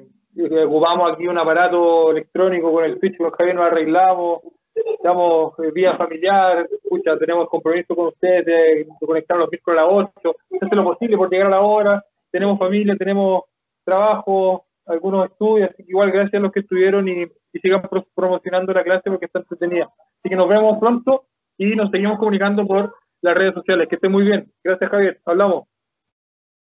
ocupamos 0.63 1.11
aquí 1.11 1.25
un 1.27 1.39
aparato 1.39 2.11
electrónico 2.11 2.71
con 2.71 2.85
el 2.85 2.99
Twitch, 2.99 3.17
con 3.17 3.31
Javier 3.31 3.55
nos 3.55 3.65
arreglamos. 3.65 4.41
Estamos 4.75 5.57
eh, 5.63 5.71
vía 5.73 5.97
familiar, 5.97 6.67
escucha, 6.71 7.17
tenemos 7.17 7.49
compromiso 7.49 7.95
con 7.95 8.09
ustedes 8.09 8.45
de, 8.45 8.87
conectar 9.03 9.37
los 9.37 9.49
miércoles 9.49 9.79
a 9.79 9.85
las 9.85 10.09
8. 10.21 10.35
Hace 10.61 10.75
lo 10.75 10.83
posible 10.83 11.17
por 11.17 11.31
llegar 11.31 11.47
a 11.47 11.49
la 11.49 11.61
hora. 11.61 12.05
Tenemos 12.29 12.59
familia, 12.59 12.95
tenemos 12.95 13.45
trabajo, 13.83 14.64
algunos 14.85 15.29
estudios, 15.29 15.69
así 15.71 15.83
que 15.83 15.89
igual 15.91 16.11
gracias 16.11 16.35
a 16.35 16.43
los 16.43 16.51
que 16.51 16.59
estuvieron 16.61 17.07
y, 17.07 17.23
y 17.53 17.59
sigan 17.59 17.81
pro- 17.83 18.07
promocionando 18.13 18.73
la 18.73 18.83
clase 18.83 19.09
porque 19.09 19.25
está 19.25 19.39
entretenida. 19.39 19.85
Así 20.19 20.29
que 20.29 20.35
nos 20.35 20.47
vemos 20.49 20.77
pronto 20.79 21.27
y 21.57 21.75
nos 21.75 21.89
seguimos 21.91 22.19
comunicando 22.19 22.65
por 22.67 22.95
las 23.21 23.35
redes 23.35 23.53
sociales. 23.53 23.87
Que 23.87 23.95
esté 23.95 24.09
muy 24.09 24.23
bien. 24.23 24.51
Gracias, 24.63 24.89
Javier. 24.89 25.21
Hablamos. 25.25 25.67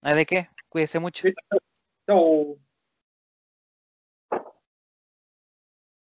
¿Ah, 0.01 0.13
¿De 0.13 0.25
qué? 0.25 0.47
Cuídese 0.69 0.99
mucho. 0.99 1.27
Chao. 2.07 2.68